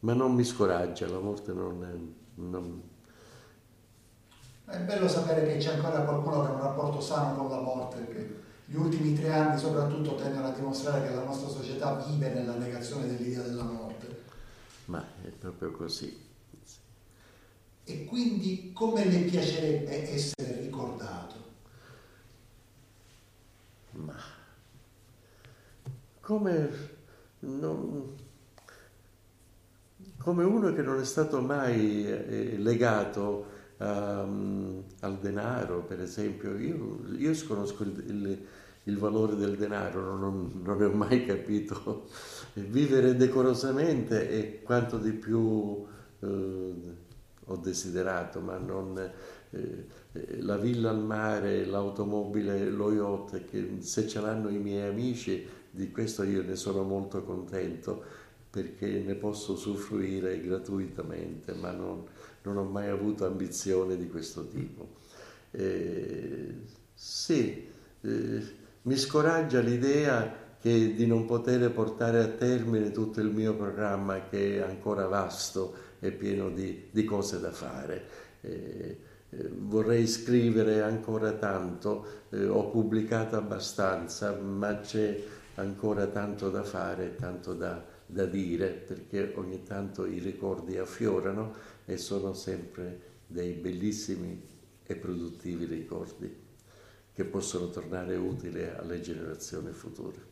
Ma 0.00 0.14
non 0.14 0.34
mi 0.34 0.44
scoraggia, 0.44 1.08
la 1.08 1.18
morte 1.18 1.52
non, 1.52 2.14
non... 2.36 2.82
È 4.70 4.78
bello 4.78 5.08
sapere 5.08 5.44
che 5.46 5.58
c'è 5.58 5.74
ancora 5.74 6.02
qualcuno 6.02 6.42
che 6.42 6.48
ha 6.48 6.54
un 6.54 6.60
rapporto 6.60 7.00
sano 7.00 7.34
con 7.34 7.50
la 7.50 7.60
morte, 7.60 7.96
perché 7.96 8.40
gli 8.66 8.76
ultimi 8.76 9.14
tre 9.14 9.32
anni 9.32 9.58
soprattutto 9.58 10.14
tendono 10.14 10.46
a 10.46 10.52
dimostrare 10.52 11.08
che 11.08 11.12
la 11.12 11.24
nostra 11.24 11.48
società 11.48 11.94
vive 12.06 12.32
nella 12.32 12.54
negazione 12.54 13.08
dell'idea 13.08 13.42
della 13.42 13.64
morte. 13.64 14.22
Ma 14.84 15.04
è 15.24 15.28
proprio 15.28 15.72
così. 15.72 16.28
E 17.82 18.04
quindi 18.04 18.70
come 18.72 19.04
le 19.06 19.18
piacerebbe 19.22 20.12
essere 20.12 20.60
ricordato? 20.60 21.34
Ma 23.90 24.14
come, 26.20 26.70
non, 27.40 28.14
come 30.16 30.44
uno 30.44 30.72
che 30.72 30.82
non 30.82 31.00
è 31.00 31.04
stato 31.04 31.40
mai 31.40 32.06
eh, 32.06 32.56
legato 32.56 33.49
um, 33.80 34.82
al 35.00 35.18
denaro, 35.18 35.82
per 35.82 36.00
esempio. 36.00 36.56
Io, 36.56 37.00
io 37.16 37.34
sconosco 37.34 37.82
il, 37.82 38.04
il, 38.06 38.46
il, 38.84 38.98
valore 38.98 39.36
del 39.36 39.56
denaro, 39.56 40.16
non, 40.16 40.60
non, 40.62 40.78
ne 40.78 40.84
ho 40.84 40.92
mai 40.92 41.24
capito. 41.24 42.06
Vivere 42.54 43.16
decorosamente 43.16 44.28
è 44.28 44.62
quanto 44.62 44.98
di 44.98 45.12
più 45.12 45.84
eh, 46.20 46.74
ho 47.44 47.56
desiderato, 47.56 48.40
ma 48.40 48.56
non... 48.58 49.10
Eh, 49.50 49.98
la 50.40 50.56
villa 50.56 50.90
al 50.90 51.02
mare, 51.02 51.64
l'automobile, 51.64 52.68
lo 52.68 52.92
yacht, 52.92 53.44
che 53.44 53.76
se 53.78 54.08
ce 54.08 54.20
l'hanno 54.20 54.48
i 54.48 54.58
miei 54.58 54.88
amici 54.88 55.46
di 55.70 55.90
questo 55.90 56.24
io 56.24 56.42
ne 56.42 56.56
sono 56.56 56.82
molto 56.82 57.22
contento 57.22 58.02
perché 58.50 59.02
ne 59.06 59.14
posso 59.14 59.52
usufruire 59.52 60.40
gratuitamente, 60.40 61.52
ma 61.54 61.70
non, 61.70 62.04
non 62.42 62.56
ho 62.56 62.64
mai 62.64 62.88
avuto 62.88 63.26
ambizione 63.26 63.96
di 63.96 64.08
questo 64.08 64.46
tipo. 64.46 64.88
E 65.50 66.54
Sì, 66.94 67.66
eh, 68.02 68.42
mi 68.82 68.96
scoraggia 68.96 69.60
l'idea 69.60 70.48
che 70.60 70.94
di 70.94 71.06
non 71.06 71.24
poter 71.24 71.70
portare 71.72 72.20
a 72.20 72.28
termine 72.28 72.90
tutto 72.90 73.20
il 73.20 73.30
mio 73.30 73.54
programma 73.54 74.28
che 74.28 74.58
è 74.58 74.60
ancora 74.60 75.06
vasto 75.06 75.74
e 76.00 76.12
pieno 76.12 76.50
di, 76.50 76.88
di 76.90 77.04
cose 77.04 77.40
da 77.40 77.50
fare. 77.50 78.04
Eh, 78.42 78.98
eh, 79.30 79.50
vorrei 79.56 80.06
scrivere 80.06 80.82
ancora 80.82 81.32
tanto, 81.32 82.26
eh, 82.30 82.46
ho 82.46 82.68
pubblicato 82.68 83.36
abbastanza, 83.36 84.34
ma 84.34 84.80
c'è 84.80 85.22
ancora 85.54 86.06
tanto 86.06 86.50
da 86.50 86.62
fare, 86.62 87.14
tanto 87.14 87.54
da, 87.54 87.82
da 88.06 88.24
dire, 88.26 88.68
perché 88.68 89.32
ogni 89.36 89.62
tanto 89.62 90.04
i 90.04 90.18
ricordi 90.18 90.78
affiorano 90.78 91.54
e 91.90 91.96
sono 91.96 92.34
sempre 92.34 93.00
dei 93.26 93.54
bellissimi 93.54 94.40
e 94.86 94.94
produttivi 94.94 95.64
ricordi 95.64 96.32
che 97.12 97.24
possono 97.24 97.68
tornare 97.68 98.14
utili 98.14 98.62
alle 98.64 99.00
generazioni 99.00 99.72
future. 99.72 100.24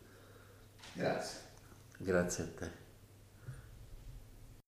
Grazie. 0.93 1.41
Grazie 1.99 2.45
a 2.45 2.47
te. 2.47 2.88